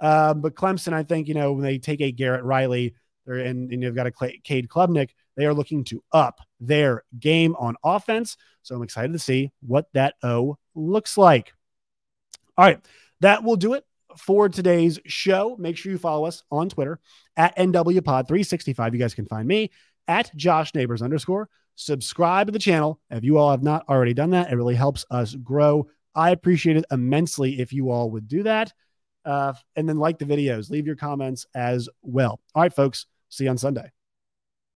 Um, 0.00 0.40
but 0.40 0.54
Clemson, 0.54 0.92
I 0.92 1.02
think, 1.04 1.28
you 1.28 1.34
know, 1.34 1.52
when 1.52 1.62
they 1.62 1.78
take 1.78 2.00
a 2.00 2.12
Garrett 2.12 2.44
Riley, 2.44 2.94
and, 3.26 3.72
and 3.72 3.82
you've 3.82 3.94
got 3.94 4.06
a 4.06 4.10
Cade 4.10 4.68
Klubnik, 4.68 5.10
they 5.36 5.46
are 5.46 5.54
looking 5.54 5.84
to 5.84 6.02
up 6.12 6.40
their 6.60 7.04
game 7.18 7.54
on 7.56 7.76
offense. 7.84 8.36
So 8.62 8.74
I'm 8.74 8.82
excited 8.82 9.12
to 9.12 9.18
see 9.18 9.52
what 9.60 9.86
that 9.94 10.14
O 10.22 10.58
looks 10.74 11.16
like. 11.16 11.52
All 12.58 12.64
right, 12.64 12.80
that 13.20 13.44
will 13.44 13.56
do 13.56 13.74
it 13.74 13.84
for 14.16 14.48
today's 14.48 14.98
show. 15.06 15.56
Make 15.58 15.76
sure 15.76 15.92
you 15.92 15.98
follow 15.98 16.26
us 16.26 16.42
on 16.50 16.68
Twitter 16.68 17.00
at 17.36 17.56
NWPod365. 17.56 18.92
You 18.92 18.98
guys 18.98 19.14
can 19.14 19.26
find 19.26 19.46
me 19.46 19.70
at 20.06 20.34
Josh 20.36 20.74
Neighbors 20.74 21.02
underscore. 21.02 21.48
Subscribe 21.84 22.46
to 22.46 22.52
the 22.52 22.58
channel 22.58 23.00
if 23.10 23.24
you 23.24 23.38
all 23.38 23.50
have 23.50 23.62
not 23.62 23.88
already 23.88 24.14
done 24.14 24.30
that. 24.30 24.52
It 24.52 24.56
really 24.56 24.74
helps 24.74 25.04
us 25.10 25.34
grow. 25.34 25.88
I 26.14 26.30
appreciate 26.30 26.76
it 26.76 26.84
immensely 26.90 27.60
if 27.60 27.72
you 27.72 27.90
all 27.90 28.10
would 28.10 28.28
do 28.28 28.42
that. 28.44 28.72
Uh, 29.24 29.54
and 29.76 29.88
then 29.88 29.98
like 29.98 30.18
the 30.18 30.24
videos, 30.24 30.70
leave 30.70 30.86
your 30.86 30.96
comments 30.96 31.46
as 31.54 31.88
well. 32.02 32.40
All 32.54 32.62
right, 32.62 32.74
folks. 32.74 33.06
See 33.28 33.44
you 33.44 33.50
on 33.50 33.58
Sunday. 33.58 33.90